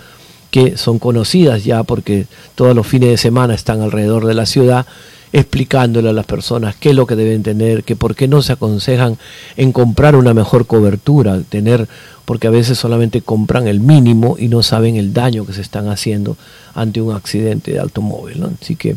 que 0.50 0.76
son 0.76 0.98
conocidas 0.98 1.64
ya 1.64 1.82
porque 1.82 2.26
todos 2.54 2.74
los 2.74 2.86
fines 2.86 3.10
de 3.10 3.16
semana 3.16 3.54
están 3.54 3.80
alrededor 3.82 4.26
de 4.26 4.34
la 4.34 4.46
ciudad 4.46 4.86
explicándole 5.32 6.08
a 6.08 6.12
las 6.12 6.24
personas 6.24 6.76
qué 6.76 6.90
es 6.90 6.96
lo 6.96 7.06
que 7.06 7.16
deben 7.16 7.42
tener, 7.42 7.84
que 7.84 7.96
por 7.96 8.14
qué 8.14 8.28
no 8.28 8.42
se 8.42 8.52
aconsejan 8.52 9.18
en 9.56 9.72
comprar 9.72 10.16
una 10.16 10.32
mejor 10.32 10.66
cobertura, 10.66 11.40
tener, 11.48 11.88
porque 12.24 12.46
a 12.46 12.50
veces 12.50 12.78
solamente 12.78 13.20
compran 13.20 13.66
el 13.66 13.80
mínimo 13.80 14.36
y 14.38 14.48
no 14.48 14.62
saben 14.62 14.96
el 14.96 15.12
daño 15.12 15.44
que 15.44 15.52
se 15.52 15.60
están 15.60 15.88
haciendo 15.88 16.36
ante 16.74 17.00
un 17.02 17.14
accidente 17.14 17.72
de 17.72 17.80
automóvil. 17.80 18.44
Así 18.60 18.76
que 18.76 18.96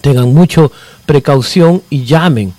tengan 0.00 0.34
mucho 0.34 0.70
precaución 1.06 1.82
y 1.88 2.04
llamen 2.04 2.52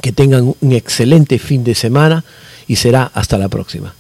que 0.02 0.12
tengan 0.12 0.54
un 0.60 0.74
excelente 0.74 1.40
fin 1.40 1.64
de 1.64 1.76
semana 1.76 2.26
y 2.68 2.76
será 2.78 3.12
hasta 3.14 3.38
la 3.38 3.48
próxima. 3.48 3.94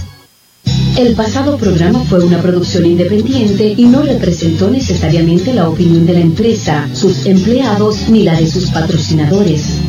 El 0.97 1.15
pasado 1.15 1.57
programa 1.57 2.03
fue 2.03 2.23
una 2.23 2.41
producción 2.41 2.85
independiente 2.85 3.73
y 3.75 3.85
no 3.85 4.03
representó 4.03 4.69
necesariamente 4.69 5.53
la 5.53 5.69
opinión 5.69 6.05
de 6.05 6.13
la 6.13 6.19
empresa, 6.19 6.87
sus 6.93 7.25
empleados 7.25 8.09
ni 8.09 8.23
la 8.23 8.39
de 8.39 8.49
sus 8.49 8.69
patrocinadores. 8.71 9.81